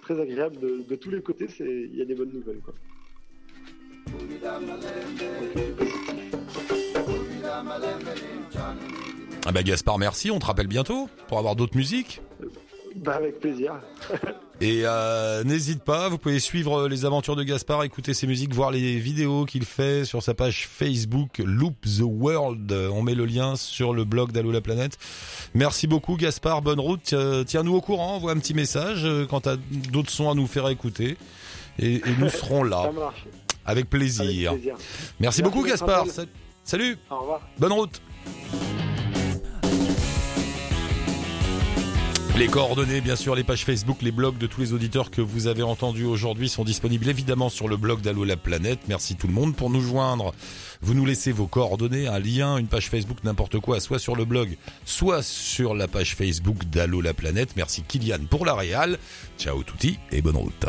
très 0.00 0.18
agréable 0.18 0.58
de, 0.58 0.82
de 0.88 0.96
tous 0.96 1.10
les 1.10 1.20
côtés, 1.20 1.48
c'est- 1.48 1.64
il 1.92 1.96
y 1.96 2.00
a 2.00 2.06
des 2.06 2.14
bonnes 2.14 2.32
nouvelles. 2.32 2.60
Quoi. 2.64 2.74
Ah 9.44 9.52
bah 9.52 9.62
Gaspard, 9.62 9.98
merci, 9.98 10.30
on 10.30 10.38
te 10.38 10.46
rappelle 10.46 10.66
bientôt 10.66 11.08
pour 11.28 11.38
avoir 11.38 11.54
d'autres 11.54 11.76
musiques. 11.76 12.20
Bah, 12.96 13.14
avec 13.16 13.40
plaisir. 13.40 13.74
Et 14.60 14.82
euh, 14.84 15.44
n'hésite 15.44 15.84
pas, 15.84 16.08
vous 16.08 16.16
pouvez 16.16 16.40
suivre 16.40 16.88
les 16.88 17.04
aventures 17.04 17.36
de 17.36 17.42
Gaspard, 17.42 17.84
écouter 17.84 18.14
ses 18.14 18.26
musiques, 18.26 18.54
voir 18.54 18.70
les 18.70 18.98
vidéos 18.98 19.44
qu'il 19.44 19.66
fait 19.66 20.06
sur 20.06 20.22
sa 20.22 20.32
page 20.32 20.66
Facebook 20.66 21.38
Loop 21.44 21.74
the 21.82 22.00
World. 22.00 22.72
On 22.72 23.02
met 23.02 23.14
le 23.14 23.26
lien 23.26 23.54
sur 23.54 23.92
le 23.92 24.04
blog 24.04 24.32
d'Allo 24.32 24.50
la 24.50 24.62
planète. 24.62 24.96
Merci 25.54 25.86
beaucoup 25.86 26.16
Gaspard, 26.16 26.62
bonne 26.62 26.80
route. 26.80 27.12
Euh, 27.12 27.44
Tiens-nous 27.44 27.74
au 27.74 27.82
courant, 27.82 28.16
envoie 28.16 28.32
un 28.32 28.38
petit 28.38 28.54
message 28.54 29.04
euh, 29.04 29.26
quand 29.28 29.42
t'as 29.42 29.56
d'autres 29.92 30.10
sons 30.10 30.30
à 30.30 30.34
nous 30.34 30.46
faire 30.46 30.68
écouter. 30.70 31.18
Et, 31.78 31.96
et 31.96 32.02
nous 32.18 32.28
serons 32.30 32.64
là, 32.64 32.84
Ça 32.84 32.88
avec 32.88 33.26
Avec 33.66 33.90
plaisir. 33.90 34.52
Merci, 34.52 34.70
Merci 35.20 35.42
beaucoup 35.42 35.62
Gaspard. 35.64 36.06
Salut, 36.66 36.98
Au 37.10 37.20
revoir. 37.20 37.40
bonne 37.58 37.72
route. 37.72 38.02
Les 42.36 42.48
coordonnées, 42.48 43.00
bien 43.00 43.14
sûr, 43.14 43.36
les 43.36 43.44
pages 43.44 43.64
Facebook, 43.64 44.02
les 44.02 44.10
blogs 44.10 44.36
de 44.36 44.48
tous 44.48 44.60
les 44.60 44.72
auditeurs 44.72 45.12
que 45.12 45.22
vous 45.22 45.46
avez 45.46 45.62
entendus 45.62 46.04
aujourd'hui 46.04 46.48
sont 46.48 46.64
disponibles 46.64 47.08
évidemment 47.08 47.48
sur 47.50 47.68
le 47.68 47.76
blog 47.76 48.00
d'Allo 48.00 48.24
la 48.24 48.36
planète. 48.36 48.80
Merci 48.88 49.14
tout 49.14 49.28
le 49.28 49.32
monde 49.32 49.54
pour 49.54 49.70
nous 49.70 49.80
joindre. 49.80 50.34
Vous 50.82 50.92
nous 50.92 51.06
laissez 51.06 51.30
vos 51.30 51.46
coordonnées, 51.46 52.08
un 52.08 52.18
lien, 52.18 52.58
une 52.58 52.66
page 52.66 52.90
Facebook, 52.90 53.18
n'importe 53.22 53.60
quoi, 53.60 53.78
soit 53.78 54.00
sur 54.00 54.16
le 54.16 54.24
blog, 54.24 54.56
soit 54.84 55.22
sur 55.22 55.72
la 55.72 55.86
page 55.86 56.16
Facebook 56.16 56.64
d'Allo 56.64 57.00
la 57.00 57.14
planète. 57.14 57.50
Merci 57.56 57.84
Kylian 57.84 58.26
pour 58.28 58.44
la 58.44 58.54
réal. 58.54 58.98
Ciao 59.38 59.62
touti 59.62 59.98
et 60.10 60.20
bonne 60.20 60.36
route. 60.36 60.66